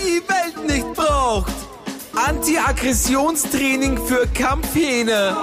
die 0.00 0.22
Welt 0.28 0.64
nicht 0.66 0.92
braucht. 0.94 1.52
Anti-Aggressionstraining 2.14 3.98
für 4.06 4.26
Kampfhähne. 4.28 5.36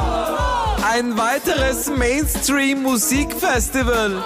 Ein 0.84 1.16
weiteres 1.18 1.90
Mainstream-Musikfestival. 1.90 4.16
Und 4.16 4.24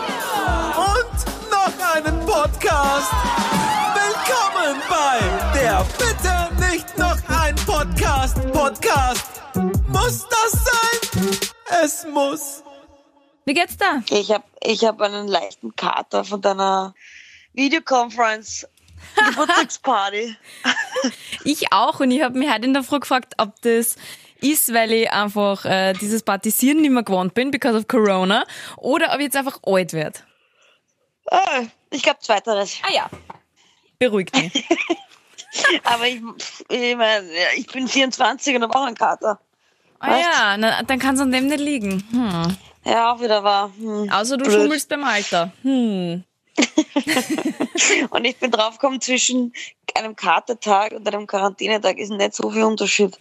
noch 1.52 1.74
einen 1.96 2.20
Podcast. 2.26 3.12
Willkommen 3.94 4.82
bei 4.90 5.20
der 5.60 5.86
Bitte 5.98 6.50
nicht 6.72 6.98
noch 6.98 7.18
ein 7.28 7.56
Podcast. 7.66 8.38
Podcast. 8.54 9.26
Muss 9.88 10.26
das 10.30 10.52
sein? 10.64 11.00
Es 11.84 12.08
muss. 12.12 12.64
Wie 13.46 13.54
geht's 13.54 13.78
da? 13.78 14.02
Ich 14.10 14.32
habe 14.32 14.44
ich 14.64 14.84
hab 14.86 15.02
einen 15.02 15.28
leichten 15.28 15.76
Kater 15.76 16.24
von 16.24 16.42
deiner 16.42 16.96
Videoconference 17.54 18.66
Geburtstagsparty. 19.30 20.36
Ich 21.44 21.74
auch 21.74 22.00
und 22.00 22.12
ich 22.12 22.22
habe 22.22 22.38
mich 22.38 22.52
heute 22.52 22.66
in 22.66 22.74
der 22.74 22.84
Früh 22.84 23.00
gefragt, 23.00 23.34
ob 23.38 23.60
das 23.62 23.96
ist, 24.42 24.72
weil 24.74 24.92
ich 24.92 25.12
einfach 25.12 25.66
äh, 25.66 25.94
dieses 25.94 26.22
Partisieren 26.22 26.82
nicht 26.82 26.92
mehr 26.92 27.02
gewohnt 27.02 27.34
bin, 27.34 27.50
because 27.50 27.76
of 27.76 27.88
Corona, 27.88 28.46
oder 28.78 29.08
ob 29.12 29.16
ich 29.16 29.26
jetzt 29.26 29.36
einfach 29.36 29.60
alt 29.64 29.94
werde. 29.94 30.20
Ah, 31.32 31.64
ich 31.90 32.04
glaube 32.04 32.20
zweiteres. 32.20 32.78
Ah 32.84 32.94
ja. 32.94 33.10
Beruhigt 33.98 34.36
mich. 34.36 34.68
Aber 35.84 36.08
ich, 36.08 36.22
ich, 36.70 36.96
mein, 36.96 37.28
ich 37.56 37.68
bin 37.68 37.88
24 37.88 38.56
und 38.56 38.64
habe 38.64 38.76
auch 38.76 38.86
einen 38.86 38.96
Kater. 38.96 39.40
Ah 40.00 40.18
ja, 40.18 40.58
na, 40.58 40.84
dann 40.84 41.00
kann 41.00 41.16
es 41.16 41.22
an 41.22 41.32
dem 41.32 41.48
nicht 41.48 41.60
liegen. 41.60 42.04
Hm. 42.12 42.58
Ja, 42.86 43.14
auch 43.14 43.22
wieder 43.22 43.44
wahr. 43.44 43.72
Hm. 43.78 44.10
Außer 44.12 44.38
du 44.38 44.46
Blöd. 44.46 44.56
schummelst 44.56 44.90
beim 44.90 45.04
Alter. 45.04 45.52
Hm. 45.62 46.24
Und 48.10 48.26
ich 48.26 48.38
bin 48.38 48.52
draufgekommen, 48.52 49.02
zwischen 49.02 49.54
einem 49.96 50.16
Katertag 50.16 50.94
und 50.94 51.06
einem 51.08 51.28
Quarantänetag 51.28 51.98
ist 51.98 52.12
nicht 52.12 52.34
so 52.34 52.50
viel 52.50 52.64
Unterschied. 52.64 53.20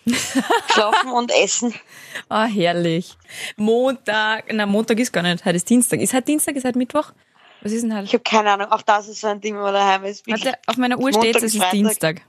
Schlafen 0.72 1.10
und 1.10 1.32
Essen. 1.32 1.74
Ah, 2.28 2.44
herrlich. 2.46 3.16
Montag, 3.56 4.44
na 4.52 4.66
Montag 4.66 4.98
ist 5.00 5.12
gar 5.12 5.22
nicht, 5.22 5.44
heute 5.44 5.56
ist 5.56 5.68
Dienstag. 5.68 6.00
Ist 6.00 6.12
heute 6.12 6.26
Dienstag, 6.26 6.54
ist 6.54 6.64
heute 6.64 6.78
Mittwoch? 6.78 7.12
Was 7.62 7.72
ist 7.72 7.82
denn 7.82 7.90
Ich 7.90 7.96
heute? 7.96 8.12
habe 8.12 8.22
keine 8.22 8.50
Ahnung, 8.52 8.66
auch 8.70 8.82
das 8.82 9.08
ist 9.08 9.20
so 9.20 9.26
ein 9.26 9.40
Ding, 9.40 9.54
wenn 9.54 9.62
man 9.62 9.74
daheim 9.74 10.04
ist. 10.04 10.26
Warte, 10.28 10.54
auf 10.66 10.76
meiner 10.76 10.98
Uhr 10.98 11.12
steht 11.12 11.36
es 11.36 11.42
ist 11.42 11.56
Freitag. 11.56 11.72
Dienstag. 11.72 12.22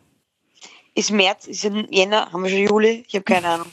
Ist 0.96 1.12
März, 1.12 1.48
ist 1.48 1.64
Jänner, 1.90 2.32
haben 2.32 2.44
wir 2.44 2.50
schon 2.50 2.60
Juli? 2.60 3.04
Ich 3.08 3.14
habe 3.16 3.24
keine 3.24 3.48
Ahnung. 3.48 3.68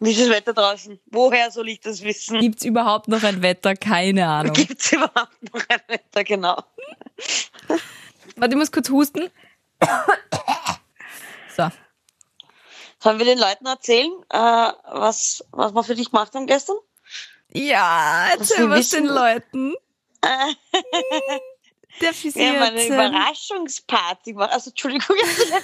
Wie 0.00 0.10
ist 0.10 0.20
das 0.20 0.28
Wetter 0.30 0.52
draußen? 0.52 1.00
Woher 1.06 1.50
soll 1.50 1.68
ich 1.68 1.80
das 1.80 2.02
wissen? 2.02 2.40
Gibt's 2.40 2.64
überhaupt 2.64 3.08
noch 3.08 3.22
ein 3.22 3.42
Wetter? 3.42 3.74
Keine 3.74 4.26
Ahnung. 4.26 4.52
Gibt 4.52 4.80
es 4.80 4.92
überhaupt 4.92 5.42
noch 5.52 5.62
ein 5.68 5.80
Wetter, 5.86 6.24
genau. 6.24 6.62
Warte, 8.36 8.54
ich 8.54 8.58
muss 8.58 8.72
kurz 8.72 8.90
husten. 8.90 9.30
So. 11.56 11.68
Sollen 12.98 13.18
wir 13.18 13.26
den 13.26 13.38
Leuten 13.38 13.66
erzählen, 13.66 14.12
äh, 14.28 14.36
was, 14.38 15.44
was 15.52 15.72
wir 15.72 15.84
für 15.84 15.94
dich 15.94 16.10
gemacht 16.10 16.34
haben 16.34 16.46
gestern? 16.46 16.76
Ja, 17.52 18.28
erzähl 18.32 18.64
Sie 18.64 18.70
was 18.70 18.90
den 18.90 19.06
Leuten. 19.06 19.74
Sie 21.98 22.06
Wir 22.34 22.48
haben 22.48 22.62
eine 22.62 22.80
erzählen? 22.80 23.10
Überraschungsparty 23.10 24.32
gemacht. 24.32 24.50
Also, 24.52 24.70
Entschuldigung, 24.70 25.16
jetzt. 25.16 25.52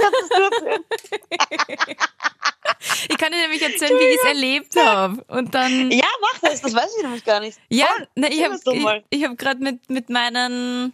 Ich 3.09 3.19
kann 3.19 3.31
dir 3.31 3.39
nämlich 3.39 3.63
erzählen, 3.63 3.99
wie 3.99 4.05
ich 4.05 4.17
es 4.17 4.25
erlebt 4.25 4.77
habe. 4.77 5.25
Und 5.29 5.55
dann. 5.55 5.91
Ja, 5.91 6.07
mach 6.21 6.41
das, 6.41 6.61
das 6.61 6.75
weiß 6.75 6.97
ich 6.97 7.03
nämlich 7.05 7.25
gar 7.25 7.41
nicht. 7.41 7.59
Ja, 7.69 7.87
Voll. 7.87 8.09
na, 8.17 8.29
ich 8.29 8.45
habe 8.45 8.57
ich, 8.57 9.19
ich 9.19 9.25
hab 9.25 9.39
gerade 9.39 9.63
mit, 9.63 9.89
mit 9.89 10.11
meinen 10.11 10.93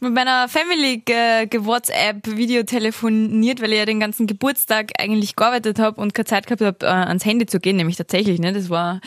mit 0.00 0.14
meiner 0.14 0.48
Family 0.48 0.98
ge, 0.98 1.46
ge 1.46 1.64
WhatsApp 1.64 2.26
Video 2.26 2.62
telefoniert, 2.62 3.60
weil 3.60 3.72
ich 3.72 3.78
ja 3.78 3.84
den 3.84 4.00
ganzen 4.00 4.26
Geburtstag 4.26 4.92
eigentlich 4.98 5.36
gearbeitet 5.36 5.78
habe 5.78 6.00
und 6.00 6.14
keine 6.14 6.24
Zeit 6.24 6.46
gehabt 6.46 6.62
habe, 6.62 6.86
äh, 6.86 6.88
ans 6.88 7.24
Handy 7.24 7.46
zu 7.46 7.60
gehen, 7.60 7.76
nämlich 7.76 7.96
tatsächlich, 7.96 8.40
ne? 8.40 8.52
Das 8.52 8.70
war 8.70 9.00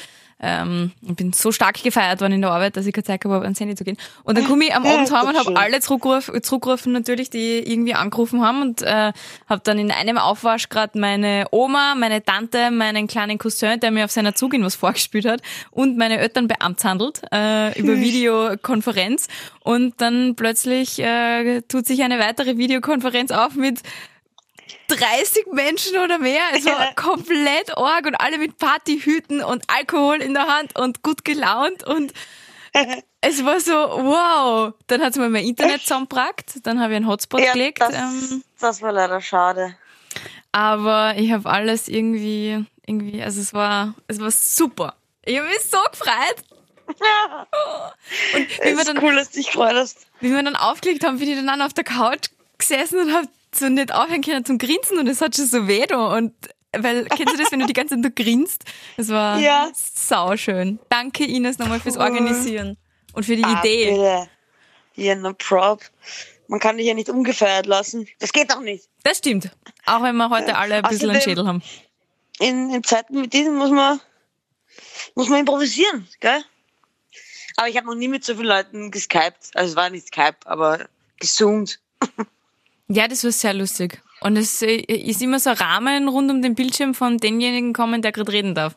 ähm, 0.44 0.92
ich 1.02 1.16
bin 1.16 1.32
so 1.32 1.54
stark 1.54 1.82
gefeiert 1.82 2.20
worden 2.20 2.34
in 2.34 2.42
der 2.42 2.52
Arbeit, 2.52 2.76
dass 2.76 2.86
ich 2.86 2.94
keine 2.94 3.06
Zeit 3.06 3.22
gehabt 3.22 3.36
habe, 3.36 3.46
ans 3.46 3.60
Handy 3.60 3.76
zu 3.76 3.86
gehen. 3.86 3.98
Und 4.24 4.38
dann 4.38 4.46
komme 4.46 4.66
ich 4.66 4.76
am 4.76 4.86
Abend 4.86 5.10
heim 5.10 5.30
und 5.30 5.38
habe 5.38 5.56
alle 5.56 5.80
zurückgerufen, 5.80 6.44
zurückgerufen 6.44 6.92
natürlich, 6.92 7.30
die 7.30 7.60
irgendwie 7.60 7.94
angerufen 7.94 8.42
haben 8.42 8.62
und 8.62 8.82
äh, 8.82 9.14
habe 9.48 9.62
dann 9.64 9.80
in 9.80 9.90
einem 9.90 10.18
Aufwasch 10.18 10.68
gerade 10.68 11.00
meine 11.00 11.46
Oma, 11.52 11.96
meine 11.96 12.24
Tante, 12.24 12.72
meinen 12.72 13.08
kleinen 13.08 13.38
Cousin, 13.38 13.80
der 13.80 13.92
mir 13.92 14.04
auf 14.04 14.12
seiner 14.12 14.36
Zugin 14.36 14.66
was 14.66 14.76
vorgespielt 14.76 15.26
hat 15.26 15.42
und 15.72 15.98
meine 15.98 16.20
Eltern 16.20 16.50
beamtshandelt 16.50 17.22
äh, 17.32 17.80
über 17.80 17.96
Videokonferenz. 17.96 19.28
Und 19.62 20.02
dann 20.02 20.36
plötzlich 20.36 21.00
äh, 21.00 21.62
tut 21.62 21.86
sich 21.88 22.04
eine 22.04 22.20
weitere 22.20 22.58
Videokonferenz 22.58 23.32
auf 23.32 23.56
mit 23.56 23.80
30 24.88 25.48
Menschen 25.52 25.98
oder 25.98 26.18
mehr. 26.20 26.42
Es 26.54 26.66
war 26.66 26.94
komplett 26.96 27.78
arg 27.78 28.06
und 28.06 28.16
alle 28.16 28.38
mit 28.38 28.58
Partyhüten 28.58 29.44
und 29.44 29.64
Alkohol 29.68 30.22
in 30.22 30.34
der 30.34 30.48
Hand 30.48 30.78
und 30.78 31.04
gut 31.04 31.24
gelaunt 31.26 31.84
und 31.84 32.14
es 33.22 33.46
war 33.46 33.60
so, 33.60 33.74
wow. 33.74 34.74
Dann 34.88 35.02
hat 35.02 35.16
mir 35.16 35.30
mein 35.30 35.46
Internet 35.46 35.82
zusammengebracht, 35.82 36.46
dann 36.64 36.80
habe 36.80 36.94
ich 36.94 36.98
einen 36.98 37.08
Hotspot 37.08 37.40
Ja, 37.42 37.54
gelegt. 37.54 37.82
das, 37.82 37.94
Ähm, 37.94 38.44
das 38.60 38.82
war 38.82 38.92
leider 38.92 39.22
schade. 39.22 39.76
aber 40.52 41.14
ich 41.18 41.32
habe 41.32 41.50
alles 41.50 41.88
irgendwie, 41.88 42.66
irgendwie, 42.86 43.22
also 43.22 43.40
es 43.42 43.54
war, 43.54 43.94
es 44.08 44.20
war 44.20 44.32
super. 44.32 44.96
Ich 45.26 45.38
habe 45.38 45.48
mich 45.48 45.62
so 45.62 45.78
gefreut. 45.92 46.36
Ja, 47.00 47.48
Und 48.36 48.50
wie 48.62 48.78
wir 48.78 48.84
dann, 48.84 48.98
cool, 49.02 49.16
dass 49.16 49.30
du 49.32 49.38
dich 49.40 49.52
freust. 49.52 50.06
wie 50.20 50.32
wir 50.34 50.44
dann 50.44 50.56
aufgelegt 50.58 51.06
haben, 51.06 51.18
bin 51.20 51.30
ich 51.30 51.44
dann 51.46 51.62
auf 51.62 51.74
der 51.74 51.86
Couch 51.86 52.28
gesessen 52.58 53.00
und 53.00 53.14
habe 53.14 53.28
so 53.56 53.70
nicht 53.70 53.94
aufhören 53.94 54.22
können 54.22 54.46
zum 54.46 54.58
Grinsen 54.58 54.98
und 55.00 55.08
es 55.08 55.22
hat 55.22 55.36
schon 55.36 55.46
so 55.46 55.68
weh 55.68 55.86
da. 55.86 56.16
Und 56.16 56.34
weil, 56.76 57.06
kennst 57.06 57.34
du 57.34 57.38
das, 57.38 57.52
wenn 57.52 57.60
du 57.60 57.66
die 57.68 57.74
ganze 57.74 57.96
Zeit 57.96 58.02
nur 58.02 58.12
grinst? 58.12 58.64
Es 58.98 59.10
war 59.10 59.40
Ja. 59.40 59.72
sauschön. 59.74 60.80
Danke 60.90 61.26
Ines 61.26 61.60
nochmal 61.60 61.80
fürs 61.80 61.98
Organisieren 61.98 62.78
und 63.14 63.26
für 63.26 63.36
die 63.36 63.44
Ah, 63.44 63.60
Idee. 63.60 63.92
bitte. 63.92 64.30
Ja, 64.96 65.16
no 65.16 65.34
prob. 65.34 65.82
Man 66.48 66.60
kann 66.60 66.78
dich 66.78 66.86
ja 66.88 66.94
nicht 66.94 67.10
ungefeiert 67.10 67.66
lassen. 67.66 68.08
Das 68.20 68.32
geht 68.34 68.52
doch 68.52 68.60
nicht. 68.60 68.88
Das 69.04 69.18
stimmt. 69.20 69.50
Auch 69.86 70.04
wenn 70.04 70.16
wir 70.18 70.30
heute 70.30 70.56
alle 70.58 70.76
ein 70.76 70.84
bisschen 70.84 71.10
einen 71.10 71.22
Schädel 71.22 71.48
haben. 71.48 71.64
In, 72.40 72.70
in 72.72 72.84
Zeiten 72.84 73.20
mit 73.22 73.34
diesen 73.34 73.56
muss 73.56 73.72
man, 73.72 74.00
muss 75.16 75.30
man 75.30 75.40
improvisieren, 75.40 76.08
gell? 76.20 76.44
Aber 77.56 77.70
ich 77.70 77.78
habe 77.78 77.86
noch 77.88 77.96
nie 77.96 78.08
mit 78.08 78.24
so 78.26 78.34
vielen 78.36 78.48
Leuten 78.48 78.92
geskypt. 78.92 79.52
Also 79.54 79.72
es 79.72 79.76
war 79.76 79.90
nicht 79.90 80.08
Skype, 80.08 80.38
aber 80.46 80.88
gezoomt. 81.20 81.80
Ja, 82.94 83.08
das 83.08 83.24
war 83.24 83.32
sehr 83.32 83.54
lustig. 83.54 84.02
Und 84.22 84.38
es 84.38 84.62
äh, 84.62 84.76
ist 84.76 85.22
immer 85.22 85.40
so 85.40 85.50
ein 85.50 85.58
Rahmen 85.58 86.08
rund 86.08 86.32
um 86.32 86.42
den 86.42 86.56
Bildschirm 86.56 86.94
von 86.94 87.18
demjenigen 87.18 87.74
kommen, 87.74 88.02
der 88.02 88.12
gerade 88.12 88.32
reden 88.32 88.56
darf. 88.56 88.76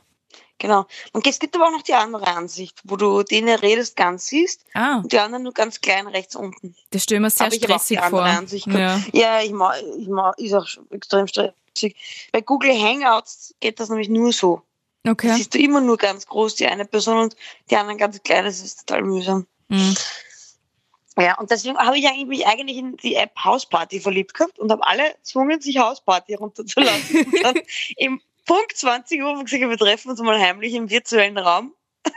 Genau. 0.59 0.87
Und 1.12 1.27
es 1.27 1.38
gibt 1.38 1.54
aber 1.54 1.66
auch 1.66 1.71
noch 1.71 1.82
die 1.82 1.93
andere 1.93 2.27
Ansicht, 2.27 2.81
wo 2.84 2.97
du 2.97 3.22
den 3.22 3.47
redest 3.49 3.94
ganz 3.94 4.27
siehst 4.28 4.65
Ah, 4.72 4.99
und 4.99 5.12
die 5.12 5.19
anderen 5.19 5.43
nur 5.43 5.53
ganz 5.53 5.82
klein 5.82 6.06
rechts 6.06 6.34
unten. 6.34 6.75
das 6.91 7.03
stelle 7.03 7.19
ich 7.19 7.22
mir 7.22 7.31
sehr 7.31 7.47
aber 7.47 7.54
ich 7.54 7.62
stressig 7.62 8.00
andere 8.00 8.10
vor. 8.10 8.22
Ansicht. 8.22 8.66
Ja. 8.66 9.00
ja 9.12 9.43
ich 9.43 9.53
mag, 9.53 9.77
ich 9.99 10.09
mag, 10.09 10.38
ist 10.38 10.54
auch 10.54 10.66
extrem 10.91 11.27
stressig. 11.27 11.94
Bei 12.33 12.41
Google 12.41 12.72
Hangouts 12.72 13.54
geht 13.60 13.78
das 13.81 13.91
nämlich 13.91 14.09
nur 14.09 14.33
so. 14.33 14.62
Okay. 15.06 15.34
siehst 15.34 15.54
du 15.54 15.59
immer 15.59 15.83
nur 15.83 15.98
ganz 15.98 16.27
groß 16.27 16.56
die 16.56 16.66
eine 16.66 16.87
Person 16.87 17.19
und 17.19 17.37
die 17.71 17.77
anderen 17.77 17.98
ganz 17.98 18.22
klein. 18.22 18.44
Das 18.44 18.60
ist 18.60 18.87
total 18.87 19.03
mühsam. 19.03 19.47
Hm. 19.69 19.94
Ja, 21.19 21.38
und 21.38 21.50
deswegen 21.50 21.78
habe 21.78 21.97
ich 21.99 22.06
eigentlich, 22.06 22.27
mich 22.27 22.47
eigentlich 22.47 22.77
in 22.77 22.97
die 22.99 23.15
App 23.15 23.32
Hausparty 23.43 24.00
verliebt 24.00 24.34
gehabt 24.34 24.59
und 24.59 24.71
habe 24.71 24.87
alle 24.87 25.15
gezwungen, 25.15 25.60
sich 25.60 25.78
Hausparty 25.78 26.34
runterzuladen. 26.34 27.03
und 27.32 27.43
dann 27.43 27.54
im 27.97 28.21
Punkt 28.44 28.77
20 28.77 29.22
Uhr 29.22 29.28
haben 29.31 29.38
wir 29.38 29.44
gesagt, 29.44 29.62
wir 29.62 29.78
treffen 29.78 30.10
uns 30.10 30.21
mal 30.21 30.38
heimlich 30.38 30.75
im 30.75 30.91
virtuellen 30.91 31.38
Raum. 31.38 31.75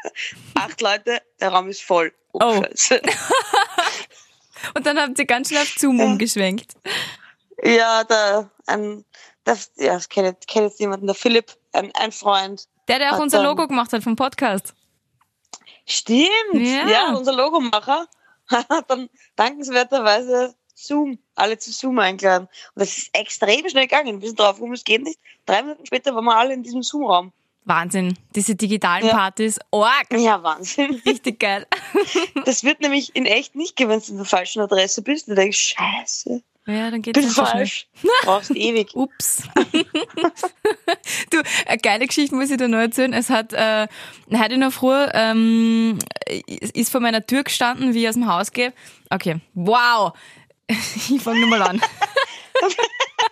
Acht 0.56 0.82
Leute, 0.82 1.22
der 1.40 1.50
Raum 1.50 1.70
ist 1.70 1.82
voll. 1.82 2.14
Oh, 2.34 2.40
Oh. 2.44 2.64
Scheiße. 2.76 3.02
Und 4.76 4.86
dann 4.86 5.00
habt 5.00 5.18
ihr 5.18 5.26
ganz 5.26 5.48
schnell 5.50 5.62
auf 5.62 5.74
Zoom 5.78 6.00
Ja. 6.00 6.06
umgeschwenkt. 6.06 6.74
Ja, 7.64 8.04
da, 8.04 8.50
ein, 8.68 9.06
das, 9.46 9.72
ja, 9.78 9.94
das 9.94 10.10
kennt 10.10 10.28
jetzt, 10.28 10.48
kennt 10.48 10.66
jetzt 10.70 10.80
jemanden, 10.80 11.06
der 11.08 11.16
Philipp, 11.16 11.56
ein, 11.74 11.92
ein 11.96 12.12
Freund. 12.12 12.66
Der, 12.90 13.00
der 13.00 13.16
auch 13.16 13.20
unser 13.20 13.42
Logo 13.42 13.68
gemacht 13.68 13.94
hat 13.94 14.04
vom 14.04 14.16
Podcast. 14.16 14.74
Stimmt, 15.86 16.28
Ja. 16.54 16.88
ja, 16.88 17.14
unser 17.16 17.34
Logomacher 17.34 18.08
hat 18.50 18.86
dann 18.90 19.10
dankenswerterweise 19.36 20.56
Zoom, 20.76 21.20
alle 21.36 21.58
zu 21.58 21.72
Zoom 21.72 22.00
eingeladen. 22.00 22.48
Und 22.76 22.80
das 22.82 22.98
ist 22.98 23.10
extrem 23.14 23.68
schnell 23.68 23.88
gegangen. 23.88 24.22
Wir 24.22 24.30
sind 24.30 24.40
drauf 24.40 24.56
gekommen, 24.56 24.74
es 24.74 24.84
geht 24.84 25.04
nicht. 25.04 25.20
Drei 25.46 25.62
Minuten 25.62 25.86
später 25.86 26.16
waren 26.16 26.24
wir 26.26 26.36
alle 26.38 26.54
in 26.54 26.64
diesem 26.64 26.84
Zoom-Raum. 26.84 27.34
Wahnsinn. 27.66 28.18
Diese 28.36 28.56
digitalen 28.56 29.06
Ja. 29.06 29.14
Partys. 29.14 29.60
Org. 29.72 30.08
Ja, 30.12 30.42
Wahnsinn. 30.42 31.02
Richtig 31.06 31.40
geil. 31.40 31.68
Das 32.46 32.64
wird 32.64 32.80
nämlich 32.82 33.16
in 33.16 33.26
echt 33.26 33.56
nicht 33.56 33.76
gehen, 33.76 33.90
wenn 33.90 34.00
du 34.00 34.12
in 34.12 34.18
der 34.18 34.26
falschen 34.26 34.62
Adresse 34.62 35.02
bist. 35.02 35.28
Du 35.28 35.36
denkst, 35.36 35.76
scheiße, 35.78 36.42
Ja, 36.70 36.92
dann 36.92 37.02
geht's 37.02 37.20
bin 37.20 37.28
so 37.28 37.34
schnell. 37.34 37.48
falsch. 37.48 37.88
Brauchst 38.24 38.52
ewig. 38.52 38.92
Ups. 38.94 39.42
du, 41.32 41.42
eine 41.66 41.78
geile 41.80 42.06
Geschichte 42.06 42.36
muss 42.36 42.52
ich 42.52 42.58
dir 42.58 42.68
noch 42.68 42.78
erzählen. 42.78 43.12
Es 43.14 43.32
hat 43.32 43.54
äh, 43.54 43.88
heute 44.32 44.60
der 44.60 44.70
Früh 44.70 45.08
ähm, 45.14 45.98
ist 46.28 46.92
vor 46.92 47.02
meiner 47.02 47.26
Tür 47.26 47.44
gestanden, 47.44 47.96
wie 47.96 48.04
ich 48.04 48.10
aus 48.10 48.16
dem 48.16 48.28
Haus 48.28 48.52
gehe. 48.52 48.72
Okay, 49.10 49.40
wow. 49.54 50.14
Ich 51.10 51.20
fange 51.24 51.42
nochmal 51.42 51.64
an. 51.64 51.82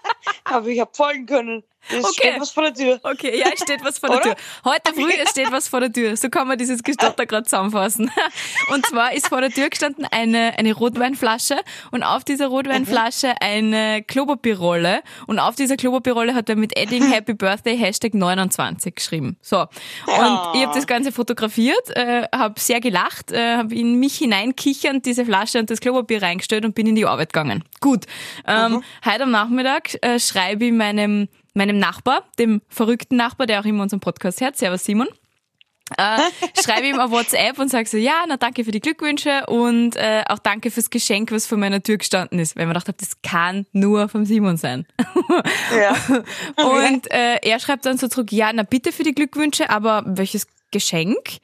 aber 0.43 0.67
ich 0.67 0.79
habe 0.79 0.91
folgen 0.93 1.25
können. 1.25 1.63
Es 1.89 2.03
Okay. 2.03 2.11
steht 2.31 2.41
was 2.41 2.51
vor 2.51 2.63
der 2.63 2.73
Tür. 2.73 2.99
Okay, 3.01 3.39
ja, 3.39 3.45
es 3.53 3.61
steht 3.61 3.81
was 3.81 3.97
vor 3.99 4.09
der? 4.09 4.19
Tür. 4.21 4.35
Heute 4.65 4.93
früh 4.93 5.09
es 5.23 5.29
steht 5.29 5.49
was 5.53 5.69
vor 5.69 5.79
der 5.79 5.93
Tür. 5.93 6.17
So 6.17 6.27
kann 6.29 6.45
man 6.45 6.57
dieses 6.57 6.83
Gestotter 6.83 7.25
gerade 7.25 7.43
zusammenfassen. 7.45 8.11
Und 8.73 8.85
zwar 8.87 9.13
ist 9.13 9.29
vor 9.29 9.39
der 9.39 9.51
Tür 9.51 9.69
gestanden 9.69 10.05
eine, 10.11 10.57
eine 10.57 10.73
Rotweinflasche 10.73 11.55
und 11.91 12.03
auf 12.03 12.25
dieser 12.25 12.47
Rotweinflasche 12.47 13.35
eine 13.41 14.03
Klopapierrolle 14.03 15.01
und 15.27 15.39
auf 15.39 15.55
dieser 15.55 15.77
Klopapierrolle 15.77 16.35
hat 16.35 16.49
er 16.49 16.57
mit 16.57 16.77
Edding 16.77 17.09
Happy 17.09 17.33
Birthday 17.33 17.77
Hashtag 17.77 18.13
29 18.13 18.93
geschrieben. 18.95 19.37
So. 19.41 19.61
Und 19.61 19.67
Ja. 20.07 20.51
ich 20.55 20.63
habe 20.63 20.73
das 20.75 20.87
Ganze 20.87 21.13
fotografiert, 21.13 21.89
äh, 21.95 22.23
habe 22.35 22.59
sehr 22.59 22.81
gelacht, 22.81 23.31
äh, 23.31 23.55
habe 23.57 23.73
in 23.73 23.95
mich 23.95 24.17
hineinkichernd 24.17 25.05
diese 25.05 25.23
Flasche 25.25 25.59
und 25.59 25.69
das 25.69 25.79
Klopapier 25.79 26.21
reingestellt 26.21 26.65
und 26.65 26.75
bin 26.75 26.85
in 26.87 26.95
die 26.95 27.05
Arbeit 27.05 27.31
gegangen. 27.31 27.63
Gut. 27.79 28.05
Ähm, 28.45 28.83
Heute 29.05 29.23
am 29.23 29.31
Nachmittag 29.31 29.96
äh, 30.01 30.19
schreibe 30.19 30.65
ich 30.65 30.71
meinem, 30.71 31.27
meinem 31.53 31.77
Nachbar, 31.77 32.23
dem 32.39 32.61
verrückten 32.67 33.15
Nachbar, 33.15 33.47
der 33.47 33.59
auch 33.61 33.65
immer 33.65 33.83
unseren 33.83 33.99
Podcast 33.99 34.41
hört, 34.41 34.57
Servus 34.57 34.83
Simon, 34.83 35.07
äh, 35.97 36.19
schreibe 36.61 36.87
ihm 36.87 36.99
auf 36.99 37.11
WhatsApp 37.11 37.57
und 37.59 37.69
sage 37.69 37.87
so, 37.87 37.97
ja, 37.97 38.25
na 38.27 38.37
danke 38.37 38.63
für 38.65 38.71
die 38.71 38.81
Glückwünsche 38.81 39.45
und 39.47 39.95
äh, 39.95 40.23
auch 40.27 40.39
danke 40.39 40.71
fürs 40.71 40.89
Geschenk, 40.89 41.31
was 41.31 41.47
vor 41.47 41.57
meiner 41.57 41.81
Tür 41.81 41.97
gestanden 41.97 42.39
ist. 42.39 42.55
Weil 42.55 42.67
gedacht 42.67 42.87
habe, 42.87 42.97
das 42.99 43.21
kann 43.21 43.65
nur 43.71 44.09
vom 44.09 44.25
Simon 44.25 44.57
sein. 44.57 44.85
Ja. 45.71 45.95
Und 46.63 47.11
äh, 47.11 47.37
er 47.41 47.59
schreibt 47.59 47.85
dann 47.85 47.97
so 47.97 48.07
zurück, 48.07 48.31
ja, 48.31 48.51
na 48.53 48.63
bitte 48.63 48.91
für 48.91 49.03
die 49.03 49.13
Glückwünsche, 49.13 49.69
aber 49.69 50.03
welches 50.05 50.47
Geschenk? 50.71 51.39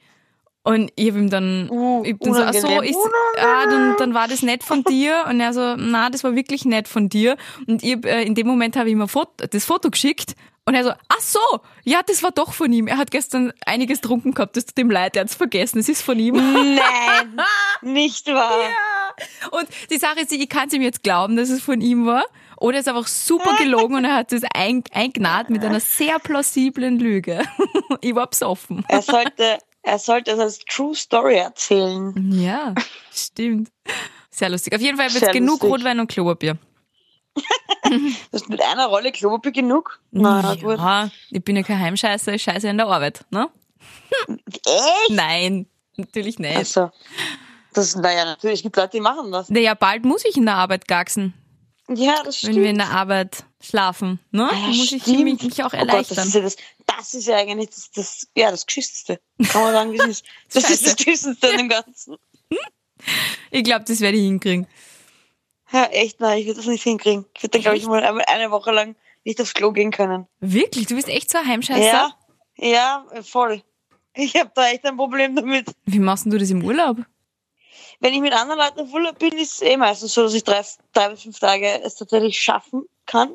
Und 0.64 0.90
ich 0.96 1.10
hab 1.10 1.16
ihm 1.16 1.28
dann, 1.28 1.68
Uh, 1.70 2.02
ich 2.06 2.18
bin 2.18 2.32
so, 2.32 2.42
ach 2.42 2.54
so, 2.54 2.80
ist, 2.80 2.96
ah, 3.38 3.66
dann, 3.66 3.96
dann 3.98 4.14
war 4.14 4.28
das 4.28 4.40
nett 4.42 4.64
von 4.64 4.82
dir. 4.82 5.24
Und 5.28 5.38
er 5.38 5.52
so, 5.52 5.76
na, 5.76 6.08
das 6.08 6.24
war 6.24 6.34
wirklich 6.34 6.64
nett 6.64 6.88
von 6.88 7.10
dir. 7.10 7.36
Und 7.68 7.82
ich, 7.82 7.92
hab, 7.92 8.06
äh, 8.06 8.22
in 8.22 8.34
dem 8.34 8.46
Moment 8.46 8.74
habe 8.76 8.88
ich 8.88 8.94
ihm 8.94 9.02
ein 9.02 9.08
Foto, 9.08 9.46
das 9.46 9.66
Foto 9.66 9.90
geschickt. 9.90 10.34
Und 10.64 10.74
er 10.74 10.82
so, 10.82 10.92
ach 11.08 11.20
so, 11.20 11.60
ja, 11.84 12.00
das 12.06 12.22
war 12.22 12.30
doch 12.30 12.54
von 12.54 12.72
ihm. 12.72 12.86
Er 12.86 12.96
hat 12.96 13.10
gestern 13.10 13.52
einiges 13.66 14.00
trunken 14.00 14.32
gehabt, 14.32 14.56
das 14.56 14.64
tut 14.64 14.78
ihm 14.78 14.90
leid, 14.90 15.14
er 15.16 15.24
hat's 15.24 15.34
vergessen, 15.34 15.78
es 15.78 15.90
ist 15.90 16.00
von 16.00 16.18
ihm. 16.18 16.34
Nein, 16.36 17.40
nicht 17.82 18.26
wahr. 18.28 18.70
Und 19.50 19.68
die 19.90 19.98
Sache 19.98 20.20
ist, 20.20 20.32
ich 20.32 20.48
kann 20.48 20.68
es 20.68 20.74
ihm 20.74 20.80
jetzt 20.80 21.02
glauben, 21.02 21.36
dass 21.36 21.50
es 21.50 21.62
von 21.62 21.82
ihm 21.82 22.06
war. 22.06 22.24
Oder 22.56 22.78
er 22.78 22.80
ist 22.80 22.88
einfach 22.88 23.06
super 23.06 23.56
gelogen 23.58 23.96
und 23.96 24.06
er 24.06 24.14
hat 24.14 24.32
es 24.32 24.42
ein, 24.54 24.82
mit 25.48 25.64
einer 25.64 25.80
sehr 25.80 26.18
plausiblen 26.18 26.98
Lüge. 26.98 27.42
ich 28.00 28.14
war 28.14 28.26
besoffen. 28.26 28.86
Er 28.88 29.02
sollte, 29.02 29.58
er 29.84 29.98
sollte 29.98 30.32
es 30.32 30.38
als 30.38 30.58
True 30.60 30.94
Story 30.94 31.36
erzählen. 31.36 32.12
Ja, 32.32 32.74
stimmt. 33.12 33.70
Sehr 34.30 34.48
lustig. 34.48 34.74
Auf 34.74 34.80
jeden 34.80 34.96
Fall 34.96 35.12
wird 35.12 35.22
es 35.22 35.30
genug 35.32 35.62
lustig. 35.62 35.70
Rotwein 35.70 36.00
und 36.00 36.08
Klopapier. 36.08 36.58
Das 38.32 38.42
ist 38.42 38.48
mit 38.48 38.62
einer 38.62 38.86
Rolle 38.86 39.12
Klopapier 39.12 39.52
genug? 39.52 40.00
Na 40.10 40.54
gut. 40.54 40.78
ja, 40.78 41.10
ich 41.30 41.44
bin 41.44 41.54
ja 41.54 41.62
kein 41.62 41.78
Heimscheißer, 41.78 42.32
ich 42.32 42.42
scheiße 42.42 42.66
in 42.68 42.78
der 42.78 42.86
Arbeit. 42.86 43.24
Ne? 43.30 43.48
Echt? 44.26 45.10
Nein, 45.10 45.66
natürlich 45.96 46.38
nicht. 46.38 46.56
Also, 46.56 46.90
das, 47.74 47.94
naja, 47.94 48.24
natürlich, 48.24 48.60
es 48.60 48.62
gibt 48.62 48.76
Leute, 48.76 48.90
die 48.94 49.00
machen 49.00 49.30
das. 49.32 49.50
Naja, 49.50 49.74
bald 49.74 50.04
muss 50.04 50.24
ich 50.24 50.36
in 50.36 50.46
der 50.46 50.54
Arbeit 50.54 50.88
gaxen, 50.88 51.34
Ja, 51.88 52.22
das 52.24 52.38
stimmt. 52.38 52.56
wenn 52.56 52.62
wir 52.62 52.70
in 52.70 52.78
der 52.78 52.90
Arbeit 52.90 53.44
schlafen. 53.66 54.20
Ne? 54.30 54.48
Ah 54.50 54.54
ja, 54.54 54.66
muss 54.68 54.92
ich 54.92 55.06
mich, 55.06 55.42
mich 55.42 55.62
auch 55.62 55.72
Oh 55.72 55.78
Gott, 55.78 55.88
erleichtern. 55.88 56.16
das, 56.16 56.26
ist 56.26 56.34
ja 56.34 56.40
das, 56.40 56.56
das 56.86 57.14
ist 57.14 57.26
ja 57.26 57.36
eigentlich 57.36 57.70
das, 57.70 57.90
das, 57.92 58.28
ja, 58.36 58.50
das 58.50 58.66
Geschissenste. 58.66 59.20
Kann 59.50 59.62
man 59.62 59.72
sagen, 59.72 59.94
es 59.94 60.06
ist. 60.06 60.24
Das 60.52 60.70
ist 60.70 60.86
das. 60.86 60.96
Geschissenste 60.96 61.50
an 61.50 61.56
dem 61.58 61.68
Ganzen. 61.68 62.16
ich 63.50 63.64
glaube, 63.64 63.84
das 63.86 64.00
werde 64.00 64.16
ich 64.18 64.24
hinkriegen. 64.24 64.66
Ja, 65.72 65.84
echt, 65.86 66.20
nein, 66.20 66.38
ich 66.38 66.46
würde 66.46 66.58
das 66.60 66.66
nicht 66.66 66.82
hinkriegen. 66.82 67.24
Ich 67.34 67.42
würde 67.42 67.50
dann, 67.52 67.62
glaube 67.62 67.76
ich, 67.76 67.86
mal 67.86 68.02
einmal 68.04 68.24
eine 68.28 68.50
Woche 68.50 68.70
lang 68.70 68.94
nicht 69.24 69.40
aufs 69.40 69.54
Klo 69.54 69.72
gehen 69.72 69.90
können. 69.90 70.26
Wirklich? 70.40 70.86
Du 70.86 70.94
bist 70.94 71.08
echt 71.08 71.30
so 71.30 71.38
ein 71.38 71.46
Heimscheißer? 71.46 71.82
Ja, 71.82 72.14
ja, 72.56 73.06
voll. 73.22 73.62
Ich 74.14 74.36
habe 74.36 74.52
da 74.54 74.68
echt 74.68 74.84
ein 74.84 74.96
Problem 74.96 75.34
damit. 75.34 75.66
Wie 75.86 75.98
machst 75.98 76.26
du 76.26 76.38
das 76.38 76.50
im 76.50 76.62
Urlaub? 76.62 76.98
Wenn 78.00 78.14
ich 78.14 78.20
mit 78.20 78.32
anderen 78.32 78.60
Leuten 78.60 78.80
auf 78.80 78.92
Urlaub 78.92 79.18
bin, 79.18 79.32
ist 79.32 79.54
es 79.54 79.62
eh 79.62 79.76
meistens 79.76 80.14
so, 80.14 80.22
dass 80.22 80.34
ich 80.34 80.44
drei, 80.44 80.64
drei 80.92 81.08
bis 81.08 81.22
fünf 81.22 81.38
Tage 81.38 81.80
es 81.82 81.96
tatsächlich 81.96 82.40
schaffen 82.40 82.84
kann, 83.06 83.34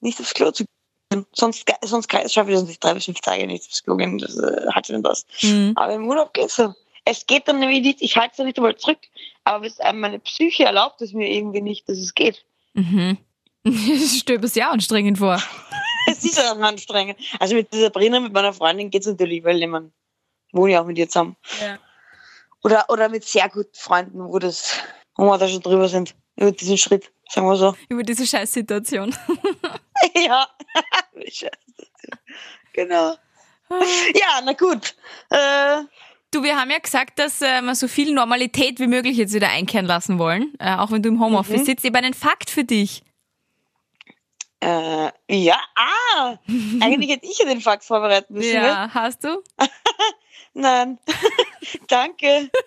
nicht 0.00 0.20
aufs 0.20 0.34
Klo 0.34 0.50
zu 0.50 0.64
gehen. 0.64 1.26
Sonst, 1.32 1.64
sonst 1.82 2.10
schaffe 2.12 2.50
ich 2.50 2.56
das 2.56 2.66
nicht, 2.66 2.82
drei 2.82 2.94
bis 2.94 3.04
fünf 3.04 3.20
Tage 3.20 3.46
nicht 3.46 3.66
aufs 3.66 3.82
Klo 3.82 3.96
gehen. 3.96 4.18
Das 4.18 4.38
äh, 4.38 4.66
hat 4.72 4.86
schon 4.86 5.02
was. 5.04 5.26
Mhm. 5.42 5.72
Aber 5.76 5.94
im 5.94 6.06
Urlaub 6.08 6.32
geht's 6.34 6.56
so. 6.56 6.74
Es 7.04 7.26
geht 7.26 7.48
dann 7.48 7.58
nämlich 7.58 7.82
nicht, 7.82 8.02
ich 8.02 8.16
halte 8.16 8.32
es 8.32 8.38
ja 8.38 8.44
nicht 8.44 8.58
einmal 8.58 8.76
zurück, 8.76 8.98
aber 9.44 9.66
es, 9.66 9.78
äh, 9.78 9.92
meine 9.92 10.18
Psyche 10.18 10.64
erlaubt 10.64 11.00
es 11.02 11.12
mir 11.12 11.28
irgendwie 11.28 11.62
nicht, 11.62 11.88
dass 11.88 11.98
es 11.98 12.14
geht. 12.14 12.44
Mhm. 12.74 13.18
Das 13.62 14.16
stöbe 14.16 14.46
es 14.46 14.54
ja 14.54 14.70
anstrengend 14.70 15.18
vor. 15.18 15.42
Es 16.06 16.24
ist 16.24 16.40
auch 16.40 16.58
anstrengend. 16.58 17.18
Also 17.38 17.54
mit 17.54 17.70
dieser 17.72 17.84
Sabrina, 17.84 18.18
mit 18.18 18.32
meiner 18.32 18.54
Freundin 18.54 18.90
geht's 18.90 19.06
natürlich, 19.06 19.44
weil 19.44 19.62
ich 19.62 19.68
wohne 20.52 20.72
ja 20.72 20.80
auch 20.80 20.86
mit 20.86 20.96
ihr 20.96 21.08
zusammen. 21.08 21.36
Ja. 21.60 21.78
Oder, 22.62 22.86
oder 22.88 23.08
mit 23.08 23.24
sehr 23.24 23.48
guten 23.48 23.74
Freunden, 23.74 24.24
wo 24.24 24.38
das, 24.38 24.78
wo 25.16 25.26
wir 25.26 25.38
da 25.38 25.46
schon 25.46 25.60
drüber 25.60 25.88
sind, 25.88 26.14
über 26.36 26.52
diesen 26.52 26.78
Schritt, 26.78 27.12
sagen 27.28 27.46
wir 27.46 27.56
so. 27.56 27.74
Über 27.88 28.02
diese 28.02 28.26
Scheißsituation. 28.26 29.14
ja. 30.26 30.46
Genau. 32.72 33.16
Ja, 34.14 34.40
na 34.44 34.52
gut. 34.52 34.94
Äh, 35.30 35.82
Du, 36.32 36.44
wir 36.44 36.56
haben 36.56 36.70
ja 36.70 36.78
gesagt, 36.78 37.18
dass 37.18 37.42
äh, 37.42 37.60
wir 37.62 37.74
so 37.74 37.88
viel 37.88 38.12
Normalität 38.14 38.78
wie 38.78 38.86
möglich 38.86 39.16
jetzt 39.16 39.32
wieder 39.34 39.48
einkehren 39.48 39.84
lassen 39.86 40.20
wollen, 40.20 40.54
äh, 40.60 40.76
auch 40.76 40.92
wenn 40.92 41.02
du 41.02 41.08
im 41.08 41.20
Homeoffice 41.20 41.62
Mhm. 41.62 41.64
sitzt. 41.64 41.84
Ich 41.84 41.90
habe 41.90 41.98
einen 41.98 42.14
Fakt 42.14 42.50
für 42.50 42.62
dich. 42.62 43.02
äh, 44.60 45.10
ja, 45.28 45.58
ah, 45.74 46.38
eigentlich 46.80 47.10
hätte 47.10 47.26
ich 47.26 47.38
ja 47.38 47.46
den 47.46 47.60
Fakt 47.60 47.82
vorbereiten 47.84 48.34
müssen. 48.34 48.52
gell? 48.52 48.62
Ja, 48.62 48.90
hast 48.94 49.24
du? 49.24 49.42
Nein. 50.54 50.98
Danke. 51.88 52.50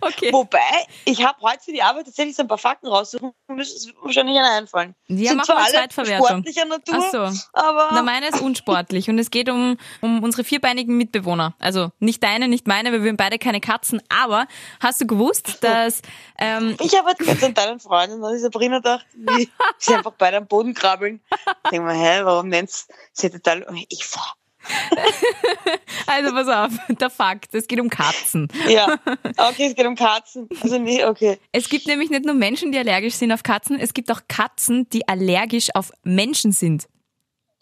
Okay. 0.00 0.32
Wobei, 0.32 0.58
ich 1.04 1.24
habe 1.24 1.40
heute 1.42 1.62
für 1.62 1.72
die 1.72 1.82
Arbeit 1.82 2.06
tatsächlich 2.06 2.36
so 2.36 2.42
ein 2.42 2.48
paar 2.48 2.58
Fakten 2.58 2.86
raussuchen 2.86 3.32
müssen. 3.48 3.76
Es 3.76 3.86
wird 3.86 3.96
mir 3.96 4.04
wahrscheinlich 4.04 4.38
einer 4.38 4.52
einfallen. 4.52 4.94
Ja, 5.08 5.28
Sind 5.28 5.36
mach 5.38 5.44
zwar 5.44 5.56
mal 5.56 5.64
alle 5.64 5.72
Zweitverwertung. 5.72 6.26
sportlicher 6.26 6.64
Natur, 6.64 6.94
Ach 6.98 7.10
so. 7.10 7.42
aber 7.52 7.88
Na, 7.92 8.02
meine 8.02 8.28
ist 8.28 8.40
unsportlich 8.40 9.08
und 9.08 9.18
es 9.18 9.30
geht 9.30 9.48
um, 9.48 9.76
um 10.00 10.22
unsere 10.22 10.44
vierbeinigen 10.44 10.96
Mitbewohner. 10.96 11.54
Also 11.58 11.92
nicht 11.98 12.22
deine, 12.22 12.48
nicht 12.48 12.66
meine, 12.66 12.92
weil 12.92 13.02
wir 13.02 13.10
haben 13.10 13.16
beide 13.16 13.38
keine 13.38 13.60
Katzen. 13.60 14.02
Aber 14.08 14.46
hast 14.80 15.00
du 15.00 15.06
gewusst, 15.06 15.62
dass 15.62 16.02
ähm, 16.38 16.76
ich 16.80 16.96
habe 16.96 17.08
halt 17.08 17.42
an 17.42 17.54
deinen 17.54 17.80
Freunden, 17.80 18.20
dass 18.20 18.34
ich 18.34 18.42
Sabrina 18.42 18.80
dachte, 18.80 19.06
wie 19.14 19.50
sie 19.78 19.94
einfach 19.94 20.12
beide 20.16 20.38
am 20.38 20.46
Boden 20.46 20.74
krabbeln. 20.74 21.20
Ich 21.64 21.70
denke 21.70 21.86
mal, 21.86 21.94
hä, 21.94 22.20
warum 22.24 22.48
nennt's 22.48 22.88
sie 23.12 23.30
total, 23.30 23.66
ich 23.88 24.04
fahr. 24.06 24.34
also 26.06 26.32
pass 26.34 26.48
auf, 26.48 26.96
der 27.00 27.10
Fakt, 27.10 27.54
es 27.54 27.66
geht 27.66 27.80
um 27.80 27.88
Katzen. 27.90 28.48
Ja, 28.68 28.98
okay, 29.36 29.66
es 29.66 29.74
geht 29.74 29.86
um 29.86 29.94
Katzen. 29.94 30.48
Also 30.62 30.78
nee, 30.78 31.04
okay. 31.04 31.38
Es 31.52 31.68
gibt 31.68 31.86
nämlich 31.86 32.10
nicht 32.10 32.24
nur 32.24 32.34
Menschen, 32.34 32.72
die 32.72 32.78
allergisch 32.78 33.14
sind 33.14 33.32
auf 33.32 33.42
Katzen, 33.42 33.78
es 33.78 33.94
gibt 33.94 34.10
auch 34.10 34.20
Katzen, 34.28 34.88
die 34.90 35.06
allergisch 35.08 35.68
auf 35.74 35.90
Menschen 36.02 36.52
sind. 36.52 36.86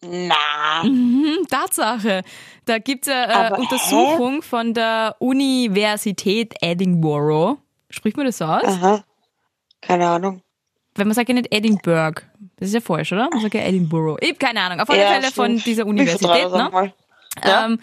Na, 0.05 0.83
Hm, 0.83 1.47
Tatsache. 1.49 2.23
Da 2.65 2.79
gibt's 2.79 3.07
eine 3.09 3.29
Aber, 3.35 3.57
äh, 3.57 3.61
Untersuchung 3.61 4.43
von 4.43 4.75
der 4.75 5.15
Universität 5.21 6.55
Edinburgh. 6.61 7.59
Spricht 7.89 8.17
man 8.17 8.27
das 8.27 8.39
so 8.39 8.47
aus? 8.47 8.65
aha. 8.65 9.05
Keine 9.81 10.09
Ahnung. 10.09 10.43
Weil 10.95 11.07
man 11.07 11.15
sagt 11.15 11.29
ja 11.29 11.35
nicht 11.35 11.55
Edinburgh. 11.55 12.23
Das 12.57 12.69
ist 12.69 12.75
ja 12.75 12.81
falsch, 12.81 13.13
oder? 13.13 13.29
Man 13.31 13.41
sagt 13.41 13.55
ja 13.55 13.63
Edinburgh. 13.63 14.19
Ich 14.21 14.29
habe 14.31 14.39
keine 14.39 14.61
Ahnung. 14.61 14.81
Auf 14.81 14.91
alle 14.91 15.01
Ja, 15.01 15.09
Fälle 15.13 15.31
von 15.33 15.57
dieser 15.59 15.87
Universität, 15.87 16.51
ne? 16.51 16.93
Ja. 17.45 17.65
ähm, 17.67 17.79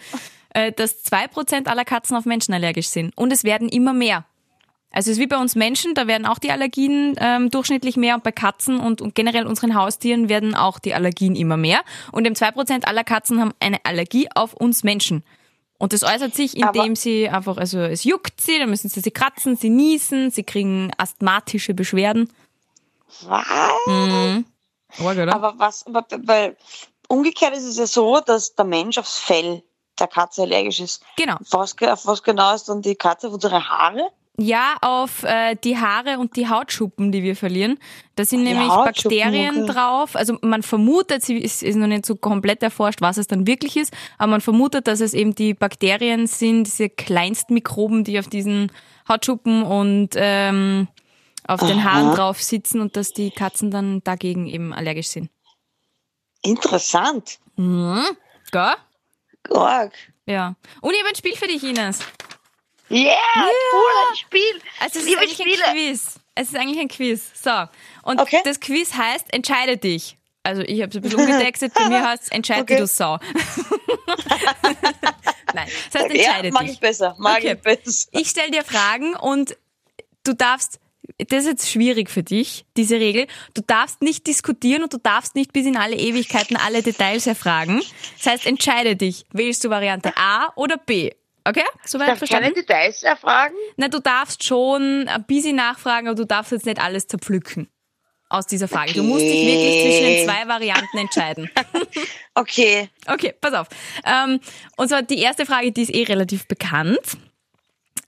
äh, 0.54 0.70
dass 0.72 1.02
zwei 1.02 1.26
Prozent 1.26 1.66
aller 1.68 1.84
Katzen 1.84 2.16
auf 2.16 2.24
Menschen 2.24 2.54
allergisch 2.54 2.88
sind. 2.88 3.16
Und 3.16 3.32
es 3.32 3.42
werden 3.44 3.68
immer 3.68 3.92
mehr. 3.92 4.24
Also 4.92 5.10
es 5.10 5.18
ist 5.18 5.22
wie 5.22 5.28
bei 5.28 5.36
uns 5.38 5.54
Menschen, 5.54 5.94
da 5.94 6.08
werden 6.08 6.26
auch 6.26 6.38
die 6.40 6.50
Allergien 6.50 7.14
ähm, 7.18 7.48
durchschnittlich 7.50 7.96
mehr 7.96 8.16
und 8.16 8.24
bei 8.24 8.32
Katzen 8.32 8.80
und, 8.80 9.00
und 9.00 9.14
generell 9.14 9.46
unseren 9.46 9.74
Haustieren 9.76 10.28
werden 10.28 10.54
auch 10.56 10.80
die 10.80 10.94
Allergien 10.94 11.36
immer 11.36 11.56
mehr. 11.56 11.80
Und 12.10 12.26
eben 12.26 12.34
zwei 12.34 12.50
Prozent 12.50 12.88
aller 12.88 13.04
Katzen 13.04 13.40
haben 13.40 13.52
eine 13.60 13.78
Allergie 13.84 14.28
auf 14.34 14.52
uns 14.54 14.82
Menschen. 14.82 15.22
Und 15.78 15.92
das 15.92 16.02
äußert 16.02 16.34
sich, 16.34 16.56
indem 16.56 16.82
Aber- 16.82 16.96
sie 16.96 17.28
einfach, 17.28 17.56
also 17.56 17.78
es 17.80 18.02
juckt 18.04 18.40
sie, 18.40 18.58
dann 18.58 18.68
müssen 18.70 18.88
sie 18.88 19.00
sie 19.00 19.10
kratzen, 19.12 19.56
sie 19.56 19.70
niesen, 19.70 20.30
sie 20.30 20.42
kriegen 20.42 20.90
asthmatische 20.96 21.72
Beschwerden. 21.72 22.28
Was? 23.22 24.44
Org, 24.98 25.16
oder? 25.18 25.34
Aber 25.34 25.54
was, 25.56 25.86
aber, 25.86 26.06
weil 26.24 26.56
umgekehrt 27.08 27.56
ist 27.56 27.64
es 27.64 27.76
ja 27.76 27.86
so, 27.86 28.20
dass 28.20 28.54
der 28.54 28.64
Mensch 28.64 28.98
aufs 28.98 29.18
Fell 29.18 29.62
der 29.98 30.08
Katze 30.08 30.42
allergisch 30.42 30.80
ist. 30.80 31.02
genau. 31.16 31.36
Was, 31.50 31.76
auf 31.82 32.06
was 32.06 32.22
genau 32.22 32.54
ist 32.54 32.68
dann 32.68 32.82
die 32.82 32.94
Katze? 32.94 33.28
Auf 33.28 33.34
unsere 33.34 33.68
Haare? 33.68 34.10
Ja, 34.42 34.76
auf 34.80 35.22
äh, 35.24 35.54
die 35.62 35.76
Haare 35.76 36.18
und 36.18 36.34
die 36.36 36.48
Hautschuppen, 36.48 37.12
die 37.12 37.22
wir 37.22 37.36
verlieren. 37.36 37.78
Da 38.16 38.24
sind 38.24 38.40
Die 38.40 38.54
nämlich 38.54 38.68
Bakterien 38.68 39.64
okay. 39.64 39.72
drauf. 39.72 40.16
Also 40.16 40.38
man 40.40 40.62
vermutet, 40.62 41.22
sie 41.22 41.36
ist, 41.36 41.62
ist 41.62 41.76
noch 41.76 41.86
nicht 41.86 42.06
so 42.06 42.16
komplett 42.16 42.62
erforscht, 42.62 43.02
was 43.02 43.18
es 43.18 43.26
dann 43.26 43.46
wirklich 43.46 43.76
ist, 43.76 43.92
aber 44.16 44.30
man 44.30 44.40
vermutet, 44.40 44.86
dass 44.86 45.00
es 45.00 45.12
eben 45.12 45.34
die 45.34 45.52
Bakterien 45.52 46.26
sind, 46.26 46.64
diese 46.64 46.88
Kleinstmikroben, 46.88 48.02
die 48.04 48.18
auf 48.18 48.28
diesen 48.28 48.72
Hautschuppen 49.06 49.62
und 49.62 50.10
ähm, 50.14 50.88
auf 51.50 51.60
den 51.60 51.78
Aha. 51.80 51.92
Haaren 51.92 52.14
drauf 52.14 52.42
sitzen 52.42 52.80
und 52.80 52.96
dass 52.96 53.12
die 53.12 53.30
Katzen 53.30 53.70
dann 53.70 54.02
dagegen 54.04 54.46
eben 54.46 54.72
allergisch 54.72 55.08
sind. 55.08 55.30
Interessant. 56.42 57.38
Mhm. 57.56 58.04
Gell? 58.50 58.74
Org. 59.50 59.92
Ja. 60.26 60.54
Und 60.80 60.92
ich 60.92 60.98
habe 61.00 61.08
ein 61.10 61.14
Spiel 61.16 61.36
für 61.36 61.46
dich, 61.48 61.62
Ines. 61.64 62.00
Yeah, 62.90 63.14
cool, 63.36 63.80
ein 64.10 64.16
Spiel. 64.16 64.60
Also 64.80 64.98
es 64.98 65.04
ist 65.04 65.06
Liebe 65.06 65.20
eigentlich 65.20 65.34
Spiele. 65.38 65.64
ein 65.66 65.72
Quiz. 65.74 66.20
Es 66.34 66.48
ist 66.48 66.56
eigentlich 66.56 66.80
ein 66.80 66.88
Quiz. 66.88 67.30
So. 67.42 67.66
Und 68.02 68.20
Okay. 68.20 68.40
das 68.44 68.58
Quiz 68.60 68.94
heißt, 68.94 69.32
entscheide 69.32 69.76
dich. 69.76 70.16
Also 70.42 70.62
ich 70.62 70.80
habe 70.80 70.90
es 70.90 70.96
ein 70.96 71.02
bisschen 71.02 71.20
umgetextet, 71.20 71.74
bei 71.74 71.88
mir 71.88 72.02
heißt 72.08 72.22
es, 72.24 72.28
entscheide 72.30 72.62
Okay. 72.62 72.78
du 72.78 72.86
Sau. 72.86 73.18
Nein, 75.54 75.68
das 75.92 76.02
heißt, 76.02 76.14
Ja, 76.14 76.22
entscheide 76.22 76.50
mag 76.52 76.62
dich. 76.64 76.72
ich 76.72 76.80
besser, 76.80 77.14
mag 77.18 77.38
Okay. 77.38 77.54
ich 77.54 77.60
besser. 77.62 78.08
Ich 78.12 78.28
stelle 78.30 78.50
dir 78.50 78.64
Fragen 78.64 79.14
und 79.16 79.56
du 80.24 80.32
darfst, 80.34 80.80
das 81.18 81.40
ist 81.44 81.46
jetzt 81.46 81.70
schwierig 81.70 82.10
für 82.10 82.22
dich, 82.22 82.64
diese 82.76 82.96
Regel, 82.96 83.26
du 83.54 83.62
darfst 83.62 84.02
nicht 84.02 84.26
diskutieren 84.26 84.82
und 84.82 84.92
du 84.92 84.98
darfst 84.98 85.34
nicht 85.34 85.52
bis 85.52 85.66
in 85.66 85.76
alle 85.76 85.96
Ewigkeiten 85.96 86.56
alle 86.56 86.82
Details 86.82 87.26
erfragen. 87.26 87.80
Das 88.18 88.32
heißt, 88.32 88.46
entscheide 88.46 88.96
dich. 88.96 89.24
Wählst 89.32 89.64
du 89.64 89.70
Variante 89.70 90.12
A 90.16 90.52
oder 90.56 90.76
B? 90.76 91.10
Okay? 91.44 91.64
Soweit 91.84 92.08
Darf 92.08 92.22
ich 92.22 92.30
keine 92.30 92.46
verstanden? 92.46 92.54
Details 92.54 93.02
erfragen? 93.02 93.54
Na, 93.76 93.88
du 93.88 94.00
darfst 94.00 94.44
schon 94.44 95.08
ein 95.08 95.24
bisschen 95.24 95.56
nachfragen, 95.56 96.08
aber 96.08 96.16
du 96.16 96.26
darfst 96.26 96.52
jetzt 96.52 96.66
nicht 96.66 96.80
alles 96.80 97.06
zerpflücken 97.06 97.68
aus 98.28 98.46
dieser 98.46 98.68
Frage. 98.68 98.92
Du 98.92 99.02
musst 99.02 99.22
dich 99.22 99.46
wirklich 99.46 99.82
zwischen 99.82 100.04
den 100.04 100.24
zwei 100.24 100.48
Varianten 100.48 100.98
entscheiden. 100.98 101.50
Okay. 102.32 102.88
Okay, 103.06 103.34
pass 103.38 103.52
auf. 103.52 103.66
Ähm, 104.06 104.40
und 104.76 104.88
zwar 104.88 105.02
die 105.02 105.18
erste 105.18 105.44
Frage, 105.44 105.72
die 105.72 105.82
ist 105.82 105.92
eh 105.92 106.04
relativ 106.04 106.46
bekannt. 106.46 107.18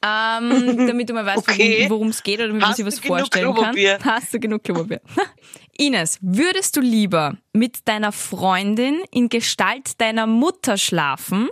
Ähm, 0.04 0.76
damit 0.86 1.08
du 1.08 1.14
mal 1.14 1.24
weißt, 1.24 1.38
Okay. 1.48 1.86
worum 1.88 2.08
es 2.08 2.22
geht 2.22 2.38
oder 2.40 2.48
damit 2.48 2.62
man 2.62 2.74
sich 2.74 2.84
was 2.84 2.98
vorstellen 2.98 3.54
kann. 3.54 3.76
Hast 4.04 4.34
du 4.34 4.40
genug 4.40 4.64
Klopapier? 4.64 5.00
Ines, 5.78 6.18
würdest 6.20 6.76
du 6.76 6.80
lieber 6.80 7.36
mit 7.52 7.86
deiner 7.88 8.12
Freundin 8.12 9.00
in 9.10 9.28
Gestalt 9.28 10.00
deiner 10.00 10.26
Mutter 10.26 10.76
schlafen 10.76 11.48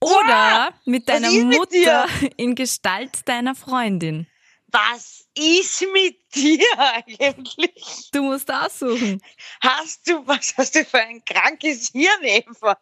oder 0.00 0.70
mit 0.84 1.06
was 1.08 1.14
deiner 1.14 1.28
ist 1.28 1.44
mit 1.44 1.58
Mutter 1.58 2.06
in 2.36 2.54
Gestalt 2.54 3.26
deiner 3.28 3.54
Freundin? 3.54 4.26
Was 4.68 5.26
ist 5.36 5.84
mit 5.92 6.16
dir 6.34 6.64
eigentlich? 6.78 8.08
Du 8.12 8.22
musst 8.22 8.52
aussuchen. 8.52 9.20
Hast 9.60 10.08
du, 10.08 10.26
was 10.26 10.54
hast 10.56 10.74
du 10.74 10.84
für 10.84 11.00
ein 11.00 11.24
krankes 11.24 11.90
Hirn, 11.92 12.22
Eva? 12.22 12.76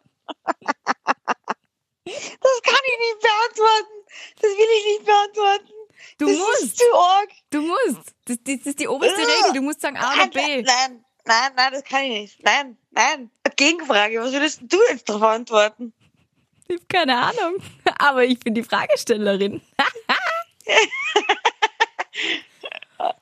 Das 2.05 2.61
kann 2.63 2.79
ich 2.85 2.99
nicht 2.99 3.19
beantworten. 3.21 4.05
Das 4.35 4.51
will 4.51 4.77
ich 4.77 4.85
nicht 4.85 5.05
beantworten. 5.05 5.73
Du 6.17 6.27
das 6.27 6.37
musst. 6.37 6.63
ist 6.63 6.77
zu 6.77 6.93
arg. 6.95 7.29
Du 7.49 7.61
musst. 7.61 8.13
Das, 8.25 8.37
das 8.43 8.55
ist 8.65 8.79
die 8.79 8.87
oberste. 8.87 9.19
Regel. 9.19 9.53
Du 9.53 9.61
musst 9.61 9.81
sagen 9.81 9.97
A 9.97 10.07
oder 10.13 10.17
Nein, 10.17 10.29
B. 10.31 10.61
nein, 10.63 11.05
nein, 11.25 11.51
nein, 11.55 11.71
das 11.71 11.83
kann 11.83 12.03
ich 12.03 12.09
nicht. 12.11 12.43
Nein, 12.43 12.77
nein. 12.91 13.31
Gegenfrage, 13.55 14.19
was 14.19 14.31
würdest 14.33 14.61
du 14.63 14.77
jetzt 14.89 15.07
darauf 15.07 15.23
antworten? 15.23 15.93
Ich 16.67 16.75
habe 16.75 16.85
keine 16.87 17.17
Ahnung. 17.17 17.63
Aber 17.99 18.23
ich 18.23 18.39
bin 18.39 18.53
die 18.53 18.63
Fragestellerin. 18.63 19.61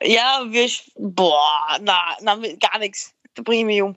Ja, 0.00 0.44
wir, 0.46 0.70
boah, 0.96 1.78
na, 1.80 2.16
na, 2.20 2.36
gar 2.36 2.78
nichts. 2.78 3.14
Da 3.34 3.42
bring 3.42 3.60
ich 3.60 3.64
mich 3.64 3.82
um. 3.82 3.96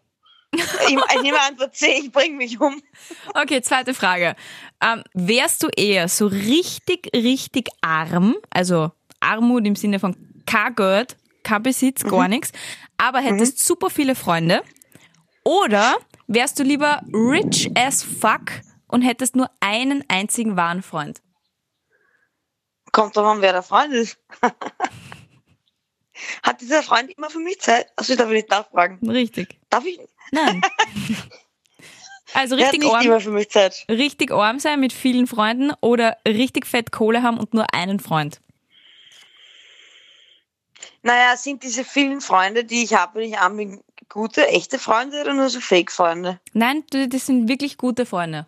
Ich, 0.87 0.95
ich 1.15 1.21
nehme 1.21 1.39
Antwort 1.41 1.75
C, 1.75 1.99
ich 2.03 2.11
bring 2.11 2.37
mich 2.37 2.59
um. 2.59 2.81
Okay, 3.33 3.61
zweite 3.61 3.93
Frage. 3.93 4.35
Ähm, 4.81 5.03
wärst 5.13 5.63
du 5.63 5.67
eher 5.75 6.07
so 6.07 6.27
richtig, 6.27 7.09
richtig 7.15 7.69
arm, 7.81 8.35
also 8.49 8.91
Armut 9.19 9.65
im 9.65 9.75
Sinne 9.75 9.99
von 9.99 10.15
kein 10.45 10.75
Geld, 10.75 11.17
kein 11.43 11.63
Besitz, 11.63 12.03
gar 12.03 12.27
nichts, 12.27 12.51
aber 12.97 13.19
hättest 13.19 13.59
super 13.65 13.89
viele 13.89 14.15
Freunde? 14.15 14.61
Oder 15.43 15.95
wärst 16.27 16.59
du 16.59 16.63
lieber 16.63 17.01
rich 17.13 17.71
as 17.75 18.03
fuck 18.03 18.51
und 18.87 19.01
hättest 19.01 19.35
nur 19.35 19.49
einen 19.59 20.03
einzigen 20.07 20.57
wahren 20.57 20.81
Freund? 20.81 21.21
Kommt 22.91 23.15
drauf 23.15 23.25
an, 23.25 23.41
wer 23.41 23.51
der 23.51 23.63
Freund 23.63 23.93
ist. 23.93 24.17
Hat 26.43 26.61
dieser 26.61 26.81
Freund 26.81 27.11
immer 27.17 27.29
für 27.29 27.39
mich 27.39 27.59
Zeit? 27.59 27.87
Also 27.95 28.13
ich 28.13 28.19
darf 28.19 28.29
nicht 28.29 28.49
nachfragen. 28.49 28.99
Richtig. 29.07 29.59
Darf 29.69 29.85
ich? 29.85 29.99
Nein. 30.31 30.61
Also 32.33 32.55
richtig 32.55 32.83
arm, 32.83 33.07
richtig 33.89 34.31
arm 34.31 34.59
sein 34.59 34.79
mit 34.79 34.91
vielen 34.91 35.25
Freunden 35.25 35.71
oder 35.79 36.17
richtig 36.27 36.65
fett 36.65 36.91
Kohle 36.91 37.23
haben 37.23 37.37
und 37.37 37.53
nur 37.53 37.73
einen 37.73 37.99
Freund? 37.99 38.41
Naja, 41.01 41.37
sind 41.37 41.63
diese 41.63 41.85
vielen 41.85 42.19
Freunde, 42.19 42.65
die 42.65 42.83
ich 42.83 42.93
habe, 42.95 43.19
wenn 43.19 43.29
ich 43.29 43.37
arm 43.37 43.57
bin, 43.57 43.81
gute, 44.09 44.47
echte 44.47 44.79
Freunde 44.79 45.21
oder 45.21 45.33
nur 45.33 45.49
so 45.49 45.59
Fake-Freunde? 45.59 46.39
Nein, 46.53 46.83
das 46.89 47.27
sind 47.27 47.47
wirklich 47.47 47.77
gute 47.77 48.05
Freunde. 48.05 48.47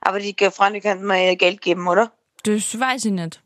Aber 0.00 0.20
die 0.20 0.34
Freunde 0.50 0.80
könnten 0.80 1.06
mir 1.06 1.26
ja 1.26 1.34
Geld 1.34 1.60
geben, 1.60 1.88
oder? 1.88 2.12
Das 2.44 2.78
weiß 2.78 3.04
ich 3.06 3.12
nicht, 3.12 3.42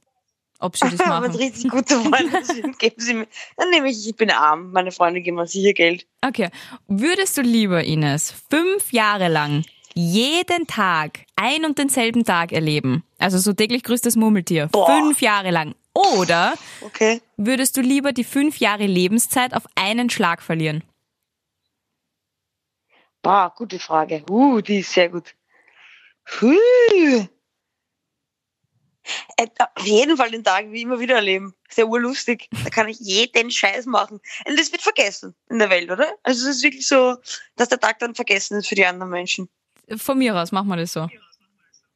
ob 0.61 0.77
sie 0.77 0.89
das 0.89 0.99
Wenn 0.99 1.09
machen. 1.09 1.35
richtig 1.35 1.71
gute 1.71 2.01
Freunde 2.01 2.45
sind, 2.45 2.79
geben 2.79 3.01
sie 3.01 3.15
mir. 3.15 3.27
Dann 3.57 3.71
nehme 3.71 3.89
ich, 3.91 4.07
ich 4.09 4.17
bin 4.17 4.31
arm. 4.31 4.73
Meine 4.73 4.93
Freunde 4.93 5.21
geben 5.21 5.37
mir 5.37 5.47
sicher 5.47 5.73
Geld. 5.73 6.07
Okay. 6.23 6.49
Würdest 6.89 7.37
du 7.37 7.43
lieber, 7.43 7.83
Ines, 7.85 8.33
fünf 8.51 8.93
Jahre 8.93 9.29
lang 9.29 9.65
jeden 9.95 10.67
Tag 10.67 11.21
ein 11.37 11.65
und 11.65 11.79
denselben 11.79 12.25
Tag 12.25 12.53
erleben? 12.53 13.05
Also 13.19 13.39
so 13.39 13.53
täglich 13.53 13.83
grüßtes 13.85 14.17
Murmeltier. 14.17 14.69
Boah. 14.73 14.87
Fünf 14.87 15.21
Jahre 15.21 15.51
lang. 15.51 15.75
Oder 15.95 16.55
Okay. 16.81 17.21
würdest 17.37 17.77
du 17.77 17.81
lieber 17.81 18.13
die 18.13 18.25
fünf 18.25 18.59
Jahre 18.59 18.87
Lebenszeit 18.87 19.55
auf 19.55 19.63
einen 19.77 20.11
Schlag 20.11 20.43
verlieren? 20.43 20.83
Boah, 23.23 23.53
gute 23.57 23.79
Frage. 23.79 24.25
Uh, 24.29 24.61
die 24.61 24.81
ist 24.81 24.93
sehr 24.93 25.09
gut. 25.09 25.35
Huh. 26.41 27.27
Äh, 29.37 29.47
Auf 29.77 29.85
jeden 29.87 30.17
Fall 30.17 30.31
den 30.31 30.45
Tag 30.45 30.71
wie 30.71 30.83
immer 30.83 30.99
wieder 30.99 31.17
erleben. 31.17 31.55
Ja 31.77 31.85
urlustig. 31.85 32.49
Da 32.65 32.71
kann 32.71 32.89
ich 32.89 32.99
jeden 33.01 33.51
Scheiß 33.51 33.87
machen. 33.87 34.21
Und 34.47 34.59
das 34.59 34.71
wird 34.73 34.83
vergessen 34.83 35.35
in 35.51 35.59
der 35.59 35.71
Welt, 35.71 35.91
oder? 35.91 36.07
Also 36.23 36.49
es 36.49 36.57
ist 36.57 36.63
wirklich 36.63 36.87
so, 36.87 37.17
dass 37.57 37.69
der 37.69 37.81
Tag 37.81 37.99
dann 37.99 38.15
vergessen 38.15 38.59
ist 38.59 38.69
für 38.69 38.75
die 38.77 38.87
anderen 38.87 39.11
Menschen. 39.11 39.49
Von 39.97 40.19
mir 40.19 40.35
aus 40.37 40.53
machen 40.53 40.69
wir 40.69 40.77
das 40.77 40.93
so. 40.93 41.09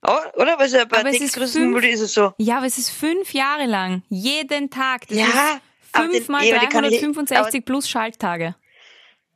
Oh, 0.06 0.16
oder? 0.34 0.58
Weil 0.58 0.70
ja 0.70 0.84
bei 0.84 1.00
Aber 1.00 1.08
es 1.10 1.20
ist 1.20 1.34
fünf- 1.34 1.82
ist 1.84 2.00
es 2.00 2.14
so. 2.14 2.32
Ja, 2.38 2.58
aber 2.58 2.66
es 2.66 2.78
ist 2.78 2.90
fünf 2.90 3.32
Jahre 3.34 3.66
lang. 3.66 4.02
Jeden 4.08 4.70
Tag. 4.70 5.08
Das 5.08 5.16
Ja, 5.18 5.24
ist 5.26 5.34
aber 5.92 6.04
den- 6.08 6.12
fünf 6.16 6.28
mal 6.28 6.44
ja, 6.44 6.56
aber 6.56 6.66
die 6.66 6.72
kann 6.72 6.84
ich- 6.84 7.00
365 7.00 7.64
plus 7.64 7.88
Schalttage. 7.88 8.54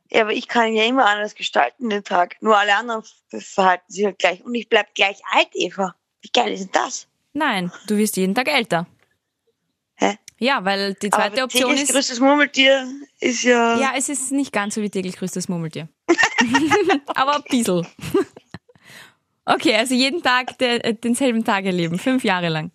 Ja, 0.09 0.21
aber 0.21 0.31
ich 0.33 0.47
kann 0.47 0.73
ja 0.75 0.83
immer 0.85 1.05
anders 1.07 1.33
gestalten, 1.35 1.89
den 1.89 2.03
Tag. 2.03 2.35
Nur 2.41 2.55
alle 2.57 2.75
anderen 2.75 3.03
verhalten 3.29 3.91
sich 3.91 4.05
halt 4.05 4.19
gleich. 4.19 4.43
Und 4.43 4.53
ich 4.55 4.69
bleib 4.69 4.93
gleich 4.93 5.17
alt, 5.31 5.49
Eva. 5.53 5.95
Wie 6.21 6.29
geil 6.31 6.53
ist 6.53 6.61
denn 6.61 6.69
das? 6.71 7.07
Nein, 7.33 7.71
du 7.87 7.97
wirst 7.97 8.15
jeden 8.17 8.35
Tag 8.35 8.47
älter. 8.47 8.87
Hä? 9.95 10.17
Ja, 10.37 10.63
weil 10.65 10.93
die 10.95 11.09
zweite 11.09 11.37
aber 11.37 11.45
Option 11.45 11.69
täglich 11.69 11.83
ist, 11.83 11.93
größtes 11.93 12.19
Murmeltier 12.19 12.87
ist 13.19 13.43
ja... 13.43 13.79
Ja, 13.79 13.93
es 13.97 14.09
ist 14.09 14.31
nicht 14.31 14.51
ganz 14.51 14.75
so 14.75 14.81
wie 14.81 14.89
täglich 14.89 15.17
grüßtes 15.17 15.49
Murmeltier. 15.49 15.89
Aber 17.07 17.35
ein 17.35 17.43
bisschen. 17.49 17.87
Okay, 19.45 19.75
also 19.75 19.93
jeden 19.93 20.21
Tag 20.21 20.57
der, 20.57 20.85
äh, 20.85 20.93
denselben 20.93 21.43
Tag 21.43 21.65
erleben, 21.65 21.99
fünf 21.99 22.23
Jahre 22.23 22.49
lang. 22.49 22.71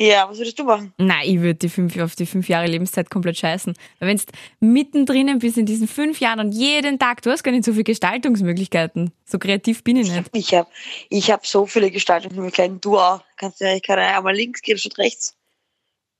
Ja, 0.00 0.26
was 0.30 0.38
würdest 0.38 0.58
du 0.58 0.64
machen? 0.64 0.94
Nein, 0.96 1.28
ich 1.28 1.40
würde 1.40 1.56
die 1.56 1.68
fünf, 1.68 1.94
auf 1.98 2.16
die 2.16 2.24
fünf 2.24 2.48
Jahre 2.48 2.66
Lebenszeit 2.66 3.10
komplett 3.10 3.36
scheißen. 3.36 3.74
Weil 3.98 4.08
wenn 4.08 4.16
du 4.16 4.24
mittendrin 4.60 5.38
bist 5.40 5.58
in 5.58 5.66
diesen 5.66 5.86
fünf 5.86 6.20
Jahren 6.20 6.40
und 6.40 6.52
jeden 6.52 6.98
Tag, 6.98 7.20
du 7.20 7.30
hast 7.30 7.42
gar 7.42 7.52
nicht 7.52 7.64
so 7.64 7.72
viele 7.72 7.84
Gestaltungsmöglichkeiten. 7.84 9.12
So 9.26 9.38
kreativ 9.38 9.84
bin 9.84 9.98
ich 9.98 10.10
nicht. 10.10 10.30
Ich 10.32 10.54
habe 10.54 10.70
ich 11.10 11.30
hab 11.30 11.46
so 11.46 11.66
viele 11.66 11.90
Gestaltungsmöglichkeiten. 11.90 12.80
Du 12.80 12.98
auch. 12.98 13.20
Kannst 13.36 13.60
ja, 13.60 13.74
ich 13.74 13.82
kann 13.82 13.98
ja 13.98 14.16
einmal 14.16 14.34
links 14.34 14.62
gehen 14.62 14.78
statt 14.78 14.96
rechts. 14.96 15.36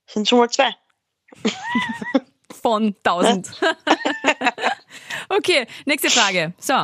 Sind 0.07 0.29
schon 0.29 0.41
mal 0.41 0.51
zwei. 0.51 0.77
Von 2.61 2.95
tausend. 3.03 3.51
okay, 5.31 5.67
nächste 5.87 6.11
Frage. 6.11 6.53
So. 6.59 6.75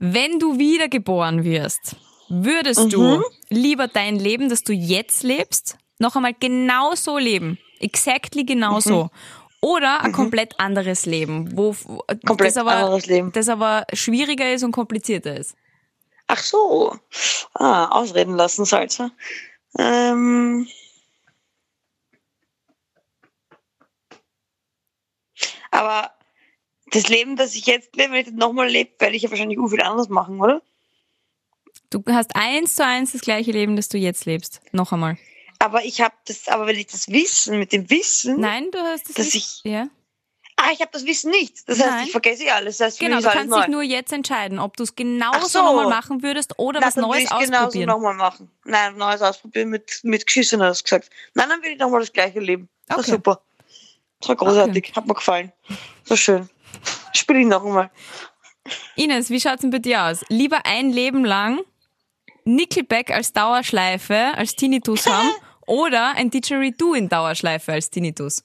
Wenn 0.00 0.40
du 0.40 0.58
wiedergeboren 0.58 1.44
wirst, 1.44 1.94
würdest 2.28 2.92
du 2.92 3.22
lieber 3.48 3.88
dein 3.88 4.16
Leben, 4.16 4.48
das 4.48 4.64
du 4.64 4.72
jetzt 4.72 5.22
lebst, 5.22 5.76
noch 5.98 6.16
einmal 6.16 6.34
genau 6.34 6.94
so 6.94 7.18
leben? 7.18 7.58
Exactly 7.80 8.44
genau 8.44 8.80
so. 8.80 9.10
Oder 9.60 10.02
ein 10.02 10.12
komplett 10.12 10.60
anderes 10.60 11.06
Leben, 11.06 11.56
wo 11.56 11.74
Komplett 12.26 12.50
das 12.50 12.56
aber, 12.58 12.72
anderes 12.72 13.06
Leben. 13.06 13.32
das 13.32 13.48
aber 13.48 13.86
schwieriger 13.94 14.52
ist 14.52 14.62
und 14.62 14.72
komplizierter 14.72 15.38
ist. 15.38 15.54
Ach 16.26 16.38
so. 16.38 16.98
Ah, 17.54 17.86
ausreden 17.88 18.34
lassen, 18.34 18.66
Salzer. 18.66 19.10
Ähm. 19.78 20.68
Aber 25.70 26.10
das 26.92 27.08
Leben, 27.08 27.36
das 27.36 27.54
ich 27.54 27.66
jetzt 27.66 27.96
lebe, 27.96 28.12
wenn 28.12 28.20
ich 28.20 28.26
das 28.26 28.34
nochmal 28.34 28.68
lebe, 28.68 28.92
werde 28.98 29.16
ich 29.16 29.22
ja 29.22 29.30
wahrscheinlich 29.30 29.58
viel 29.68 29.82
anders 29.82 30.08
machen, 30.08 30.40
oder? 30.40 30.62
Du 31.94 32.02
hast 32.12 32.34
eins 32.34 32.74
zu 32.74 32.84
eins 32.84 33.12
das 33.12 33.20
gleiche 33.20 33.52
Leben, 33.52 33.76
das 33.76 33.88
du 33.88 33.96
jetzt 33.98 34.24
lebst. 34.26 34.60
Noch 34.72 34.90
einmal. 34.92 35.16
Aber 35.60 35.84
ich 35.84 36.00
habe 36.00 36.14
das, 36.26 36.48
aber 36.48 36.66
wenn 36.66 36.76
ich 36.76 36.88
das 36.88 37.08
Wissen, 37.08 37.58
mit 37.58 37.72
dem 37.72 37.88
Wissen, 37.88 38.40
Nein, 38.40 38.70
du 38.72 38.78
hast 38.80 39.08
das 39.08 39.14
Dass 39.14 39.26
nicht. 39.34 39.60
ich- 39.64 39.70
ja. 39.70 39.86
Ah, 40.56 40.70
ich 40.72 40.80
habe 40.80 40.90
das 40.92 41.04
Wissen 41.06 41.30
nicht. 41.30 41.68
Das 41.68 41.78
heißt, 41.80 41.88
Nein. 41.90 42.04
ich 42.06 42.10
vergesse 42.12 42.44
eh 42.44 42.50
alles. 42.50 42.78
Das 42.78 42.86
heißt, 42.86 43.00
Genau, 43.00 43.16
du 43.18 43.22
kannst 43.28 43.54
dich 43.54 43.66
neu. 43.66 43.68
nur 43.68 43.82
jetzt 43.82 44.12
entscheiden, 44.12 44.58
ob 44.58 44.76
du 44.76 44.82
es 44.84 44.94
genauso 44.96 45.46
so. 45.46 45.62
nochmal 45.62 45.88
machen 45.88 46.22
würdest 46.22 46.58
oder 46.58 46.80
Na, 46.80 46.86
was 46.86 46.94
dann 46.94 47.04
will 47.04 47.10
Neues 47.10 47.24
ich 47.24 47.28
genauso 47.30 47.54
ausprobieren. 47.66 47.88
nochmal 47.88 48.14
machen. 48.14 48.50
Nein, 48.64 48.96
Neues 48.96 49.22
ausprobieren 49.22 49.68
mit, 49.70 50.00
mit 50.02 50.26
Geschissen, 50.26 50.62
hast 50.62 50.80
du 50.80 50.84
gesagt. 50.84 51.10
Nein, 51.34 51.48
dann 51.48 51.62
will 51.62 51.72
ich 51.72 51.78
nochmal 51.78 52.00
das 52.00 52.12
gleiche 52.12 52.40
leben. 52.40 52.68
Das 52.86 52.96
war 52.96 53.02
Okay. 53.04 53.10
super. 53.12 53.40
Das 54.20 54.28
war 54.28 54.36
großartig. 54.36 54.92
Hat 54.96 55.06
mir 55.06 55.14
gefallen. 55.14 55.52
War 56.06 56.16
schön. 56.16 56.48
Spiel 57.12 57.36
ich 57.38 57.46
noch 57.46 57.64
einmal. 57.64 57.90
Ines, 58.96 59.30
wie 59.30 59.40
schaut's 59.40 59.60
denn 59.62 59.70
bei 59.70 59.78
dir 59.78 60.02
aus? 60.04 60.24
Lieber 60.28 60.64
ein 60.66 60.90
Leben 60.90 61.24
lang 61.24 61.60
Nickelback 62.44 63.10
als 63.10 63.32
Dauerschleife 63.32 64.32
als 64.36 64.54
Tinnitus 64.56 65.06
haben 65.10 65.30
oder 65.66 66.12
ein 66.16 66.30
Didgeridoo 66.30 66.94
in 66.94 67.08
Dauerschleife 67.08 67.72
als 67.72 67.90
Tinnitus? 67.90 68.44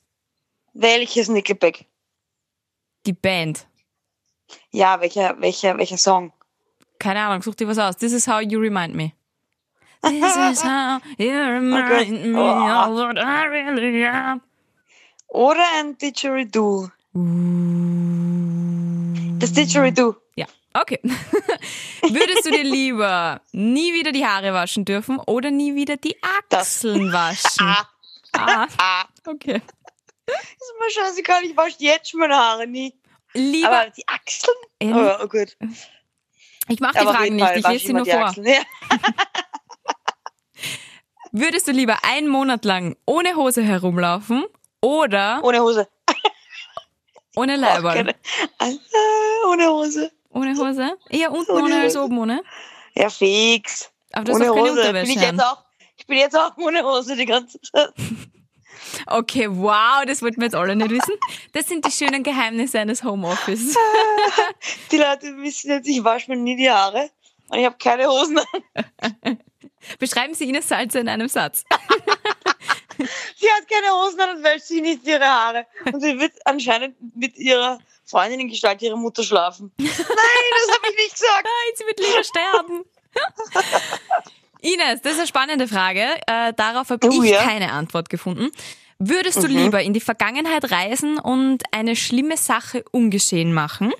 Welches 0.73 1.27
Nickelback? 1.29 1.85
Die 3.05 3.13
Band. 3.13 3.65
Ja, 4.71 4.99
welcher, 4.99 5.39
welcher, 5.39 5.77
welcher 5.77 5.97
Song? 5.97 6.31
Keine 6.99 7.21
Ahnung, 7.21 7.41
such 7.41 7.55
dir 7.55 7.67
was 7.67 7.77
aus. 7.77 7.97
This 7.97 8.13
is 8.13 8.27
how 8.27 8.39
you 8.41 8.59
remind 8.59 8.95
me. 8.95 9.13
This 10.01 10.35
is 10.51 10.63
how 10.63 10.99
you 11.17 11.31
remind 11.31 12.11
me 12.23 12.37
Oh. 12.37 12.89
of 12.89 12.93
what 12.95 13.17
I 13.17 13.45
really 13.47 14.05
am. 14.05 14.41
Oder 15.27 15.63
ein 15.77 15.97
Didgeridoo? 15.97 16.89
Das 19.39 19.51
Didgeridoo. 19.53 20.15
Okay. 20.81 20.99
Würdest 22.01 22.45
du 22.45 22.51
dir 22.51 22.63
lieber 22.63 23.41
nie 23.51 23.93
wieder 23.93 24.11
die 24.11 24.25
Haare 24.25 24.53
waschen 24.53 24.85
dürfen 24.85 25.19
oder 25.19 25.51
nie 25.51 25.75
wieder 25.75 25.97
die 25.97 26.15
Achseln 26.49 27.11
waschen? 27.11 27.65
Ah, 27.67 27.85
Ah, 28.33 28.67
ah. 28.77 29.05
okay. 29.25 29.55
Ist 30.27 30.73
mir 30.79 30.91
scheißegal, 30.91 31.43
ich 31.43 31.57
wasche 31.57 31.77
jetzt 31.79 32.11
schon 32.11 32.19
meine 32.19 32.35
Haare 32.37 32.67
nie. 32.67 32.93
Lieber, 33.33 33.69
Aber 33.81 33.89
die 33.89 34.07
Achseln? 34.07 34.55
Ähm, 34.79 34.95
Oh, 34.95 35.15
oh 35.23 35.27
gut. 35.27 35.57
ich 36.67 36.79
mache 36.79 36.93
die 36.93 36.99
Aber 36.99 37.13
Fragen 37.15 37.35
nicht, 37.35 37.55
ich 37.55 37.67
lese 37.67 37.87
sie 37.87 37.93
nur 37.93 38.05
vor. 38.05 38.25
Achseln. 38.27 38.45
Ja. 38.47 38.61
Würdest 41.31 41.67
du 41.67 41.71
lieber 41.71 41.97
einen 42.03 42.27
Monat 42.27 42.65
lang 42.65 42.95
ohne 43.05 43.35
Hose 43.35 43.61
herumlaufen 43.63 44.45
oder 44.81 45.41
Ohne 45.43 45.61
Hose. 45.61 45.87
ohne 47.35 47.59
keine- 47.59 48.15
Ah, 48.57 48.69
ohne 49.51 49.67
Hose. 49.69 50.11
Ohne 50.39 50.57
Hose? 50.57 50.97
Eher 51.09 51.31
unten 51.31 51.51
Ohne 51.51 51.63
ohne 51.63 51.81
als 51.81 51.97
oben 51.97 52.17
ohne? 52.17 52.41
Ja, 52.95 53.09
fix. 53.09 53.91
Aber 54.13 54.25
du 54.25 54.31
hast 54.33 54.41
ohne 54.41 54.51
auch 54.51 54.55
keine 54.55 54.69
Hose. 54.69 54.75
Bin 54.75 54.87
Unterwäsche 54.87 55.11
ich, 55.11 55.17
an. 55.17 55.35
jetzt 55.35 55.43
auch, 55.45 55.63
ich 55.97 56.07
bin 56.07 56.17
jetzt 56.17 56.37
auch 56.37 56.57
ohne 56.57 56.83
Hose 56.83 57.15
die 57.15 57.25
ganze 57.25 57.59
Zeit. 57.61 57.93
Okay, 59.05 59.47
wow, 59.49 60.03
das 60.05 60.21
wollten 60.21 60.37
wir 60.37 60.45
jetzt 60.45 60.55
alle 60.55 60.75
nicht 60.75 60.89
wissen. 60.89 61.13
Das 61.53 61.67
sind 61.67 61.85
die 61.85 61.91
schönen 61.91 62.23
Geheimnisse 62.23 62.79
eines 62.79 63.03
Homeoffice. 63.03 63.75
Die 64.91 64.97
Leute 64.97 65.37
wissen 65.37 65.69
jetzt, 65.69 65.87
ich 65.87 66.03
wasche 66.03 66.31
mir 66.31 66.37
nie 66.37 66.55
die 66.55 66.69
Haare. 66.69 67.09
Und 67.49 67.59
ich 67.59 67.65
habe 67.65 67.75
keine 67.77 68.07
Hosen 68.07 68.39
an. 68.39 69.37
Beschreiben 69.99 70.33
Sie 70.33 70.49
Ines 70.49 70.67
Salzer 70.67 71.01
in 71.01 71.09
einem 71.09 71.27
Satz. 71.27 71.63
Sie 73.37 73.47
hat 73.49 73.67
keine 73.69 73.91
Hosen 73.93 74.19
an 74.19 74.37
und 74.37 74.43
wäscht 74.43 74.65
sich 74.65 74.81
nicht 74.81 75.05
ihre 75.07 75.25
Haare. 75.25 75.65
Und 75.91 76.01
sie 76.01 76.19
wird 76.19 76.33
anscheinend 76.45 76.95
mit 77.15 77.37
ihrer 77.37 77.79
Freundin 78.05 78.39
in 78.41 78.49
Gestalt 78.49 78.81
ihrer 78.81 78.95
Mutter 78.97 79.23
schlafen. 79.23 79.71
Nein, 79.77 79.87
das 79.89 80.75
habe 80.75 80.87
ich 80.91 80.97
nicht 80.97 81.13
gesagt. 81.13 81.43
Nein, 81.45 81.73
sie 81.75 81.85
wird 81.85 81.99
lieber 81.99 82.23
sterben. 82.23 82.85
Ines, 84.61 85.01
das 85.01 85.13
ist 85.13 85.19
eine 85.19 85.27
spannende 85.27 85.67
Frage. 85.67 86.05
Äh, 86.27 86.53
darauf 86.53 86.89
habe 86.89 87.07
Oh, 87.07 87.23
ich 87.23 87.31
ja. 87.31 87.43
keine 87.43 87.71
Antwort 87.71 88.09
gefunden. 88.09 88.51
Würdest 88.97 89.37
du 89.41 89.47
Mhm. 89.47 89.55
lieber 89.55 89.81
in 89.81 89.93
die 89.93 90.01
Vergangenheit 90.01 90.69
reisen 90.71 91.17
und 91.17 91.63
eine 91.71 91.95
schlimme 91.95 92.35
Sache 92.35 92.83
ungeschehen 92.91 93.53
machen? 93.53 93.93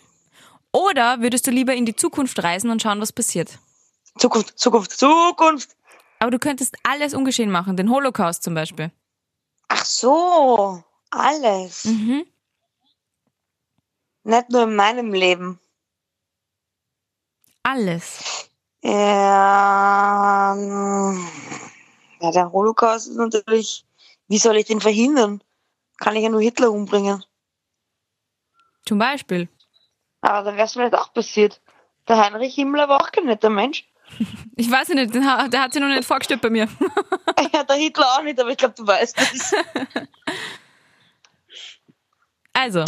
Oder 0.73 1.21
würdest 1.21 1.47
du 1.47 1.51
lieber 1.51 1.73
in 1.73 1.85
die 1.85 1.95
Zukunft 1.95 2.43
reisen 2.43 2.69
und 2.69 2.81
schauen, 2.81 2.99
was 2.99 3.13
passiert? 3.13 3.57
Zukunft, 4.17 4.59
Zukunft, 4.59 4.91
Zukunft. 4.91 5.69
Aber 6.19 6.31
du 6.31 6.39
könntest 6.39 6.75
alles 6.83 7.13
ungeschehen 7.13 7.49
machen, 7.49 7.77
den 7.77 7.89
Holocaust 7.89 8.43
zum 8.43 8.53
Beispiel. 8.53 8.91
Ach 9.69 9.85
so, 9.85 10.83
alles. 11.11 11.85
Mhm. 11.85 12.25
Nicht 14.23 14.49
nur 14.49 14.63
in 14.63 14.75
meinem 14.75 15.13
Leben. 15.13 15.59
Alles. 17.63 18.49
Ja, 18.81 20.53
ähm, 20.55 21.27
ja, 22.21 22.31
der 22.31 22.51
Holocaust 22.51 23.07
ist 23.07 23.15
natürlich, 23.15 23.85
wie 24.27 24.37
soll 24.37 24.57
ich 24.57 24.67
den 24.67 24.81
verhindern? 24.81 25.43
Kann 25.97 26.15
ich 26.15 26.23
ja 26.23 26.29
nur 26.29 26.41
Hitler 26.41 26.71
umbringen. 26.71 27.23
Zum 28.85 28.99
Beispiel. 28.99 29.49
Aber 30.21 30.43
da 30.43 30.55
wäre 30.55 30.65
es 30.65 30.73
vielleicht 30.73 30.95
auch 30.95 31.13
passiert. 31.13 31.61
Der 32.07 32.17
Heinrich 32.17 32.55
Himmler 32.55 32.89
war 32.89 33.01
auch 33.01 33.11
kein 33.11 33.25
netter 33.25 33.49
Mensch. 33.49 33.88
Ich 34.55 34.69
weiß 34.69 34.89
nicht, 34.89 35.13
der 35.15 35.61
hat 35.61 35.73
sich 35.73 35.81
noch 35.81 35.87
nicht 35.87 36.05
vorgestellt 36.05 36.41
bei 36.41 36.49
mir. 36.49 36.67
Ja, 37.53 37.63
der 37.63 37.77
Hitler 37.77 38.05
auch 38.05 38.21
nicht, 38.21 38.37
aber 38.39 38.49
ich 38.49 38.57
glaube, 38.57 38.75
du 38.75 38.85
weißt 38.85 39.17
das. 39.17 39.55
Also, 42.51 42.83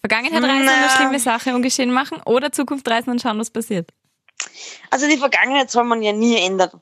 Vergangenheit 0.00 0.42
reisen 0.42 0.62
und 0.62 0.68
eine 0.68 0.86
Na. 0.86 0.88
schlimme 0.88 1.18
Sache 1.18 1.54
ungeschehen 1.54 1.92
machen 1.92 2.22
oder 2.24 2.52
Zukunft 2.52 2.88
reisen 2.88 3.10
und 3.10 3.20
schauen, 3.20 3.38
was 3.38 3.50
passiert. 3.50 3.90
Also 4.90 5.06
die 5.06 5.18
Vergangenheit 5.18 5.70
soll 5.70 5.84
man 5.84 6.00
ja 6.00 6.12
nie 6.12 6.36
ändern. 6.38 6.80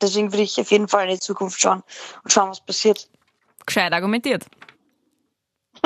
Deswegen 0.00 0.32
würde 0.32 0.42
ich 0.42 0.60
auf 0.60 0.72
jeden 0.72 0.88
Fall 0.88 1.04
in 1.04 1.14
die 1.14 1.20
Zukunft 1.20 1.60
schauen 1.60 1.84
und 2.24 2.32
schauen, 2.32 2.50
was 2.50 2.64
passiert. 2.64 3.08
Gescheit 3.64 3.92
argumentiert. 3.92 4.44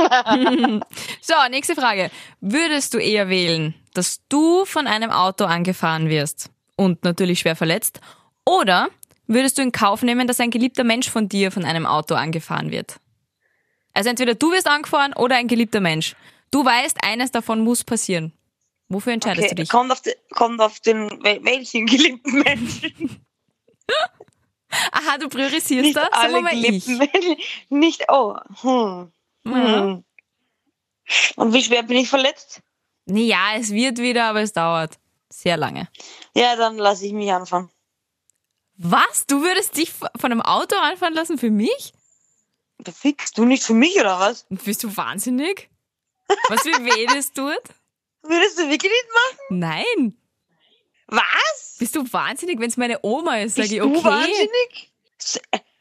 so, 1.21 1.35
nächste 1.51 1.75
Frage. 1.75 2.11
Würdest 2.41 2.95
du 2.95 2.99
eher 2.99 3.29
wählen, 3.29 3.75
dass 3.93 4.21
du 4.29 4.65
von 4.65 4.87
einem 4.87 5.11
Auto 5.11 5.45
angefahren 5.45 6.09
wirst 6.09 6.51
und 6.77 7.05
natürlich 7.05 7.41
schwer 7.41 7.57
verletzt, 7.57 8.01
oder 8.45 8.89
würdest 9.27 9.59
du 9.59 9.63
in 9.63 9.73
Kauf 9.73 10.03
nehmen, 10.03 10.27
dass 10.27 10.41
ein 10.41 10.51
geliebter 10.51 10.85
Mensch 10.85 11.11
von 11.11 11.29
dir 11.29 11.51
von 11.51 11.65
einem 11.65 11.87
Auto 11.87 12.15
angefahren 12.15 12.71
wird? 12.71 12.97
Also 13.93 14.11
entweder 14.11 14.35
du 14.35 14.53
wirst 14.53 14.69
angefahren 14.69 15.13
oder 15.15 15.37
ein 15.37 15.49
geliebter 15.49 15.81
Mensch. 15.81 16.15
Du 16.51 16.65
weißt, 16.65 16.99
eines 17.03 17.31
davon 17.33 17.61
muss 17.61 17.83
passieren. 17.83 18.33
Wofür 18.89 19.15
entscheidest 19.15 19.47
Okay, 19.47 19.55
du 19.57 19.63
dich? 19.63 19.69
kommt 19.69 19.91
auf, 19.91 20.01
den, 20.03 20.15
kommt 20.31 20.61
auf 20.61 20.79
den 20.81 21.09
wel- 21.23 21.45
welchen 21.45 21.87
geliebten 21.87 22.41
Menschen. 22.41 23.21
Aha, 24.93 25.19
du 25.19 25.29
priorisierst 25.29 25.83
Nicht 25.85 25.97
da? 25.97 26.03
Sagen 26.13 26.13
wir 26.13 26.23
alle 26.23 26.41
mal 26.43 26.53
ich. 26.55 26.85
geliebten 26.85 26.99
Menschen. 26.99 27.37
Nicht, 27.71 28.05
oh. 28.09 28.37
Hm. 28.63 29.13
Ja. 29.47 29.83
Hm. 29.83 30.05
Und 31.37 31.53
wie 31.53 31.63
schwer 31.63 31.83
bin 31.83 31.97
ich 31.99 32.09
verletzt? 32.09 32.61
Nee, 33.07 33.27
ja, 33.27 33.55
es 33.57 33.71
wird 33.73 33.99
wieder, 33.99 34.25
aber 34.25 34.43
es 34.43 34.53
dauert 34.53 34.99
sehr 35.31 35.57
lange. 35.57 35.89
Ja, 36.37 36.55
dann 36.55 36.77
lasse 36.77 37.07
ich 37.07 37.15
mich 37.15 37.33
anfangen. 37.33 37.71
Was? 38.77 39.25
Du 39.27 39.41
würdest 39.41 39.75
dich 39.79 39.91
von 39.91 40.11
einem 40.21 40.43
Auto 40.43 40.77
anfahren 40.77 41.15
lassen 41.15 41.39
für 41.39 41.51
mich? 41.51 41.95
Du 42.79 42.93
fickst 42.93 43.39
du 43.39 43.47
nicht 43.47 43.63
für 43.63 43.73
mich 43.73 43.99
oder 43.99 44.21
was? 44.21 44.45
Bist 44.51 44.85
du 44.85 44.95
wahnsinnig? 44.95 45.71
Was 46.51 46.61
für 46.61 46.85
weh 46.85 47.07
das 47.07 47.33
tut? 47.33 47.63
Würdest 48.23 48.59
du 48.59 48.69
wirklich 48.69 48.93
nicht 48.93 49.09
machen? 49.15 49.59
Nein. 49.59 50.19
Was? 51.07 51.77
Bist 51.79 51.97
du 51.97 52.13
wahnsinnig, 52.13 52.61
wenn 52.61 52.69
es 52.69 52.77
meine 52.77 52.99
Oma 53.03 53.39
ist? 53.39 53.55
Sag 53.55 53.63
Bist 53.63 53.73
ich, 53.73 53.79
du 53.79 53.97
okay. 53.97 54.05
wahnsinnig? 54.05 54.93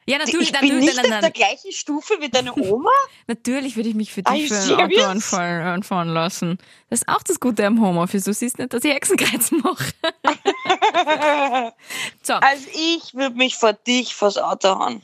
Ja, 0.08 0.20
natürlich, 0.20 0.52
ich 0.52 0.60
bin 0.60 0.70
natürlich, 0.70 0.86
nicht 0.86 0.96
nein, 0.98 1.06
auf 1.06 1.12
nein, 1.12 1.22
der 1.22 1.30
nein. 1.30 1.34
gleichen 1.34 1.72
Stufe 1.72 2.14
wie 2.20 2.30
deine 2.30 2.54
Oma? 2.56 2.92
natürlich 3.28 3.76
würde 3.76 3.90
ich 3.90 3.96
mich 3.96 4.14
für 4.14 4.22
dich 4.22 4.48
für 4.48 4.56
ein 4.56 4.62
Auto 4.74 4.78
serious? 4.78 5.04
anfahren, 5.04 5.62
anfahren 5.66 6.10
lassen. 6.10 6.60
Das 6.90 7.02
ist 7.02 7.08
auch 7.08 7.24
das 7.24 7.40
Gute 7.40 7.66
am 7.66 7.82
Homeoffice. 7.82 8.24
Du 8.24 8.34
siehst 8.34 8.60
nicht, 8.60 8.72
dass 8.72 8.84
ich 8.84 8.94
Hexenkreuz 8.94 9.52
mache. 9.52 9.94
so, 12.22 12.34
Also 12.34 12.68
ich 12.74 13.16
würde 13.16 13.36
mich 13.36 13.56
vor 13.56 13.74
dich 13.74 14.14
vors 14.14 14.38
Auto 14.38 14.70
hauen. 14.78 15.02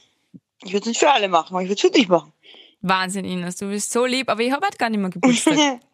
Ich 0.63 0.71
würde 0.71 0.81
es 0.81 0.87
nicht 0.87 0.99
für 0.99 1.11
alle 1.11 1.29
machen, 1.29 1.55
aber 1.55 1.63
ich 1.63 1.69
würde 1.69 1.75
es 1.75 1.81
für 1.81 1.89
dich 1.91 2.07
machen. 2.07 2.31
Wahnsinn, 2.81 3.25
Ines. 3.25 3.55
Du 3.55 3.67
bist 3.69 3.91
so 3.91 4.05
lieb, 4.05 4.29
aber 4.29 4.41
ich 4.41 4.51
habe 4.51 4.65
halt 4.65 4.77
gar 4.77 4.89
nicht 4.89 4.99
mehr 4.99 5.09
Geburtstag. 5.09 5.55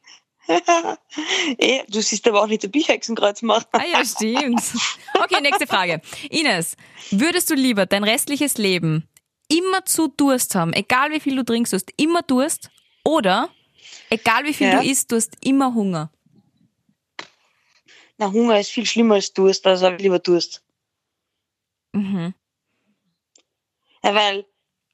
eh, 1.57 1.83
du 1.87 2.01
siehst 2.01 2.27
aber 2.27 2.41
auch 2.43 2.47
nicht, 2.47 2.63
ob 2.65 2.75
ich 2.75 2.87
Hexenkreuz 2.87 3.41
mache. 3.41 3.67
Ah 3.71 3.83
ja, 3.91 4.05
stimmt. 4.05 4.61
Okay, 5.13 5.41
nächste 5.41 5.67
Frage. 5.67 6.01
Ines, 6.29 6.77
würdest 7.11 7.49
du 7.49 7.55
lieber 7.55 7.85
dein 7.85 8.03
restliches 8.03 8.57
Leben 8.57 9.07
immer 9.49 9.85
zu 9.85 10.07
Durst 10.09 10.55
haben, 10.55 10.73
egal 10.73 11.11
wie 11.11 11.19
viel 11.19 11.35
du 11.35 11.43
trinkst, 11.43 11.73
du 11.73 11.77
hast 11.77 11.91
immer 11.97 12.21
Durst, 12.21 12.69
oder 13.03 13.49
egal 14.09 14.43
wie 14.45 14.53
viel 14.53 14.67
Ja. 14.67 14.81
du 14.81 14.87
isst, 14.87 15.11
du 15.11 15.15
hast 15.15 15.35
immer 15.45 15.73
Hunger? 15.73 16.11
Na, 18.17 18.31
Hunger 18.31 18.59
ist 18.59 18.71
viel 18.71 18.85
schlimmer 18.85 19.15
als 19.15 19.31
Durst, 19.33 19.65
also 19.65 19.85
habe 19.85 19.95
ich 19.95 20.01
lieber 20.01 20.19
Durst. 20.19 20.63
Mhm. 21.93 22.33
Ja, 24.03 24.15
weil 24.15 24.45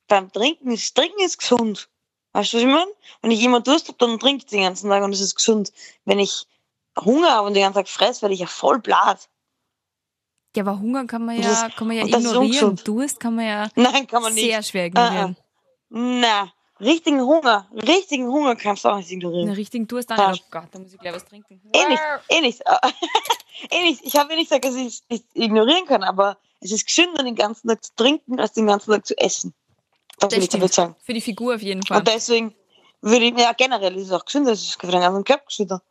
beim 0.07 0.31
Trinken 0.31 0.71
ist, 0.71 0.95
Trinken 0.95 1.23
ist 1.23 1.37
gesund. 1.39 1.89
Weißt 2.33 2.53
du, 2.53 2.57
was 2.57 2.63
ich 2.63 2.69
meine? 2.69 2.91
Wenn 3.21 3.31
ich 3.31 3.41
immer 3.43 3.61
Durst 3.61 3.87
habe, 3.87 3.97
dann 3.99 4.19
trinke 4.19 4.43
ich 4.43 4.49
den 4.49 4.63
ganzen 4.63 4.89
Tag 4.89 5.03
und 5.03 5.13
es 5.13 5.21
ist 5.21 5.35
gesund. 5.35 5.71
Wenn 6.05 6.19
ich 6.19 6.45
Hunger 6.99 7.31
habe 7.31 7.47
und 7.47 7.53
den 7.53 7.61
ganzen 7.63 7.77
Tag 7.77 7.87
fress, 7.87 8.21
werde 8.21 8.33
ich 8.33 8.41
ja 8.41 8.47
voll 8.47 8.79
blatt. 8.79 9.29
Ja, 10.55 10.63
aber 10.63 10.79
Hunger 10.79 11.05
kann 11.05 11.25
man 11.25 11.35
ja, 11.41 11.47
das- 11.47 11.75
kann 11.75 11.87
man 11.87 11.97
ja 11.97 12.05
ignorieren. 12.05 12.75
Durst 12.83 13.19
kann 13.19 13.35
man 13.35 13.45
ja 13.45 13.69
Nein, 13.75 14.05
kann 14.07 14.21
man 14.21 14.33
nicht. 14.33 14.43
sehr 14.45 14.61
schwer 14.63 14.83
Ah, 14.83 14.87
ignorieren. 14.87 15.37
ah. 15.39 15.43
Na, 15.89 16.53
richtigen 16.79 17.21
Hunger, 17.21 17.67
richtigen 17.71 18.27
Hunger 18.27 18.55
kannst 18.55 18.83
du 18.85 18.89
auch 18.89 18.97
nicht 18.97 19.11
ignorieren. 19.11 19.47
Einen 19.47 19.55
richtigen 19.55 19.87
Durst 19.87 20.11
an. 20.11 20.17
Passt. 20.17 20.41
Oh 20.45 20.47
Gott, 20.51 20.67
da 20.71 20.79
muss 20.79 20.93
ich 20.93 20.99
gleich 20.99 21.13
was 21.13 21.25
trinken. 21.25 21.61
Eh 21.73 21.87
nicht, 21.87 22.01
eh 22.29 22.41
nicht. 22.41 22.61
eh 23.71 23.81
nicht. 23.83 24.01
Ich 24.03 24.15
habe 24.15 24.33
eh 24.33 24.35
nicht 24.35 24.49
gesagt, 24.49 24.65
dass 24.65 24.75
ich 24.75 24.87
es 24.87 25.03
nicht 25.09 25.25
ignorieren 25.33 25.85
kann, 25.85 26.03
aber 26.03 26.37
es 26.61 26.71
ist 26.71 26.85
gesünder, 26.85 27.23
den 27.23 27.35
ganzen 27.35 27.67
Tag 27.67 27.83
zu 27.83 27.91
trinken, 27.95 28.39
als 28.39 28.53
den 28.53 28.67
ganzen 28.67 28.91
Tag 28.91 29.05
zu 29.05 29.17
essen. 29.17 29.53
Das, 30.19 30.31
will 30.31 30.37
Das 30.39 30.43
ich 30.45 30.49
damit 30.49 30.73
sagen. 30.73 30.95
Für 31.03 31.13
die 31.13 31.21
Figur 31.21 31.55
auf 31.55 31.61
jeden 31.61 31.83
Fall. 31.83 31.99
Und 31.99 32.07
deswegen 32.07 32.55
würde 33.01 33.25
ich, 33.25 33.37
ja 33.37 33.51
generell 33.53 33.95
ist 33.97 34.07
es 34.07 34.11
auch 34.11 34.25
gesünder, 34.25 34.51
es 34.53 34.61
ist 34.61 34.79
für 34.79 34.87
den 34.87 35.01
ganzen 35.01 35.23
Körper 35.23 35.45
gesünder. 35.47 35.81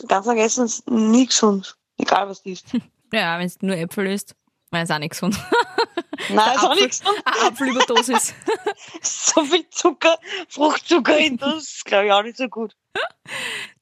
Den 0.00 0.08
ganzen 0.08 0.28
Tag 0.30 0.38
essen 0.38 0.64
ist 0.66 0.88
nie 0.90 1.26
gesund. 1.26 1.76
Egal 1.98 2.28
was 2.28 2.42
du 2.42 2.50
isst. 2.50 2.66
Ja, 3.12 3.38
wenn 3.38 3.46
es 3.46 3.62
nur 3.62 3.76
Äpfel 3.76 4.08
isst, 4.08 4.34
dann 4.72 4.82
ist 4.82 4.90
auch 4.90 4.98
nichts 4.98 5.20
gesund. 5.20 5.38
Nein, 6.28 6.56
ist 6.56 6.64
auch 6.64 6.72
Apfel- 6.72 6.74
nicht 6.74 7.00
gesund. 7.00 7.22
Eine 7.24 7.46
Apfelüberdosis. 7.48 8.34
So 9.02 9.44
viel 9.44 9.68
Zucker, 9.70 10.18
Fruchtzucker 10.48 11.16
in 11.16 11.36
das 11.36 11.62
ist, 11.62 11.84
glaube 11.84 12.06
ich, 12.06 12.12
auch 12.12 12.22
nicht 12.22 12.36
so 12.36 12.48
gut. 12.48 12.74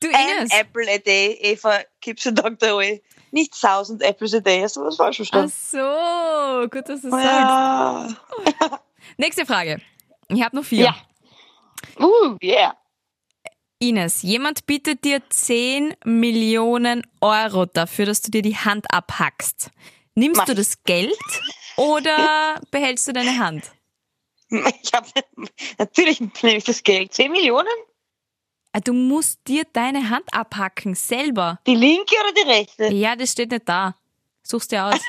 Du 0.01 0.09
An 0.09 0.41
Ines. 0.41 0.53
apple 0.53 0.87
a 0.93 0.99
day, 0.99 1.39
Eva 1.41 1.79
keeps 2.03 2.25
the 2.25 2.35
doctor 2.35 2.73
away. 2.73 3.03
Nicht 3.31 3.59
thousand 3.59 4.03
apples 4.03 4.35
a 4.35 4.41
day, 4.41 4.61
hast 4.61 4.77
du 4.77 4.83
was 4.85 4.97
falsch 4.97 5.21
Ach 5.23 5.27
verstanden? 5.27 5.53
so, 5.71 6.69
gut, 6.69 6.87
dass 6.89 7.01
du 7.01 7.11
sagst. 7.11 7.25
Ja. 7.25 8.81
Nächste 9.17 9.47
Frage. 9.47 9.81
Ich 10.29 10.43
habe 10.43 10.57
noch 10.57 10.65
vier. 10.65 10.85
Ja. 10.87 10.97
Uh, 11.99 12.37
yeah. 12.43 12.77
Ines, 13.79 14.23
jemand 14.23 14.67
bietet 14.67 15.05
dir 15.05 15.21
10 15.29 15.95
Millionen 16.05 17.07
Euro 17.21 17.67
dafür, 17.67 18.07
dass 18.07 18.23
du 18.23 18.31
dir 18.31 18.43
die 18.43 18.57
Hand 18.57 18.91
abhackst. 18.91 19.71
Nimmst 20.15 20.39
Mach 20.39 20.47
du 20.47 20.55
das 20.55 20.83
Geld 20.85 21.19
oder 21.77 22.61
behältst 22.71 23.09
du 23.09 23.13
deine 23.13 23.39
Hand? 23.39 23.71
Ich 24.49 24.93
habe 24.95 25.09
natürlich 25.79 26.21
nehme 26.21 26.57
ich 26.57 26.65
das 26.65 26.83
Geld. 26.83 27.13
10 27.13 27.33
Millionen? 27.33 27.69
Ah, 28.73 28.81
Du 28.81 28.93
musst 28.93 29.41
dir 29.47 29.65
deine 29.73 30.11
Hand 30.11 30.33
abhacken, 30.33 30.95
selber. 30.95 31.61
Die 31.67 31.75
linke 31.75 32.15
oder 32.21 32.33
die 32.33 32.49
rechte? 32.49 32.87
Ja, 32.93 33.17
das 33.17 33.33
steht 33.33 33.51
nicht 33.51 33.69
da. 33.69 33.95
Suchst 34.43 34.73
dir 34.73 34.87
aus. 34.87 35.01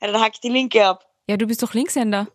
Ja, 0.00 0.12
dann 0.12 0.20
hack 0.20 0.32
ich 0.34 0.40
die 0.40 0.50
linke 0.50 0.84
ab. 0.86 1.06
Ja, 1.26 1.38
du 1.38 1.46
bist 1.46 1.62
doch 1.62 1.72
Linkshänder. 1.72 2.28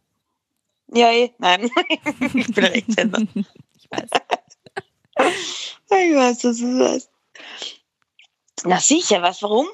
Ja, 0.93 1.11
eh. 1.11 1.31
Nein. 1.37 1.69
ich 2.33 2.53
bin 2.53 2.65
Rechtshänder. 2.65 3.21
Ich 3.77 3.89
weiß. 3.89 4.09
Ich 5.89 6.15
weiß, 6.15 6.39
dass 6.39 6.57
du 6.57 6.79
das 6.79 6.93
weißt. 6.93 7.11
Na 8.63 8.79
sicher, 8.79 9.21
du 9.21 9.41
warum? 9.41 9.67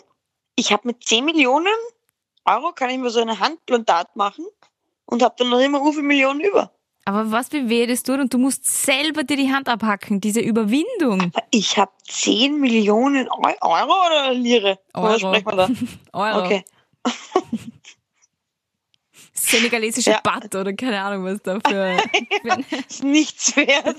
Ich 0.56 0.72
habe 0.72 0.88
mit 0.88 1.04
10 1.04 1.26
Millionen 1.26 1.74
Euro 2.46 2.72
kann 2.72 2.90
ich 2.90 2.98
mir 2.98 3.10
so 3.10 3.20
eine 3.20 3.40
Handplantat 3.40 4.16
machen 4.16 4.46
und 5.06 5.22
habe 5.22 5.36
dann 5.38 5.50
noch 5.50 5.60
immer 5.60 5.84
viele 5.92 6.04
Millionen 6.04 6.40
über. 6.40 6.72
Aber 7.06 7.32
was 7.32 7.50
das 7.88 8.04
tut 8.04 8.20
und 8.20 8.34
du 8.34 8.38
musst 8.38 8.66
selber 8.66 9.24
dir 9.24 9.38
die 9.38 9.54
Hand 9.54 9.70
abhacken, 9.70 10.20
diese 10.20 10.42
Überwindung. 10.42 11.32
Ich 11.52 11.78
habe 11.78 11.92
10 12.04 12.60
Millionen 12.60 13.30
Eu 13.30 13.56
Euro 13.62 13.94
oder 14.08 14.34
Lire? 14.34 14.80
Was 14.94 15.24
Euro. 15.24 15.34
sprechen 15.34 15.46
wir 15.46 15.56
da? 15.56 15.70
Euro. 16.14 16.46
Okay. 16.46 16.66
Senegalesische 19.48 20.12
Ja. 20.12 20.22
Batt 20.22 20.54
oder 20.56 20.74
keine 20.74 21.02
Ahnung, 21.02 21.26
was 21.26 21.42
da 21.42 21.60
für. 21.60 21.98
für 22.42 22.76
Ist 22.90 23.04
nichts 23.04 23.56
wert. 23.56 23.98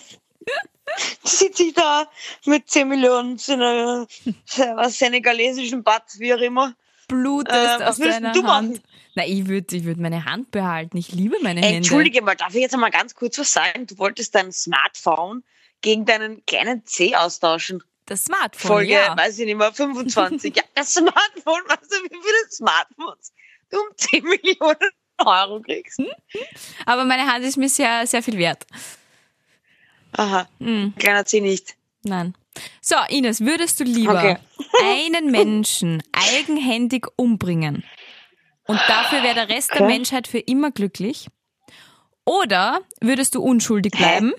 Sitze 1.23 1.65
ich 1.65 1.75
da 1.75 2.09
mit 2.47 2.69
10 2.71 2.89
Millionen 2.89 3.37
äh, 3.37 4.89
senegalesischen 4.89 5.83
Bad, 5.83 6.03
wie 6.19 6.33
auch 6.35 6.39
immer. 6.39 6.75
blutest 7.09 7.81
Äh, 7.81 7.85
aus 7.85 7.99
deiner 7.99 8.33
du 8.33 8.43
Hand. 8.47 8.73
machen? 8.73 8.81
Na, 9.15 9.27
ich 9.27 9.47
würde 9.49 9.77
ich 9.77 9.85
würd 9.85 9.99
meine 9.99 10.25
Hand 10.25 10.51
behalten. 10.51 10.97
Ich 10.97 11.13
liebe 11.13 11.37
meine 11.43 11.61
Hände. 11.61 11.77
Entschuldige 11.77 12.23
mal, 12.23 12.37
darf 12.37 12.55
ich 12.55 12.61
jetzt 12.63 12.75
einmal 12.75 12.91
ganz 12.91 13.15
kurz 13.15 13.39
was 13.39 13.53
sagen? 13.53 13.87
Du 13.87 13.99
wolltest 13.99 14.35
dein 14.35 14.53
Smartphone 14.53 15.43
gegen 15.81 16.05
deinen 16.07 16.45
kleinen 16.47 16.85
C 16.87 17.15
austauschen. 17.15 17.83
Das 18.07 18.25
Smartphone, 18.25 18.69
Folge, 18.69 18.93
ja. 18.93 19.15
weiß 19.17 19.39
ich 19.39 19.45
nicht 19.45 19.57
mehr, 19.57 19.73
25. 19.73 20.57
ja, 20.57 20.63
das 20.75 20.95
Smartphone, 20.95 21.63
weißt 21.69 21.93
du, 21.93 21.97
wie 22.05 22.09
viele 22.09 22.51
Smartphones 22.51 23.33
du 23.71 23.79
um 23.79 23.89
10 23.97 24.25
Millionen 24.25 24.91
Euro 25.25 25.61
kriegst? 25.61 26.01
Aber 26.87 27.05
meine 27.05 27.27
Hand 27.31 27.45
ist 27.45 27.57
mir 27.57 27.69
sehr, 27.69 28.07
sehr 28.07 28.23
viel 28.23 28.39
wert. 28.39 28.67
Aha, 30.13 30.49
Hm, 30.59 30.95
kleiner 30.99 31.25
C 31.25 31.41
nicht. 31.41 31.77
nein. 32.03 32.35
So, 32.81 32.97
Ines, 33.09 33.41
würdest 33.43 33.79
du 33.79 33.85
lieber 33.85 34.15
Okay. 34.19 34.37
einen 34.83 35.31
Menschen 35.31 36.03
eigenhändig 36.13 37.07
umbringen 37.17 37.85
und 38.67 38.81
dafür 38.89 39.23
wäre 39.23 39.35
der 39.35 39.49
Rest 39.49 39.71
der 39.75 39.83
Okay. 39.83 39.93
Menschheit 39.93 40.27
für 40.27 40.39
immer 40.41 40.71
glücklich? 40.73 41.29
Oder 42.25 42.81
würdest 43.01 43.35
du 43.35 43.43
unschuldig 43.43 43.93
bleiben 43.93 44.33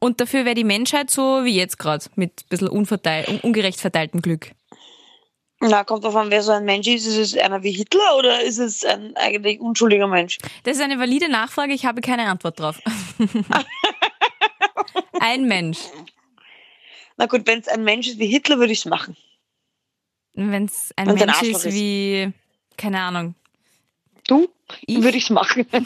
und 0.00 0.20
dafür 0.20 0.44
wäre 0.44 0.54
die 0.54 0.64
Menschheit 0.64 1.10
so 1.10 1.44
wie 1.44 1.54
jetzt 1.56 1.78
gerade 1.78 2.04
mit 2.16 2.42
ein 2.42 2.48
bisschen 2.48 2.68
ungerecht 2.68 3.80
verteiltem 3.80 4.22
Glück? 4.22 4.50
Na, 5.60 5.84
kommt 5.84 6.04
drauf 6.04 6.16
an, 6.16 6.30
wer 6.30 6.42
so 6.42 6.52
ein 6.52 6.64
Mensch 6.64 6.86
ist. 6.88 7.06
Ist 7.06 7.18
es 7.18 7.36
einer 7.36 7.62
wie 7.62 7.72
Hitler 7.72 8.16
oder 8.16 8.42
ist 8.42 8.58
es 8.58 8.82
ein 8.84 9.14
eigentlich 9.16 9.60
unschuldiger 9.60 10.06
Mensch? 10.06 10.38
Das 10.64 10.76
ist 10.76 10.82
eine 10.82 10.98
valide 10.98 11.28
Nachfrage, 11.28 11.74
ich 11.74 11.84
habe 11.84 12.00
keine 12.00 12.26
Antwort 12.28 12.58
drauf. 12.58 12.80
Ein 15.20 15.44
Mensch. 15.44 15.78
Na 17.18 17.26
gut, 17.26 17.46
wenn 17.46 17.58
es 17.60 17.68
ein 17.68 17.84
Mensch 17.84 18.08
ist 18.08 18.18
wie 18.18 18.26
Hitler, 18.26 18.58
würde 18.58 18.72
ich 18.72 18.78
es 18.78 18.84
machen. 18.86 19.14
Wenn 20.32 20.64
es 20.64 20.92
ein 20.96 21.08
Wenn's 21.08 21.20
ein 21.20 21.26
Mensch 21.26 21.38
Arschloch 21.38 21.58
ist 21.58 21.66
ist. 21.66 21.74
wie, 21.74 22.32
keine 22.78 23.00
Ahnung. 23.02 23.34
Du? 24.26 24.48
Ich? 24.86 25.02
Würde 25.02 25.18
ich 25.18 25.24
es 25.24 25.30
machen. 25.30 25.66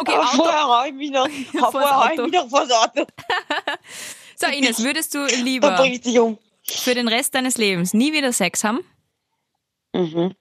Okay, 0.00 0.12
Aber 0.12 0.24
Auto. 0.24 0.36
vorher 0.38 0.64
hau 0.64 0.84
ich 0.86 0.94
mich 0.94 1.10
noch, 1.10 1.28
vorher 1.52 1.96
hau 1.96 2.10
ich 2.12 2.20
mich 2.20 2.32
noch 2.32 2.48
vors 2.48 2.70
Auto. 2.70 3.06
So, 4.38 4.46
Ines, 4.48 4.82
würdest 4.84 5.14
du 5.14 5.24
lieber 5.42 5.82
um. 6.20 6.38
für 6.64 6.94
den 6.94 7.08
Rest 7.08 7.34
deines 7.34 7.56
Lebens 7.56 7.94
nie 7.94 8.12
wieder 8.12 8.32
Sex 8.32 8.64
haben 8.64 8.80
Mhm. 9.94 10.34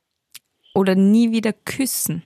oder 0.74 0.96
nie 0.96 1.32
wieder 1.32 1.54
küssen? 1.54 2.26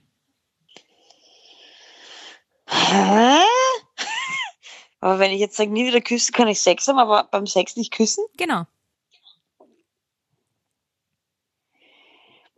Hä? 2.68 3.38
Aber 5.00 5.18
wenn 5.20 5.30
ich 5.30 5.38
jetzt 5.40 5.56
sage, 5.56 5.70
nie 5.70 5.86
wieder 5.86 6.00
küssen, 6.00 6.32
kann 6.32 6.48
ich 6.48 6.60
Sex 6.60 6.86
haben, 6.88 6.98
aber 6.98 7.24
beim 7.30 7.46
Sex 7.46 7.76
nicht 7.76 7.90
küssen? 7.92 8.24
Genau. 8.36 8.66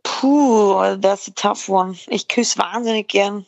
Puh, 0.03 0.97
that's 0.99 1.27
a 1.29 1.31
tough 1.35 1.69
one. 1.69 1.97
Ich 2.07 2.27
küsse 2.27 2.57
wahnsinnig 2.57 3.07
gern. 3.07 3.45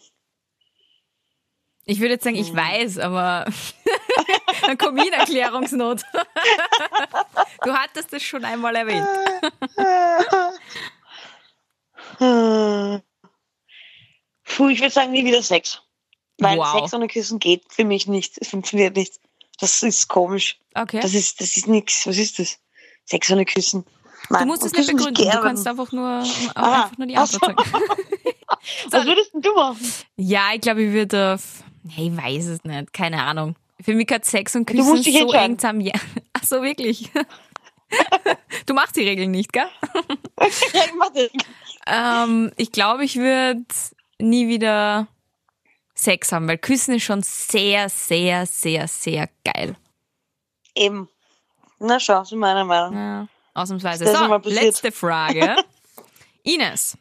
Ich 1.86 1.99
würde 1.99 2.13
jetzt 2.13 2.23
sagen, 2.23 2.38
ich 2.38 2.54
weiß, 2.56 2.99
aber 2.99 3.45
dann 4.65 4.78
komme 4.78 5.01
ich 5.01 5.08
in 5.08 5.13
Erklärungsnot. 5.13 6.01
du 7.63 7.73
hattest 7.73 8.13
es 8.13 8.23
schon 8.23 8.43
einmal 8.45 8.75
erwähnt. 8.75 9.08
Puh, 14.45 14.69
ich 14.69 14.80
würde 14.80 14.91
sagen, 14.93 15.12
nie 15.12 15.25
wieder 15.25 15.41
Sex. 15.41 15.82
Weil 16.39 16.58
Wow. 16.58 16.80
Sex 16.80 16.93
ohne 16.93 17.08
Küssen 17.08 17.39
geht 17.39 17.63
für 17.69 17.84
mich 17.86 18.08
nicht. 18.08 18.38
Es 18.39 18.49
funktioniert 18.49 18.95
nicht. 18.95 19.19
Das 19.60 19.82
ist 19.84 20.08
komisch. 20.08 20.60
Okay. 20.75 20.99
Das 21.01 21.13
ist, 21.13 21.39
das 21.41 21.56
ist 21.58 21.67
nix. 21.67 22.06
Was 22.06 22.17
ist 22.17 22.39
das? 22.39 22.60
Sex 23.06 23.32
ohne 23.32 23.45
Küssen. 23.45 23.86
Nein, 24.30 24.41
Du 24.41 24.47
musst 24.47 24.63
es 24.63 24.73
nicht 24.73 24.88
begründen, 24.91 25.23
du 25.30 25.41
kannst 25.41 25.67
einfach 25.67 25.91
nur, 25.91 26.23
Ah, 26.56 26.84
einfach 26.86 26.97
nur 26.97 27.08
die 27.08 27.15
Antwort 27.15 27.56
so. 27.58 27.63
sagen. 27.63 27.84
Was 28.89 29.06
würdest 29.06 29.32
du 29.34 29.54
machen? 29.54 29.93
Ja, 30.17 30.49
ich 30.54 30.62
glaube, 30.62 30.82
ich 30.84 30.91
würde 30.91 31.36
auf. 31.36 31.63
Ich 31.95 32.17
weiß 32.17 32.45
es 32.47 32.63
nicht. 32.63 32.91
Keine 32.93 33.21
Ahnung. 33.23 33.56
Für 33.85 33.93
mich 33.93 34.09
hat 34.11 34.25
Sex 34.25 34.55
und 34.55 34.65
Küssen 34.65 34.83
musst 34.83 35.05
dich 35.05 35.19
so 35.19 35.31
eng 35.31 35.59
zusammen. 35.59 35.81
Ja. 35.81 35.93
Ach 36.33 36.43
so, 36.43 36.61
wirklich. 36.61 37.11
Du 38.65 38.73
machst 38.73 38.95
die 38.95 39.03
Regeln 39.07 39.29
nicht, 39.29 39.53
gell? 39.53 39.67
ja, 40.41 40.47
ich 40.85 40.93
mach 40.97 41.11
das. 41.13 41.29
Ähm, 41.85 42.51
ich 42.57 42.71
glaube, 42.71 43.05
ich 43.05 43.15
würde 43.15 43.63
nie 44.19 44.47
wieder 44.47 45.07
Sex 45.93 46.31
haben, 46.31 46.47
weil 46.47 46.57
Küssen 46.57 46.95
ist 46.95 47.03
schon 47.03 47.21
sehr, 47.21 47.87
sehr, 47.89 48.47
sehr, 48.47 48.87
sehr 48.87 49.29
geil. 49.45 49.77
Eben. 50.73 51.07
Na 51.79 51.99
schau, 51.99 52.23
so 52.23 52.35
meiner 52.35 52.65
Meinung. 52.65 52.95
Ja, 52.97 53.27
ausnahmsweise. 53.53 54.07
So, 54.11 54.35
letzte 54.49 54.91
Frage. 54.91 55.55
Ines, 56.43 56.97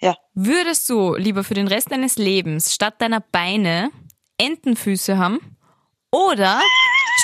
Ja. 0.00 0.16
würdest 0.34 0.88
du 0.88 1.16
lieber 1.16 1.42
für 1.42 1.54
den 1.54 1.66
Rest 1.66 1.90
deines 1.90 2.16
Lebens 2.16 2.72
statt 2.72 3.02
deiner 3.02 3.20
Beine 3.20 3.90
Entenfüße 4.38 5.18
haben 5.18 5.57
oder 6.10 6.60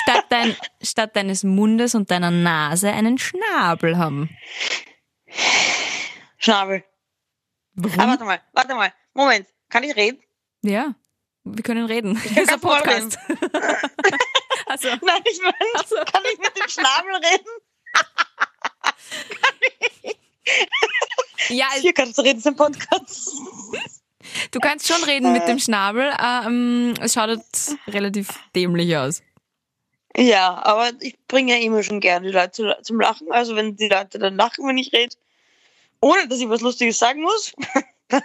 statt, 0.03 0.25
dein, 0.29 0.55
statt 0.81 1.15
deines 1.15 1.43
Mundes 1.43 1.95
und 1.95 2.11
deiner 2.11 2.31
Nase 2.31 2.91
einen 2.91 3.17
Schnabel 3.17 3.97
haben? 3.97 4.29
Schnabel. 6.37 6.83
Warum? 7.73 7.99
Ah, 7.99 8.07
warte 8.07 8.23
mal, 8.25 8.41
warte 8.53 8.75
mal. 8.75 8.93
Moment. 9.13 9.47
Kann 9.69 9.83
ich 9.83 9.95
reden? 9.95 10.21
ja, 10.61 10.93
wir 11.43 11.63
können 11.63 11.85
reden. 11.85 12.15
Ist 12.15 12.35
kann 12.35 12.49
ein 12.49 12.59
voll 12.59 12.77
Podcast. 12.77 13.17
also, 14.67 14.87
Nein, 15.01 15.21
ich 15.25 15.39
meine, 15.41 15.55
Ach 15.75 15.85
so. 15.87 15.95
kann 15.95 16.23
ich 16.31 16.39
mit 16.39 16.57
dem 16.57 16.69
Schnabel 16.69 17.15
reden? 17.15 17.49
ja, 21.49 21.67
Hier 21.79 21.93
kannst 21.93 22.17
du 22.17 22.21
reden, 22.21 22.39
ist 22.39 22.47
ein 22.47 22.55
Podcast. 22.55 23.29
Du 24.51 24.59
kannst 24.59 24.87
schon 24.87 25.03
reden 25.03 25.33
mit 25.33 25.47
dem 25.47 25.59
Schnabel. 25.59 26.11
Ähm, 26.19 26.93
es 26.99 27.13
schaut 27.13 27.29
relativ 27.87 28.29
dämlich 28.55 28.95
aus. 28.97 29.21
Ja, 30.17 30.63
aber 30.63 30.91
ich 31.01 31.17
bringe 31.27 31.53
ja 31.53 31.59
immer 31.59 31.83
schon 31.83 31.99
gerne 31.99 32.27
die 32.27 32.33
Leute 32.33 32.77
zum 32.81 32.99
Lachen. 32.99 33.31
Also 33.31 33.55
wenn 33.55 33.75
die 33.75 33.89
Leute 33.89 34.17
dann 34.17 34.37
lachen, 34.37 34.65
wenn 34.67 34.77
ich 34.77 34.93
rede, 34.93 35.15
ohne 35.99 36.27
dass 36.27 36.39
ich 36.39 36.47
was 36.47 36.61
Lustiges 36.61 36.99
sagen 36.99 37.21
muss, 37.21 37.53
dann 38.07 38.21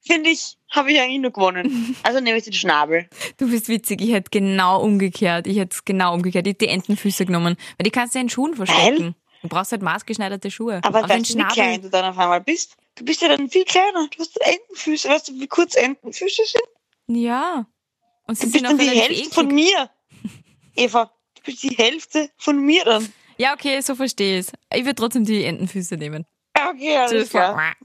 finde 0.00 0.30
ich, 0.30 0.56
habe 0.70 0.92
ich 0.92 1.00
eigentlich 1.00 1.20
nur 1.20 1.32
gewonnen. 1.32 1.96
Also 2.02 2.20
nehme 2.20 2.38
ich 2.38 2.44
den 2.44 2.52
Schnabel. 2.52 3.08
Du 3.38 3.50
bist 3.50 3.68
witzig, 3.68 4.00
ich 4.00 4.12
hätte 4.12 4.30
genau 4.30 4.80
umgekehrt. 4.80 5.46
Ich 5.46 5.58
hätte 5.58 5.74
es 5.74 5.84
genau 5.84 6.14
umgekehrt. 6.14 6.46
Ich 6.46 6.52
hätte 6.52 6.66
die 6.66 6.72
Entenfüße 6.72 7.26
genommen. 7.26 7.56
Weil 7.76 7.84
die 7.84 7.90
kannst 7.90 8.14
du 8.14 8.18
ja 8.18 8.22
in 8.22 8.28
Schuhen 8.28 8.54
verstecken. 8.54 9.16
Du 9.42 9.48
brauchst 9.48 9.72
halt 9.72 9.82
maßgeschneiderte 9.82 10.50
Schuhe. 10.50 10.80
Aber 10.82 11.08
weißt 11.08 11.34
du, 11.34 11.38
wie 11.38 11.44
klein 11.44 11.82
du 11.82 11.90
dann 11.90 12.04
auf 12.04 12.18
einmal 12.18 12.40
bist? 12.40 12.76
Du 12.94 13.04
bist 13.04 13.20
ja 13.20 13.28
dann 13.28 13.48
viel 13.48 13.64
kleiner. 13.64 14.08
Du 14.08 14.18
hast 14.20 14.40
Entenfüße. 14.40 15.08
Weißt 15.08 15.28
du, 15.28 15.34
wie 15.34 15.46
kurz 15.46 15.74
Entenfüße 15.74 16.42
sind? 16.44 17.18
Ja. 17.18 17.66
Und 18.26 18.36
sie 18.38 18.46
Du 18.46 18.52
sind 18.52 18.62
bist 18.62 18.64
auch 18.66 18.70
dann 18.70 18.78
die 18.78 18.88
Hälfte 19.00 19.34
von 19.34 19.50
eklig. 19.50 19.64
mir. 19.74 19.90
Eva, 20.74 21.12
du 21.36 21.42
bist 21.42 21.62
die 21.62 21.76
Hälfte 21.76 22.30
von 22.36 22.58
mir 22.58 22.84
dann. 22.84 23.12
Ja, 23.38 23.52
okay, 23.54 23.80
so 23.80 23.94
verstehe 23.94 24.40
ich 24.40 24.46
Ich 24.74 24.84
würde 24.84 24.94
trotzdem 24.96 25.24
die 25.24 25.44
Entenfüße 25.44 25.96
nehmen. 25.96 26.26
Okay, 26.58 26.96
alles 26.96 27.30
klar. 27.30 27.74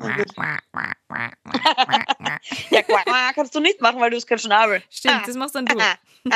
Ja, 2.70 2.82
quack, 2.84 3.36
kannst 3.36 3.54
du 3.54 3.60
nicht 3.60 3.82
machen, 3.82 4.00
weil 4.00 4.10
du 4.10 4.16
hast 4.16 4.26
keinen 4.28 4.40
Schnabel. 4.40 4.82
Stimmt, 4.90 5.28
das 5.28 5.36
machst 5.36 5.54
dann 5.56 5.66
du. 5.66 5.76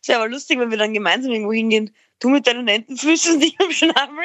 Ist 0.00 0.08
ja 0.08 0.16
aber 0.16 0.28
lustig, 0.28 0.58
wenn 0.58 0.70
wir 0.70 0.78
dann 0.78 0.94
gemeinsam 0.94 1.32
irgendwo 1.32 1.52
hingehen. 1.52 1.94
Du 2.18 2.28
mit 2.28 2.46
deinen 2.46 2.66
Entenfüßen 2.68 3.34
und 3.34 3.42
ich 3.44 3.58
am 3.60 3.70
Schnabel. 3.72 4.24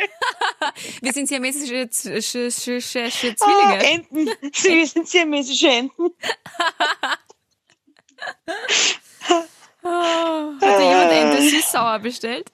Wir 1.02 1.14
sind 1.14 1.28
siamesische 1.28 1.84
Oh, 1.84 1.90
Zwillinge. 1.90 3.84
Enten. 3.84 4.30
Sie 4.54 4.86
sind 4.86 5.08
siamesische 5.10 5.68
Enten. 5.70 6.10
Oh, 9.84 9.90
hat 9.90 10.62
da 10.62 10.80
jemand 10.80 11.12
Süß-sauer 11.78 12.00
bestellt? 12.00 12.52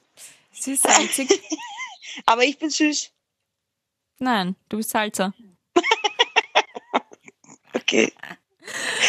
Süß-salzig? 0.53 1.41
Aber 2.25 2.43
ich 2.43 2.57
bin 2.57 2.69
süß. 2.69 3.11
Nein, 4.19 4.55
du 4.69 4.77
bist 4.77 4.89
Salzer. 4.91 5.33
Okay. 7.75 8.13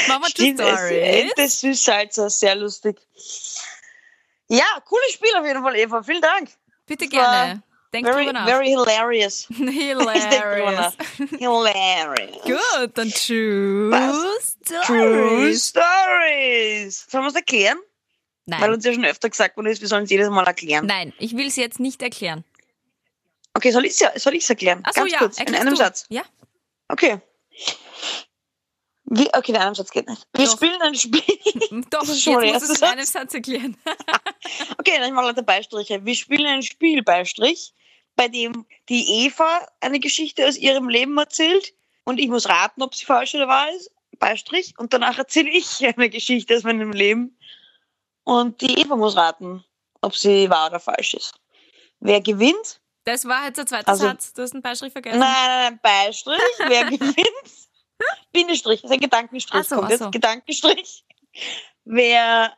Mama 0.09 0.27
Stimmt, 0.27 0.59
Story. 0.59 0.98
Ente 1.00 1.48
Süßsalzer, 1.48 2.29
sehr 2.31 2.55
lustig. 2.57 2.98
Ja, 4.48 4.64
cooles 4.87 5.12
Spiel 5.12 5.35
auf 5.38 5.46
jeden 5.46 5.62
Fall, 5.62 5.77
Eva. 5.77 6.03
Vielen 6.03 6.22
Dank. 6.22 6.50
Bitte 6.87 7.07
gerne. 7.07 7.62
Denk 7.92 8.07
Very, 8.07 8.24
drüber 8.24 8.33
nach. 8.33 8.46
very 8.46 8.68
hilarious. 8.68 9.46
Hilarious. 9.48 10.96
Hilarious. 11.38 12.42
Gut, 12.42 12.90
dann 12.98 13.11
True 13.11 13.90
Was? 13.90 14.59
True 14.87 15.55
Stories. 15.55 15.68
Stories. 15.68 17.07
Sollen 17.09 17.24
wir 17.24 17.29
es 17.29 17.37
erklären? 17.37 17.79
Weil 18.47 18.61
Nein. 18.61 18.73
uns 18.75 18.85
ja 18.85 18.93
schon 18.93 19.05
öfter 19.05 19.31
gesagt 19.31 19.57
worden 19.57 19.69
ist, 19.69 19.81
wir 19.81 19.89
sollen 19.89 20.05
es 20.05 20.11
jedes 20.11 20.29
Mal 20.29 20.45
erklären. 20.47 20.87
Nein, 20.87 21.15
ich 21.19 21.35
will 21.37 21.47
es 21.47 21.57
jetzt 21.57 21.81
nicht 21.81 22.03
erklären. 22.03 22.45
Okay, 23.55 23.71
soll 23.71 23.87
ich 23.87 23.99
es 24.01 24.23
soll 24.23 24.35
ich's 24.35 24.51
erklären? 24.51 24.81
Achso, 24.85 25.01
Ganz 25.01 25.13
ja, 25.13 25.19
kurz, 25.19 25.39
in 25.39 25.55
einem 25.55 25.71
du. 25.71 25.77
Satz. 25.77 26.07
Ja. 26.11 26.23
Okay. 26.89 27.21
Wie, 29.07 29.29
okay, 29.35 29.53
in 29.53 29.57
einem 29.57 29.75
Satz 29.75 29.91
geht 29.91 30.09
nicht. 30.09 30.27
Wir 30.35 30.47
Doch. 30.47 30.53
spielen 30.53 30.81
ein 30.83 30.95
Spiel. 30.95 31.23
Doch, 31.91 32.01
Das 32.01 32.09
ist 32.09 32.15
jetzt 32.17 32.23
schon 32.25 32.41
der 32.41 32.53
musst 32.53 32.71
erste 32.71 32.85
in 32.85 32.91
einem 32.91 33.05
Satz 33.05 33.35
erklären. 33.35 33.77
Okay, 34.79 34.99
dann 34.99 35.15
mal 35.15 35.27
ein 35.35 35.45
Beistriche. 35.47 36.05
Wir 36.05 36.15
spielen 36.15 36.47
ein 36.47 36.63
Spiel 36.63 37.03
Beistrich, 37.03 37.73
bei 38.15 38.29
dem 38.29 38.67
die 38.91 39.25
Eva 39.25 39.67
eine 39.81 40.01
Geschichte 40.01 40.47
aus 40.47 40.59
ihrem 40.59 40.91
Leben 40.91 41.17
erzählt 41.17 41.73
und 42.05 42.19
ich 42.19 42.29
muss 42.29 42.49
raten, 42.49 42.83
ob 42.83 42.95
sie 42.95 43.07
falsch 43.07 43.35
oder 43.35 43.49
wahr 43.49 43.71
ist. 43.75 43.91
Beistrich. 44.19 44.75
Und 44.79 44.93
danach 44.93 45.17
erzähle 45.17 45.49
ich 45.51 45.85
eine 45.87 46.11
Geschichte 46.11 46.57
aus 46.57 46.63
meinem 46.63 46.93
Leben 46.93 47.39
und 48.25 48.61
die 48.61 48.81
Eva 48.81 48.97
muss 48.97 49.17
raten, 49.17 49.65
ob 50.01 50.17
sie 50.17 50.49
wahr 50.51 50.69
oder 50.69 50.81
falsch 50.81 51.15
ist. 51.15 51.35
Wer 52.01 52.21
gewinnt? 52.21 52.81
Das 53.05 53.25
war 53.27 53.45
jetzt 53.47 53.59
der 53.59 53.67
zweite 53.67 53.89
Also- 53.89 54.07
Satz. 54.07 54.33
Du 54.33 54.43
hast 54.43 54.53
einen 54.55 54.63
Beistrich 54.63 54.93
vergessen. 54.93 55.19
Nein, 55.19 55.29
nein, 55.47 55.61
nein, 55.73 55.81
Beistrich. 55.83 56.39
Wer 56.67 56.85
gewinnt? 56.91 57.17
Bindestrich, 58.33 58.83
das 58.83 58.91
ist 58.91 58.95
ein 58.95 59.01
Gedankenstrich. 59.01 59.61
Ach 59.61 59.65
so, 59.69 59.75
Kommt 59.77 59.87
ach 59.87 59.91
jetzt 59.91 60.03
so. 60.03 60.11
Gedankenstrich. 60.11 61.05
Wer 61.85 62.53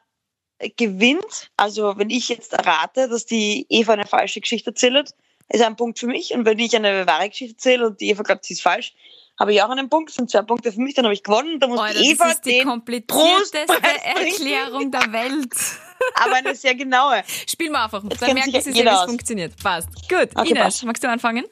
gewinnt, 0.76 1.50
also 1.56 1.98
wenn 1.98 2.10
ich 2.10 2.28
jetzt 2.28 2.52
errate, 2.54 3.08
dass 3.08 3.26
die 3.26 3.66
Eva 3.68 3.92
eine 3.92 4.06
falsche 4.06 4.40
Geschichte 4.40 4.70
erzählt, 4.70 5.14
ist 5.48 5.62
ein 5.62 5.76
Punkt 5.76 5.98
für 5.98 6.06
mich. 6.06 6.32
Und 6.32 6.44
wenn 6.46 6.58
ich 6.58 6.74
eine 6.74 7.06
wahre 7.06 7.28
Geschichte 7.28 7.54
erzähle 7.54 7.86
und 7.88 8.00
die 8.00 8.08
Eva 8.10 8.22
glaubt, 8.22 8.44
sie 8.44 8.54
ist 8.54 8.62
falsch, 8.62 8.94
habe 9.38 9.52
ich 9.52 9.62
auch 9.62 9.70
einen 9.70 9.88
Punkt. 9.88 10.10
Das 10.10 10.16
sind 10.16 10.30
zwei 10.30 10.42
Punkte 10.42 10.72
für 10.72 10.80
mich, 10.80 10.94
dann 10.94 11.04
habe 11.04 11.14
ich 11.14 11.22
gewonnen. 11.22 11.60
Da 11.60 11.66
muss 11.66 11.80
Alter, 11.80 11.98
die 11.98 12.10
Eva 12.10 12.24
das 12.24 12.34
ist 12.34 12.46
die 12.46 12.62
komplizierteste. 12.62 13.66
Erklärung 14.04 14.90
der 14.90 15.12
Welt. 15.12 15.52
aber 16.14 16.34
eine 16.36 16.54
sehr 16.54 16.74
genaue. 16.74 17.22
Spiel 17.46 17.70
mal 17.70 17.84
einfach. 17.84 18.02
Jetzt 18.04 18.22
Dann 18.22 18.34
merken 18.34 18.52
sich 18.52 18.64
sie 18.64 18.82
ja, 18.82 18.92
wie 18.92 18.96
es 18.96 19.04
funktioniert. 19.04 19.56
Passt. 19.62 19.88
Gut. 20.08 20.30
Okay, 20.34 20.50
Ines, 20.50 20.62
passt. 20.62 20.84
magst 20.84 21.04
du 21.04 21.08
anfangen? 21.08 21.44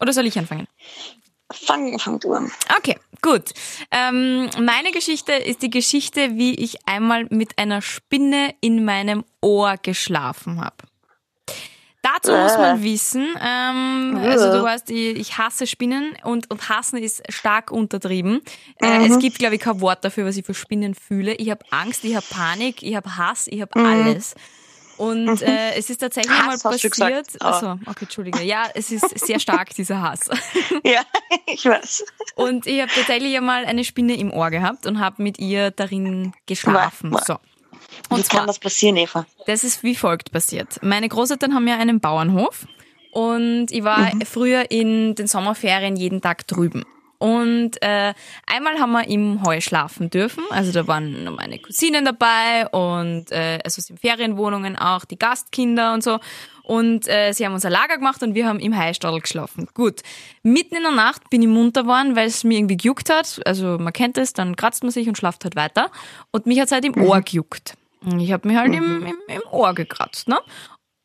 Oder 0.00 0.12
soll 0.12 0.26
ich 0.26 0.38
anfangen? 0.38 0.66
Fang, 1.52 1.98
fang 1.98 2.18
du 2.18 2.32
an. 2.32 2.50
Okay, 2.76 2.98
gut. 3.22 3.52
Ähm, 3.92 4.50
meine 4.58 4.90
Geschichte 4.90 5.32
ist 5.32 5.62
die 5.62 5.70
Geschichte, 5.70 6.36
wie 6.36 6.54
ich 6.54 6.88
einmal 6.88 7.26
mit 7.30 7.56
einer 7.58 7.82
Spinne 7.82 8.54
in 8.60 8.84
meinem 8.84 9.24
Ohr 9.40 9.76
geschlafen 9.80 10.60
habe. 10.60 10.76
Dazu 12.14 12.32
muss 12.32 12.56
man 12.56 12.80
Äh. 12.80 12.82
wissen, 12.84 13.26
ähm, 13.40 14.18
also 14.22 14.52
du 14.52 14.58
Äh. 14.58 14.62
weißt, 14.62 14.90
ich, 14.90 15.16
ich 15.18 15.38
hasse 15.38 15.66
Spinnen 15.66 16.16
und, 16.24 16.50
und 16.50 16.68
hassen 16.68 16.98
ist 16.98 17.22
stark 17.32 17.70
untertrieben. 17.70 18.42
Äh, 18.80 19.06
es 19.08 19.18
gibt, 19.18 19.38
glaube 19.38 19.56
ich, 19.56 19.60
kein 19.60 19.80
Wort 19.80 20.04
dafür, 20.04 20.24
was 20.26 20.36
ich 20.36 20.44
für 20.46 20.54
Spinnen 20.54 20.94
fühle. 20.94 21.34
Ich 21.34 21.50
habe 21.50 21.64
Angst, 21.70 22.04
ich 22.04 22.14
habe 22.14 22.26
Panik, 22.30 22.82
ich 22.82 22.94
habe 22.94 23.16
Hass, 23.16 23.46
ich 23.48 23.60
habe 23.60 23.72
alles. 23.80 24.34
Und 24.98 25.42
äh, 25.42 25.74
es 25.74 25.90
ist 25.90 25.98
tatsächlich 25.98 26.32
Hass 26.32 26.62
du 26.62 26.70
passiert. 26.70 26.92
gesagt, 26.92 27.36
aber- 27.42 27.54
Achso, 27.56 27.72
okay, 27.90 28.04
Entschuldige. 28.06 28.42
Ja, 28.42 28.64
es 28.74 28.90
ist 28.90 29.18
sehr 29.26 29.38
stark, 29.40 29.74
dieser 29.74 30.00
Hass. 30.00 30.20
Ja, 30.84 31.02
ich 31.46 31.64
weiß. 31.66 32.04
Und 32.36 32.66
ich 32.66 32.80
habe 32.80 32.90
tatsächlich 32.94 33.36
einmal 33.36 33.66
eine 33.66 33.84
Spinne 33.84 34.16
im 34.16 34.32
Ohr 34.32 34.50
gehabt 34.50 34.86
und 34.86 34.98
habe 35.00 35.22
mit 35.22 35.38
ihr 35.38 35.70
darin 35.70 36.32
geschlafen. 36.46 37.12
Wa- 37.12 37.40
So. 37.86 38.10
Wie 38.10 38.14
Und 38.14 38.26
zwar, 38.26 38.40
kann 38.40 38.46
das 38.46 38.58
passieren, 38.58 38.96
Eva? 38.96 39.26
das 39.46 39.64
ist 39.64 39.82
wie 39.82 39.94
folgt 39.94 40.32
passiert. 40.32 40.82
Meine 40.82 41.08
Großeltern 41.08 41.54
haben 41.54 41.66
ja 41.68 41.76
einen 41.76 42.00
Bauernhof 42.00 42.66
und 43.12 43.70
ich 43.70 43.84
war 43.84 44.10
früher 44.24 44.70
in 44.70 45.14
den 45.14 45.26
Sommerferien 45.26 45.96
jeden 45.96 46.20
Tag 46.20 46.46
drüben. 46.46 46.84
Und 47.18 47.82
äh, 47.82 48.12
einmal 48.46 48.78
haben 48.78 48.92
wir 48.92 49.08
im 49.08 49.42
Heu 49.44 49.60
schlafen 49.60 50.10
dürfen. 50.10 50.44
Also 50.50 50.72
da 50.72 50.86
waren 50.86 51.34
meine 51.34 51.58
Cousinen 51.58 52.04
dabei 52.04 52.68
und 52.68 53.30
äh, 53.32 53.58
also 53.64 53.78
es 53.78 53.86
sind 53.86 54.00
Ferienwohnungen 54.00 54.76
auch, 54.76 55.04
die 55.04 55.18
Gastkinder 55.18 55.94
und 55.94 56.02
so. 56.02 56.18
Und 56.62 57.06
äh, 57.06 57.32
sie 57.32 57.46
haben 57.46 57.54
unser 57.54 57.70
Lager 57.70 57.96
gemacht 57.96 58.22
und 58.22 58.34
wir 58.34 58.46
haben 58.46 58.58
im 58.58 58.76
Heistadel 58.76 59.20
geschlafen. 59.20 59.68
Gut. 59.72 60.02
Mitten 60.42 60.74
in 60.74 60.82
der 60.82 60.90
Nacht 60.90 61.30
bin 61.30 61.40
ich 61.40 61.48
munter 61.48 61.82
geworden, 61.82 62.16
weil 62.16 62.26
es 62.26 62.42
mir 62.42 62.58
irgendwie 62.58 62.76
gejuckt 62.76 63.08
hat. 63.08 63.40
Also 63.46 63.78
man 63.78 63.92
kennt 63.92 64.18
es, 64.18 64.32
dann 64.32 64.56
kratzt 64.56 64.82
man 64.82 64.90
sich 64.90 65.08
und 65.08 65.16
schlaft 65.16 65.44
halt 65.44 65.54
weiter. 65.54 65.90
Und 66.32 66.46
mich 66.46 66.60
hat 66.60 66.72
halt 66.72 66.84
im 66.84 67.00
Ohr 67.00 67.20
gejuckt. 67.22 67.76
Und 68.04 68.18
Ich 68.18 68.32
habe 68.32 68.48
mich 68.48 68.56
halt 68.56 68.74
im, 68.74 69.06
im, 69.06 69.16
im 69.28 69.42
Ohr 69.52 69.74
gekratzt. 69.74 70.28
Ne? 70.28 70.38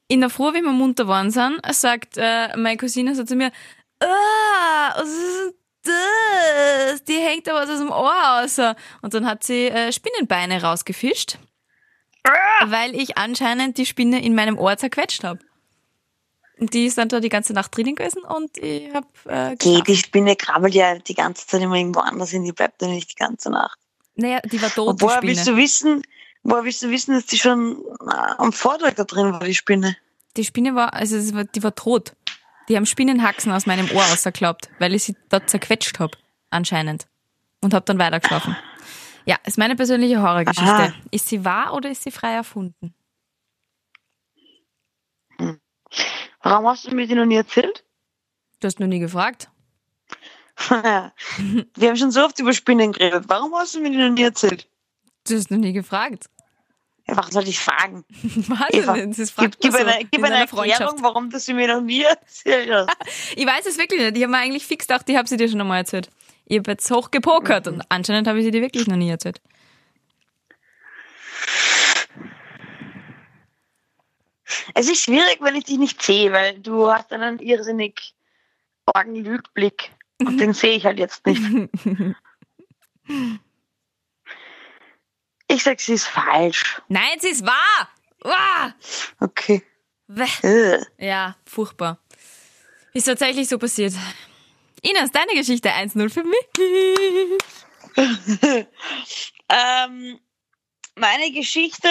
In 0.07 0.21
der 0.21 0.31
Früh, 0.31 0.53
wie 0.53 0.61
wir 0.61 0.71
munter 0.71 1.03
geworden 1.03 1.31
sind, 1.31 1.59
sagt 1.71 2.17
äh, 2.17 2.57
meine 2.57 2.77
Cousine 2.77 3.15
so 3.15 3.23
zu 3.23 3.35
mir, 3.35 3.51
ah, 4.01 4.93
was 4.95 5.09
ist 5.09 5.60
das? 5.83 7.03
Die 7.03 7.17
hängt 7.17 7.47
da 7.47 7.53
was 7.53 7.69
aus 7.69 7.79
dem 7.79 7.89
Ohr 7.91 8.11
raus. 8.11 8.59
Und 9.01 9.13
dann 9.13 9.25
hat 9.25 9.43
sie 9.43 9.67
äh, 9.67 9.91
Spinnenbeine 9.91 10.61
rausgefischt, 10.61 11.37
weil 12.65 12.95
ich 12.95 13.17
anscheinend 13.17 13.77
die 13.77 13.85
Spinne 13.85 14.23
in 14.23 14.35
meinem 14.35 14.57
Ohr 14.57 14.77
zerquetscht 14.77 15.23
habe. 15.23 15.39
Und 16.61 16.75
die 16.75 16.85
ist 16.85 16.99
dann 16.99 17.09
da 17.09 17.19
die 17.19 17.29
ganze 17.29 17.53
Nacht 17.53 17.75
drinnen 17.75 17.95
gewesen 17.95 18.21
und 18.21 18.55
ich 18.59 18.93
habe 18.93 19.07
äh, 19.25 19.55
geschlafen. 19.55 19.83
die 19.83 19.97
Spinne 19.97 20.35
krabbelt 20.35 20.75
ja 20.75 20.99
die 20.99 21.15
ganze 21.15 21.47
Zeit 21.47 21.61
immer 21.61 21.75
irgendwo 21.75 22.01
anders 22.01 22.29
hin, 22.29 22.43
die 22.43 22.51
bleibt 22.51 22.83
ja 22.83 22.87
nicht 22.87 23.09
die 23.09 23.15
ganze 23.15 23.49
Nacht. 23.49 23.79
Naja, 24.13 24.41
die 24.41 24.61
war 24.61 24.69
tot, 24.69 24.89
Und 24.89 25.01
woher 25.01 25.23
willst 25.23 25.47
du 25.47 25.55
wissen, 25.57 26.03
woher 26.43 26.63
willst 26.63 26.83
du 26.83 26.91
wissen, 26.91 27.15
dass 27.15 27.25
die 27.25 27.39
schon 27.39 27.83
äh, 28.07 28.13
am 28.37 28.53
Vortag 28.53 28.93
da 28.93 29.05
drin 29.05 29.33
war, 29.33 29.39
die 29.39 29.55
Spinne? 29.55 29.97
Die 30.37 30.43
Spinne 30.43 30.75
war, 30.75 30.93
also 30.93 31.17
war, 31.33 31.45
die 31.45 31.63
war 31.63 31.73
tot. 31.73 32.13
Die 32.71 32.77
haben 32.77 32.85
Spinnenhaxen 32.85 33.51
aus 33.51 33.65
meinem 33.65 33.91
Ohr 33.91 34.01
rausgeklappt, 34.01 34.69
weil 34.79 34.95
ich 34.95 35.03
sie 35.03 35.17
dort 35.27 35.49
zerquetscht 35.49 35.99
habe, 35.99 36.17
anscheinend. 36.51 37.05
Und 37.59 37.73
habe 37.73 37.83
dann 37.83 37.99
weitergeschlafen. 37.99 38.55
Ja, 39.25 39.35
ist 39.45 39.57
meine 39.57 39.75
persönliche 39.75 40.21
Horrorgeschichte. 40.21 40.71
Aha. 40.71 40.93
Ist 41.11 41.27
sie 41.27 41.43
wahr 41.43 41.73
oder 41.73 41.91
ist 41.91 42.03
sie 42.03 42.11
frei 42.11 42.31
erfunden? 42.31 42.95
Warum 46.41 46.65
hast 46.65 46.87
du 46.87 46.95
mir 46.95 47.07
die 47.07 47.15
noch 47.15 47.25
nie 47.25 47.35
erzählt? 47.35 47.83
Du 48.61 48.67
hast 48.67 48.79
noch 48.79 48.87
nie 48.87 48.99
gefragt. 48.99 49.49
Wir 50.69 51.89
haben 51.89 51.97
schon 51.97 52.11
so 52.11 52.23
oft 52.23 52.39
über 52.39 52.53
Spinnen 52.53 52.93
geredet. 52.93 53.25
Warum 53.27 53.53
hast 53.53 53.75
du 53.75 53.81
mir 53.81 53.91
die 53.91 53.97
noch 53.97 54.11
nie 54.11 54.23
erzählt? 54.23 54.69
Du 55.27 55.35
hast 55.35 55.51
noch 55.51 55.57
nie 55.57 55.73
gefragt. 55.73 56.29
Was 57.07 57.27
soll 57.27 57.47
ich 57.47 57.59
fragen? 57.59 58.05
Was 58.47 58.69
Eva? 58.69 58.97
Das 58.97 59.17
Gib, 59.17 59.29
fragt 59.29 59.59
gib, 59.59 59.71
man 59.71 59.81
so 59.81 59.87
eine, 59.87 60.05
gib 60.05 60.19
in 60.19 60.25
eine 60.25 60.35
Erklärung, 60.35 61.03
warum 61.03 61.29
du 61.29 61.39
sie 61.39 61.53
mir 61.53 61.67
noch 61.67 61.81
nie 61.81 62.01
erzählt 62.03 62.69
hast. 62.71 62.89
Ich 63.35 63.45
weiß 63.45 63.65
es 63.65 63.77
wirklich 63.77 64.01
nicht. 64.01 64.17
Ich 64.17 64.23
habe 64.23 64.31
mir 64.31 64.39
eigentlich 64.39 64.65
fix 64.65 64.87
gedacht, 64.87 65.09
ich 65.09 65.15
habe 65.15 65.27
sie 65.27 65.37
dir 65.37 65.49
schon 65.49 65.61
einmal 65.61 65.79
erzählt. 65.79 66.09
Ich 66.45 66.57
habe 66.59 66.71
jetzt 66.71 66.89
hoch 66.91 67.11
gepokert 67.11 67.67
und 67.67 67.81
anscheinend 67.89 68.27
habe 68.27 68.39
ich 68.39 68.45
sie 68.45 68.51
dir 68.51 68.61
wirklich 68.61 68.87
noch 68.87 68.97
nie 68.97 69.09
erzählt. 69.09 69.41
Es 74.73 74.89
ist 74.89 75.03
schwierig, 75.03 75.37
wenn 75.39 75.55
ich 75.55 75.63
dich 75.65 75.77
nicht 75.77 76.01
sehe, 76.01 76.31
weil 76.31 76.59
du 76.59 76.91
hast 76.91 77.11
einen 77.13 77.39
irrsinnig 77.39 78.13
argen 78.85 79.15
Lügblick. 79.15 79.91
Und 80.19 80.37
den 80.37 80.53
sehe 80.53 80.75
ich 80.75 80.85
halt 80.85 80.99
jetzt 80.99 81.25
nicht. 81.25 81.41
Ich 85.51 85.63
sag, 85.63 85.79
sie 85.81 85.93
ist 85.93 86.07
falsch. 86.07 86.81
Nein, 86.87 87.19
sie 87.19 87.29
ist 87.29 87.45
wahr! 87.45 87.89
Uah! 88.23 88.73
Okay. 89.19 89.61
Äh. 90.43 90.79
Ja, 90.97 91.35
furchtbar. 91.45 91.99
Ist 92.93 93.05
tatsächlich 93.05 93.49
so 93.49 93.57
passiert. 93.57 93.93
Ines, 94.81 95.11
deine 95.11 95.33
Geschichte 95.33 95.69
1-0 95.69 96.09
für 96.09 96.23
mich. 96.23 96.47
Ähm, 99.53 100.17
meine 100.95 101.31
Geschichte 101.33 101.89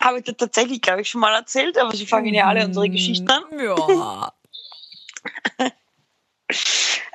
habe 0.00 0.18
ich 0.18 0.24
dir 0.24 0.34
tatsächlich, 0.34 0.80
glaube 0.80 1.02
ich, 1.02 1.10
schon 1.10 1.20
mal 1.20 1.34
erzählt, 1.34 1.76
aber 1.76 1.94
sie 1.94 2.06
fangen 2.06 2.32
ja 2.32 2.46
alle 2.46 2.64
unsere 2.64 2.88
Geschichten 2.88 3.28
an. 3.28 3.44
Ja. 3.58 4.32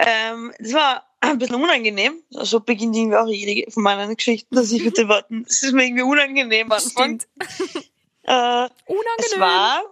Ähm, 0.01 0.53
das 0.59 0.73
war 0.73 1.08
ein 1.21 1.37
bisschen 1.37 1.55
unangenehm. 1.55 2.23
So 2.29 2.59
beginnt 2.59 2.95
irgendwie 2.95 3.17
auch 3.17 3.27
jede 3.27 3.71
von 3.71 3.83
meinen 3.83 4.15
Geschichten, 4.15 4.55
dass 4.55 4.71
ich 4.71 4.83
mit 4.83 4.97
den 4.97 5.07
Worten, 5.09 5.45
es 5.47 5.63
ist 5.63 5.73
mir 5.73 5.85
irgendwie 5.85 6.03
unangenehm 6.03 6.71
am 6.71 6.77
Anfang. 6.77 7.23
Äh, 8.23 8.65
es 8.65 8.71
Unangenehm. 8.85 9.39
war, 9.39 9.83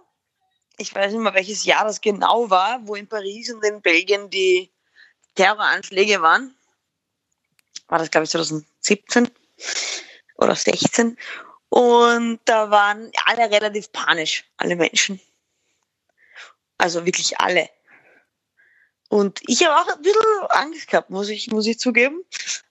ich 0.76 0.94
weiß 0.94 1.10
nicht 1.12 1.20
mehr, 1.20 1.34
welches 1.34 1.64
Jahr 1.64 1.84
das 1.84 2.00
genau 2.00 2.48
war, 2.48 2.86
wo 2.86 2.94
in 2.94 3.08
Paris 3.08 3.52
und 3.52 3.64
in 3.64 3.82
Belgien 3.82 4.30
die 4.30 4.70
Terroranschläge 5.34 6.22
waren. 6.22 6.54
War 7.88 7.98
das, 7.98 8.12
glaube 8.12 8.26
ich, 8.26 8.30
2017 8.30 9.28
oder 10.36 10.54
16. 10.54 11.18
Und 11.68 12.38
da 12.44 12.70
waren 12.70 13.10
alle 13.24 13.50
relativ 13.50 13.90
panisch, 13.90 14.44
alle 14.56 14.76
Menschen. 14.76 15.20
Also 16.76 17.04
wirklich 17.04 17.40
alle. 17.40 17.68
Und 19.10 19.40
ich 19.46 19.64
habe 19.64 19.74
auch 19.74 19.96
ein 19.96 20.02
bisschen 20.02 20.22
Angst 20.50 20.86
gehabt, 20.88 21.08
muss 21.10 21.28
ich, 21.30 21.50
muss 21.50 21.66
ich 21.66 21.78
zugeben. 21.78 22.22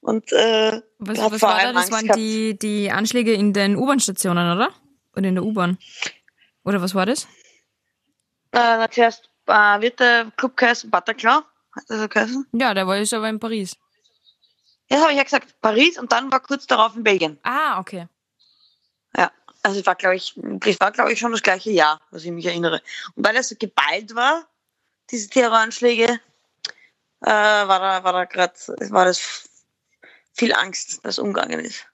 Und 0.01 0.31
äh, 0.31 0.81
Was, 0.99 1.17
was 1.17 1.39
vor 1.39 1.49
war 1.49 1.57
da? 1.57 1.63
allem 1.63 1.73
Das 1.75 1.83
Angst 1.85 1.91
waren 1.93 2.03
gehabt. 2.05 2.19
die, 2.19 2.57
die 2.59 2.91
Anschläge 2.91 3.33
in 3.33 3.53
den 3.53 3.75
U-Bahn-Stationen, 3.75 4.55
oder? 4.55 4.71
Oder 5.15 5.27
in 5.29 5.35
der 5.35 5.43
U-Bahn? 5.43 5.79
Oder 6.63 6.81
was 6.81 6.93
war 6.93 7.05
das? 7.07 7.23
Äh, 8.51 8.59
na, 8.77 8.89
zuerst 8.91 9.29
äh, 9.47 9.81
wird 9.81 9.99
der 9.99 10.31
Club 10.37 10.55
geheißen 10.57 10.89
Bataclan. 10.91 11.43
Hat 11.75 11.83
das 11.87 11.99
so 12.01 12.07
geheißen? 12.07 12.47
Ja, 12.53 12.73
der 12.73 12.85
war 12.85 12.97
jetzt 12.97 13.13
aber 13.13 13.29
in 13.29 13.39
Paris. 13.39 13.75
Ja, 14.89 14.97
das 14.97 15.01
habe 15.01 15.11
ich 15.13 15.17
ja 15.17 15.23
gesagt. 15.23 15.59
Paris 15.61 15.97
und 15.97 16.11
dann 16.11 16.31
war 16.31 16.39
kurz 16.41 16.67
darauf 16.67 16.95
in 16.95 17.03
Belgien. 17.03 17.39
Ah, 17.43 17.79
okay. 17.79 18.07
Ja. 19.17 19.31
Also 19.63 19.79
es 19.79 19.85
war, 19.85 19.95
glaube 19.95 20.15
ich, 20.15 20.33
das 20.35 20.79
war, 20.79 20.91
glaube 20.91 21.11
ich, 21.13 21.19
schon 21.19 21.31
das 21.31 21.41
gleiche 21.41 21.71
Jahr, 21.71 21.99
was 22.11 22.23
ich 22.23 22.31
mich 22.31 22.45
erinnere. 22.45 22.81
Und 23.15 23.25
weil 23.25 23.33
das 23.33 23.49
so 23.49 23.55
geballt 23.57 24.13
war, 24.15 24.47
diese 25.09 25.29
Terroranschläge, 25.29 26.19
äh, 27.21 27.29
war 27.29 27.79
da, 27.79 28.03
war 28.03 28.13
da 28.13 28.25
gerade, 28.25 28.53
war 28.91 29.05
das 29.05 29.49
viel 30.33 30.53
Angst, 30.53 30.99
das 31.03 31.19
umgegangen 31.19 31.59
ist. 31.59 31.85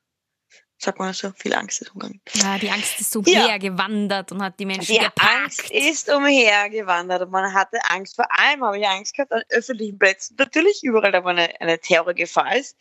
Sagt 0.77 0.99
man 0.99 1.13
so? 1.13 1.31
Viel 1.37 1.53
Angst 1.53 1.81
ist 1.81 1.91
umgegangen. 1.93 2.19
Ja, 2.33 2.57
die 2.57 2.69
Angst 2.69 2.99
ist 2.99 3.11
so 3.11 3.21
Ja. 3.25 4.33
und 4.33 4.43
hat 4.43 4.59
die 4.59 4.65
Menschen 4.65 4.93
Die 4.93 4.99
gepackt. 4.99 5.21
Angst 5.21 5.71
ist 5.71 6.09
umhergewandert 6.11 7.21
und 7.21 7.31
man 7.31 7.53
hatte 7.53 7.77
Angst. 7.89 8.17
Vor 8.17 8.25
allem 8.37 8.65
habe 8.65 8.77
ich 8.77 8.85
Angst 8.85 9.15
gehabt 9.15 9.31
an 9.31 9.43
öffentlichen 9.49 9.97
Plätzen, 9.97 10.35
natürlich 10.37 10.83
überall, 10.83 11.13
da 11.13 11.23
wo 11.23 11.29
eine, 11.29 11.49
eine 11.61 11.79
Terrorgefahr 11.79 12.57
ist 12.57 12.75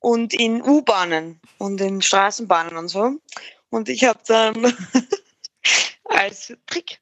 und 0.00 0.34
in 0.34 0.60
U-Bahnen 0.62 1.40
und 1.56 1.80
in 1.80 2.02
Straßenbahnen 2.02 2.76
und 2.76 2.88
so. 2.88 3.12
Und 3.70 3.88
ich 3.88 4.04
habe 4.04 4.20
dann 4.26 4.76
als 6.04 6.52
Trick, 6.66 7.00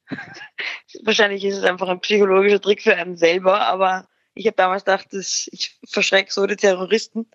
wahrscheinlich 1.03 1.45
ist 1.45 1.57
es 1.59 1.65
einfach 1.65 1.89
ein 1.89 2.01
psychologischer 2.01 2.61
Trick 2.61 2.81
für 2.83 2.95
einen 2.95 3.17
selber, 3.17 3.61
aber 3.61 4.07
ich 4.35 4.47
habe 4.47 4.57
damals 4.57 4.85
gedacht, 4.85 5.09
dass 5.13 5.49
ich 5.53 5.79
verschrecke 5.89 6.33
so 6.33 6.47
die 6.47 6.57
Terroristen. 6.57 7.31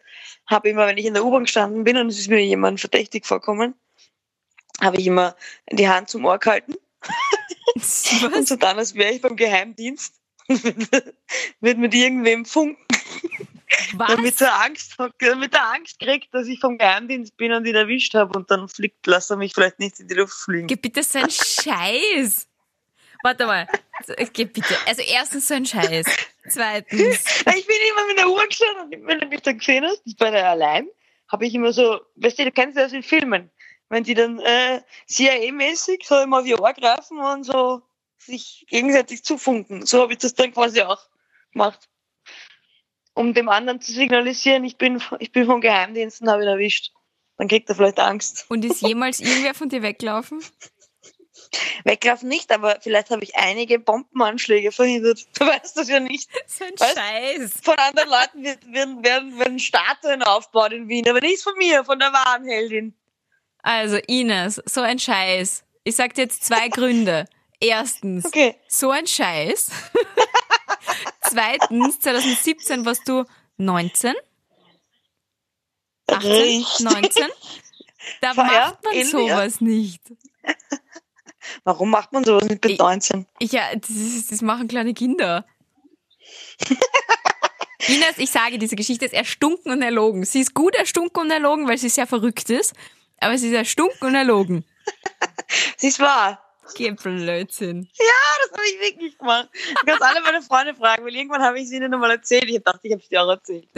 Habe 0.45 0.69
immer, 0.69 0.87
wenn 0.87 0.97
ich 0.97 1.05
in 1.05 1.13
der 1.13 1.25
U-Bahn 1.25 1.43
gestanden 1.43 1.83
bin 1.83 1.97
und 1.97 2.07
es 2.07 2.19
ist 2.19 2.29
mir 2.29 2.43
jemand 2.43 2.79
verdächtig 2.79 3.25
vorkommen, 3.25 3.73
habe 4.81 4.97
ich 4.97 5.07
immer 5.07 5.35
die 5.71 5.87
Hand 5.87 6.09
zum 6.09 6.25
Ohr 6.25 6.37
gehalten 6.39 6.75
und 7.75 8.33
Was? 8.33 8.49
so 8.49 8.55
dann, 8.55 8.77
als 8.77 8.95
wäre 8.95 9.13
ich 9.13 9.21
beim 9.21 9.35
Geheimdienst, 9.35 10.15
wird 10.47 11.77
mit 11.77 11.93
irgendwem 11.93 12.45
funken, 12.45 12.83
damit 13.97 14.33
Was? 14.33 14.41
er 14.41 14.61
Angst, 14.61 14.95
damit 15.19 15.53
er 15.53 15.73
Angst 15.73 15.99
kriegt, 15.99 16.33
dass 16.33 16.47
ich 16.47 16.59
vom 16.59 16.77
Geheimdienst 16.77 17.37
bin 17.37 17.51
und 17.51 17.65
ihn 17.65 17.75
erwischt 17.75 18.15
habe 18.15 18.37
und 18.37 18.49
dann 18.51 18.67
fliegt, 18.67 19.05
lass 19.05 19.29
er 19.29 19.37
mich 19.37 19.53
vielleicht 19.53 19.79
nicht 19.79 19.99
in 19.99 20.07
die 20.07 20.15
Luft 20.15 20.33
fliegen. 20.33 20.67
Geh 20.67 20.75
bitte 20.75 21.03
so 21.03 21.19
ein 21.19 21.29
Scheiß. 21.29 22.48
Warte 23.23 23.45
mal. 23.45 23.67
Geh 24.33 24.45
bitte. 24.45 24.75
Also 24.87 25.01
erstens 25.01 25.47
so 25.47 25.53
ein 25.53 25.65
Scheiß. 25.65 26.05
Zweitens. 26.47 27.43
Ich 27.55 27.67
bin 27.67 27.77
immer 27.91 28.07
mit 28.07 28.17
der 28.17 28.29
Uhr 28.29 28.45
gestanden 28.47 29.01
und 29.01 29.07
wenn 29.07 29.19
du 29.19 29.27
mich 29.27 29.41
dann 29.41 29.57
gesehen 29.57 29.85
hast, 29.85 30.01
ich 30.05 30.19
war 30.19 30.31
da 30.31 30.51
allein, 30.51 30.87
habe 31.27 31.45
ich 31.45 31.53
immer 31.53 31.73
so, 31.73 31.99
weißt 32.15 32.39
du, 32.39 32.45
du 32.45 32.51
kennst 32.51 32.77
das 32.77 32.93
in 32.93 33.03
Filmen, 33.03 33.51
wenn 33.89 34.03
die 34.03 34.13
dann 34.13 34.39
äh, 34.39 34.81
CIA-mäßig 35.07 36.05
so 36.05 36.19
immer 36.21 36.39
auf 36.39 36.45
ihr 36.45 36.59
Ohr 36.59 36.73
greifen 36.73 37.19
und 37.19 37.43
so 37.43 37.81
sich 38.17 38.65
gegenseitig 38.69 39.23
zufunken. 39.23 39.85
So 39.85 40.01
habe 40.01 40.13
ich 40.13 40.19
das 40.19 40.33
dann 40.33 40.53
quasi 40.53 40.81
auch 40.81 41.01
gemacht. 41.51 41.89
Um 43.13 43.33
dem 43.33 43.49
anderen 43.49 43.81
zu 43.81 43.91
signalisieren, 43.91 44.63
ich 44.63 44.77
bin, 44.77 45.01
ich 45.19 45.31
bin 45.31 45.45
vom 45.45 45.61
Geheimdienst 45.61 46.21
und 46.21 46.29
habe 46.29 46.43
ihn 46.43 46.49
erwischt. 46.49 46.93
Dann 47.37 47.47
kriegt 47.47 47.69
er 47.69 47.75
vielleicht 47.75 47.99
Angst. 47.99 48.45
Und 48.49 48.65
ist 48.65 48.81
jemals 48.81 49.19
irgendwer 49.19 49.53
von 49.53 49.69
dir 49.69 49.81
weggelaufen? 49.81 50.41
Weglaufen 51.83 52.29
nicht, 52.29 52.51
aber 52.51 52.77
vielleicht 52.81 53.09
habe 53.09 53.23
ich 53.23 53.35
einige 53.35 53.79
Bombenanschläge 53.79 54.71
verhindert. 54.71 55.25
Du 55.39 55.45
weißt 55.45 55.77
das 55.77 55.89
ja 55.89 55.99
nicht. 55.99 56.29
So 56.47 56.65
ein 56.65 56.73
Was? 56.77 56.93
Scheiß. 56.93 57.53
Von 57.63 57.75
anderen 57.75 58.09
Leuten 58.09 58.43
wird, 58.43 58.71
werden, 58.71 59.03
werden, 59.03 59.39
werden 59.39 59.59
Statuen 59.59 60.21
aufgebaut 60.23 60.73
in 60.73 60.87
Wien, 60.87 61.07
aber 61.09 61.21
nicht 61.21 61.41
von 61.41 61.53
mir, 61.57 61.83
von 61.83 61.97
der 61.99 62.13
wahren 62.13 62.45
Heldin. 62.45 62.93
Also 63.63 63.97
Ines, 64.07 64.61
so 64.65 64.81
ein 64.81 64.99
Scheiß. 64.99 65.63
Ich 65.83 65.95
sag 65.95 66.13
dir 66.13 66.23
jetzt 66.23 66.43
zwei 66.43 66.69
Gründe. 66.69 67.25
Erstens, 67.59 68.25
Okay. 68.25 68.55
so 68.67 68.91
ein 68.91 69.05
Scheiß. 69.07 69.69
Zweitens, 71.21 71.99
2017 71.99 72.85
warst 72.85 73.07
du 73.07 73.25
19? 73.57 74.13
18? 76.07 76.31
Richtig. 76.31 76.79
19? 76.79 77.25
Da 78.21 78.31
ja 78.31 78.33
macht 78.33 78.83
man 78.83 79.03
sowas 79.03 79.61
nicht. 79.61 80.01
Warum 81.63 81.89
macht 81.89 82.11
man 82.13 82.23
sowas 82.23 82.47
mit 82.49 82.65
Ich- 82.65 82.77
19? 82.79 83.25
Ich, 83.39 83.51
ja, 83.51 83.63
das, 83.75 83.89
ist- 83.89 84.31
das 84.31 84.41
machen 84.41 84.67
kleine 84.67 84.93
Kinder. 84.93 85.45
Ines, 87.87 88.17
ich 88.17 88.29
sage, 88.29 88.57
diese 88.59 88.75
Geschichte 88.75 89.05
ist 89.05 89.13
erstunken 89.13 89.71
und 89.71 89.81
erlogen. 89.81 90.23
Sie 90.25 90.41
ist 90.41 90.53
gut 90.53 90.75
erstunken 90.75 91.23
und 91.23 91.31
erlogen, 91.31 91.67
weil 91.67 91.77
sie 91.77 91.89
sehr 91.89 92.05
verrückt 92.07 92.49
ist, 92.49 92.73
aber 93.19 93.37
sie 93.37 93.47
ist 93.47 93.53
erstunken 93.55 94.09
und 94.09 94.15
erlogen. 94.15 94.65
Sie 95.77 95.87
ist 95.87 95.99
wahr. 95.99 96.43
Geh 96.75 96.91
Blödsinn. 96.91 97.89
Das 97.97 98.51
habe 98.51 98.67
ich 98.67 98.79
wirklich 98.79 99.17
gemacht. 99.17 99.49
Du 99.53 99.85
kannst 99.87 100.03
alle 100.03 100.21
meine 100.21 100.41
Freunde 100.43 100.75
fragen, 100.75 101.03
weil 101.03 101.15
irgendwann 101.15 101.41
habe 101.41 101.57
ich 101.57 101.65
es 101.65 101.71
ihnen 101.71 101.89
nochmal 101.89 102.11
erzählt. 102.11 102.45
Ich 102.47 102.61
dachte, 102.63 102.81
ich 102.83 102.91
habe 102.91 103.01
es 103.01 103.09
dir 103.09 103.23
auch 103.23 103.29
erzählt. 103.29 103.67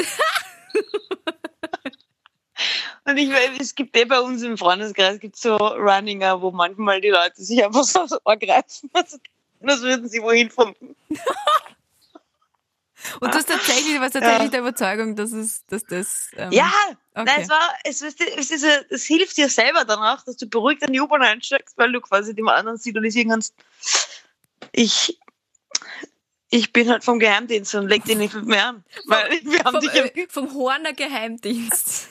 Und 3.12 3.18
ich 3.18 3.30
es 3.60 3.76
gibt 3.76 3.96
eh 3.98 4.06
bei 4.06 4.22
uns 4.22 4.42
im 4.42 4.58
Freundeskreis 4.58 5.20
gibt 5.20 5.36
so 5.36 5.58
Runninger, 5.58 6.42
wo 6.42 6.52
manchmal 6.52 7.02
die 7.02 7.10
Leute 7.10 7.44
sich 7.44 7.64
einfach 7.64 7.84
so 7.84 8.00
aufs 8.04 8.14
Ohr 8.24 8.38
greifen. 8.38 8.90
Also, 8.94 9.18
das 9.60 9.82
würden 9.82 10.08
sie 10.08 10.22
wohin 10.22 10.50
funken. 10.50 10.96
Und 13.20 13.34
du 13.34 13.38
hast 13.38 13.50
tatsächlich, 13.50 14.00
warst 14.00 14.14
tatsächlich 14.14 14.52
der 14.52 14.62
Überzeugung, 14.62 15.16
dass 15.16 15.34
es, 15.34 15.66
dass 15.66 15.84
das, 15.84 16.32
ähm, 16.38 16.52
Ja, 16.52 16.72
okay. 17.14 17.26
nein, 17.26 17.42
es 17.42 17.50
war, 17.50 17.70
es, 17.84 18.02
ist, 18.02 18.22
es, 18.22 18.52
ist, 18.52 18.66
es 18.90 19.04
hilft 19.04 19.38
dir 19.38 19.50
selber 19.50 19.86
danach, 19.86 20.24
dass 20.24 20.38
du 20.38 20.48
beruhigt 20.48 20.84
an 20.84 20.94
die 20.94 21.02
U-Bahn 21.02 21.22
einsteigst, 21.22 21.78
weil 21.78 21.92
du 21.92 22.00
quasi 22.00 22.34
dem 22.34 22.48
anderen 22.48 22.78
signalisieren 22.78 23.30
kannst, 23.30 23.56
ich, 24.72 25.20
ich 26.52 26.74
bin 26.74 26.90
halt 26.90 27.04
vom 27.04 27.18
Geheimdienst 27.18 27.74
und 27.76 27.88
leg 27.88 28.04
dich 28.04 28.18
nicht 28.18 28.34
mit 28.36 28.46
mir 28.46 28.64
an. 28.64 28.84
Weil 29.06 29.40
wir 29.44 29.60
haben 29.64 29.72
vom, 29.72 29.80
dich 29.80 29.94
ja, 29.94 30.26
vom 30.30 30.54
Horner 30.54 30.94
Geheimdienst. 30.94 32.10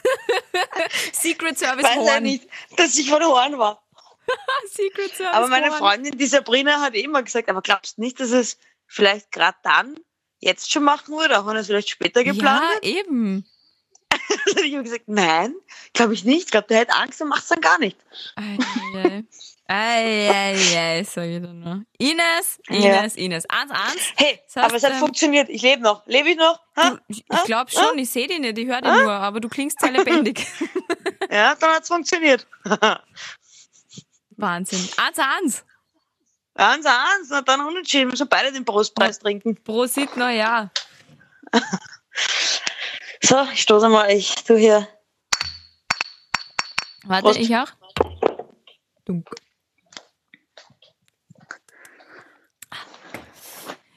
Secret 1.13 1.59
Service 1.59 1.85
weiß 1.85 1.95
ja 1.95 2.15
Horn. 2.15 2.23
nicht, 2.23 2.49
dass 2.77 2.99
ich 2.99 3.11
von 3.11 3.23
Horn 3.23 3.59
war. 3.59 3.87
Secret 4.67 5.15
Service 5.15 5.35
Aber 5.35 5.49
meine 5.49 5.69
Horn. 5.69 5.79
Freundin, 5.79 6.17
die 6.17 6.27
Sabrina, 6.27 6.81
hat 6.81 6.95
immer 6.95 7.23
gesagt, 7.23 7.51
aber 7.51 7.61
glaubst 7.61 7.99
du 7.99 8.01
nicht, 8.01 8.19
dass 8.19 8.31
es 8.31 8.57
vielleicht 8.87 9.31
gerade 9.31 9.59
dann 9.63 10.01
jetzt 10.39 10.73
schon 10.73 10.85
machen 10.85 11.15
würde, 11.15 11.39
auch 11.39 11.47
wenn 11.47 11.57
es 11.57 11.67
vielleicht 11.67 11.91
später 11.91 12.25
geplant 12.25 12.65
Ja, 12.83 12.89
eben. 12.89 13.47
ist? 14.47 14.61
ich 14.65 14.75
habe 14.75 14.85
gesagt, 14.85 15.05
nein, 15.07 15.55
glaube 15.93 16.15
ich 16.15 16.25
nicht. 16.25 16.45
Ich 16.47 16.51
glaube, 16.51 16.67
der 16.69 16.79
hätte 16.79 16.95
Angst 16.95 17.21
und 17.23 17.29
macht 17.29 17.43
es 17.43 17.49
dann 17.49 17.61
gar 17.61 17.79
nicht. 17.79 17.97
Ei, 18.37 18.59
ei, 18.95 19.09
ei. 19.09 19.25
Eieiei, 19.73 21.05
sag 21.05 21.27
ich 21.27 21.41
dann 21.41 21.61
nur. 21.61 21.85
Ines, 21.99 22.59
Ines, 22.69 23.15
Ines. 23.15 23.49
Eins, 23.49 23.71
eins. 23.71 24.13
Hey, 24.17 24.41
Das 24.47 24.57
heißt, 24.57 24.67
aber 24.67 24.77
es 24.77 24.83
hat 24.83 24.93
ähm, 24.95 24.99
funktioniert. 24.99 25.49
Ich 25.49 25.63
lebe 25.63 25.81
noch. 25.81 26.05
Lebe 26.07 26.31
ich 26.31 26.37
noch? 26.37 26.59
Ha? 26.77 26.91
Du, 26.91 26.99
ich 27.09 27.25
glaube 27.45 27.71
schon, 27.71 27.97
ich 27.97 28.11
sehe 28.11 28.27
dich 28.27 28.41
nicht, 28.41 28.59
ich 28.59 28.67
höre 28.67 28.81
dich 28.81 28.91
nur, 28.91 29.13
aber 29.13 29.39
du 29.39 29.49
klingst 29.49 29.81
sehr 29.81 29.93
lebendig. 29.93 30.45
Ja, 31.31 31.55
dann 31.55 31.71
hat's 31.71 31.87
funktioniert. 31.87 32.45
Wahnsinn. 34.37 34.89
Eins, 34.97 35.19
eins. 35.19 35.65
Eins, 36.55 36.87
eins, 36.87 37.29
na 37.31 37.41
dann 37.43 37.61
unentschieden. 37.65 38.09
Wir 38.09 38.11
müssen 38.11 38.29
beide 38.29 38.51
den 38.53 38.65
Prostpreis 38.65 39.21
trinken. 39.21 39.55
Prosit 39.63 40.17
Neujahr. 40.17 40.73
So, 43.23 43.37
ich 43.53 43.63
stoße 43.63 43.89
mal. 43.89 44.11
Ich 44.11 44.35
tu 44.45 44.57
hier. 44.57 44.89
Warte, 47.05 47.23
Prost. 47.25 47.39
ich 47.39 47.55
auch. 47.55 47.69
Dunk. 49.05 49.29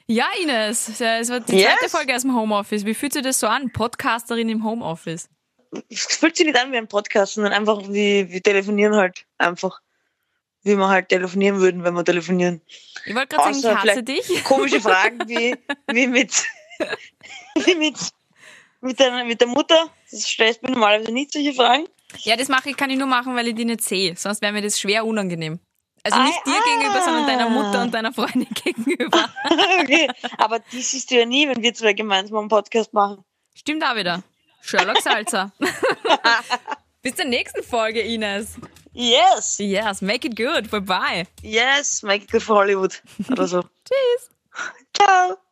Ja, 0.06 0.26
Ines, 0.42 0.88
es 0.88 1.00
war 1.00 1.40
die 1.40 1.46
zweite 1.46 1.54
Yes. 1.56 1.90
Folge 1.90 2.14
aus 2.14 2.22
dem 2.22 2.34
Homeoffice. 2.36 2.84
Wie 2.84 2.92
fühlt 2.92 3.14
sich 3.14 3.22
das 3.22 3.40
so 3.40 3.46
an? 3.46 3.72
Podcasterin 3.72 4.50
im 4.50 4.62
Homeoffice. 4.62 5.30
Es 5.88 6.04
fühlt 6.16 6.36
sich 6.36 6.46
nicht 6.46 6.58
an 6.58 6.70
wie 6.72 6.76
ein 6.76 6.88
Podcast, 6.88 7.34
sondern 7.34 7.54
einfach 7.54 7.80
wie 7.88 8.30
wir 8.30 8.42
telefonieren 8.42 8.94
halt. 8.94 9.24
Einfach. 9.38 9.80
Wie 10.62 10.76
wir 10.76 10.88
halt 10.88 11.08
telefonieren 11.08 11.58
würden, 11.60 11.84
wenn 11.84 11.94
wir 11.94 12.04
telefonieren. 12.04 12.60
Ich 13.06 13.14
wollte 13.14 13.36
gerade 13.36 13.54
sagen, 13.54 13.78
ich 13.82 13.90
hasse 13.90 14.02
dich. 14.02 14.44
Komische 14.44 14.80
Fragen 14.80 15.20
wie, 15.26 15.56
wie 15.90 16.06
mit, 16.06 16.44
wie 17.64 17.74
mit, 17.74 17.96
mit 18.84 19.00
der, 19.00 19.24
mit 19.24 19.40
der 19.40 19.48
Mutter. 19.48 19.90
Das 20.10 20.22
stellst 20.22 20.62
du 20.62 20.66
mir 20.66 20.72
normalerweise 20.72 21.12
nicht 21.12 21.32
solche 21.32 21.52
Fragen. 21.54 21.86
Ja, 22.20 22.36
das 22.36 22.48
mache 22.48 22.70
ich, 22.70 22.76
kann 22.76 22.90
ich 22.90 22.98
nur 22.98 23.06
machen, 23.08 23.34
weil 23.34 23.48
ich 23.48 23.54
die 23.54 23.64
nicht 23.64 23.82
sehe. 23.82 24.16
Sonst 24.16 24.42
wäre 24.42 24.52
mir 24.52 24.62
das 24.62 24.78
schwer 24.78 25.04
unangenehm. 25.04 25.58
Also 26.04 26.18
Ah, 26.18 26.24
nicht 26.24 26.46
dir 26.46 26.52
ah. 26.52 26.64
gegenüber, 26.64 27.02
sondern 27.02 27.26
deiner 27.26 27.48
Mutter 27.48 27.82
und 27.82 27.94
deiner 27.94 28.12
Freundin 28.12 28.46
gegenüber. 28.64 29.28
okay. 29.80 30.08
Aber 30.38 30.58
die 30.58 30.82
siehst 30.82 31.10
du 31.10 31.16
ja 31.16 31.24
nie, 31.24 31.48
wenn 31.48 31.62
wir 31.62 31.74
zwei 31.74 31.94
gemeinsam 31.94 32.38
einen 32.38 32.48
Podcast 32.48 32.92
machen. 32.92 33.24
Stimmt 33.54 33.82
auch 33.82 33.96
wieder. 33.96 34.22
Sherlock 34.60 35.00
Salzer. 35.00 35.52
Bis 37.02 37.14
zur 37.16 37.26
nächsten 37.26 37.62
Folge, 37.62 38.00
Ines. 38.00 38.56
Yes! 38.92 39.58
Yes, 39.58 40.00
make 40.00 40.26
it 40.26 40.36
good. 40.36 40.70
Bye 40.70 40.80
bye. 40.80 41.26
Yes, 41.42 42.02
make 42.02 42.24
it 42.24 42.30
good 42.30 42.42
for 42.42 42.56
Hollywood. 42.56 43.02
Oder 43.30 43.46
so. 43.46 43.60
Tschüss. 43.60 44.30
Ciao! 44.94 45.44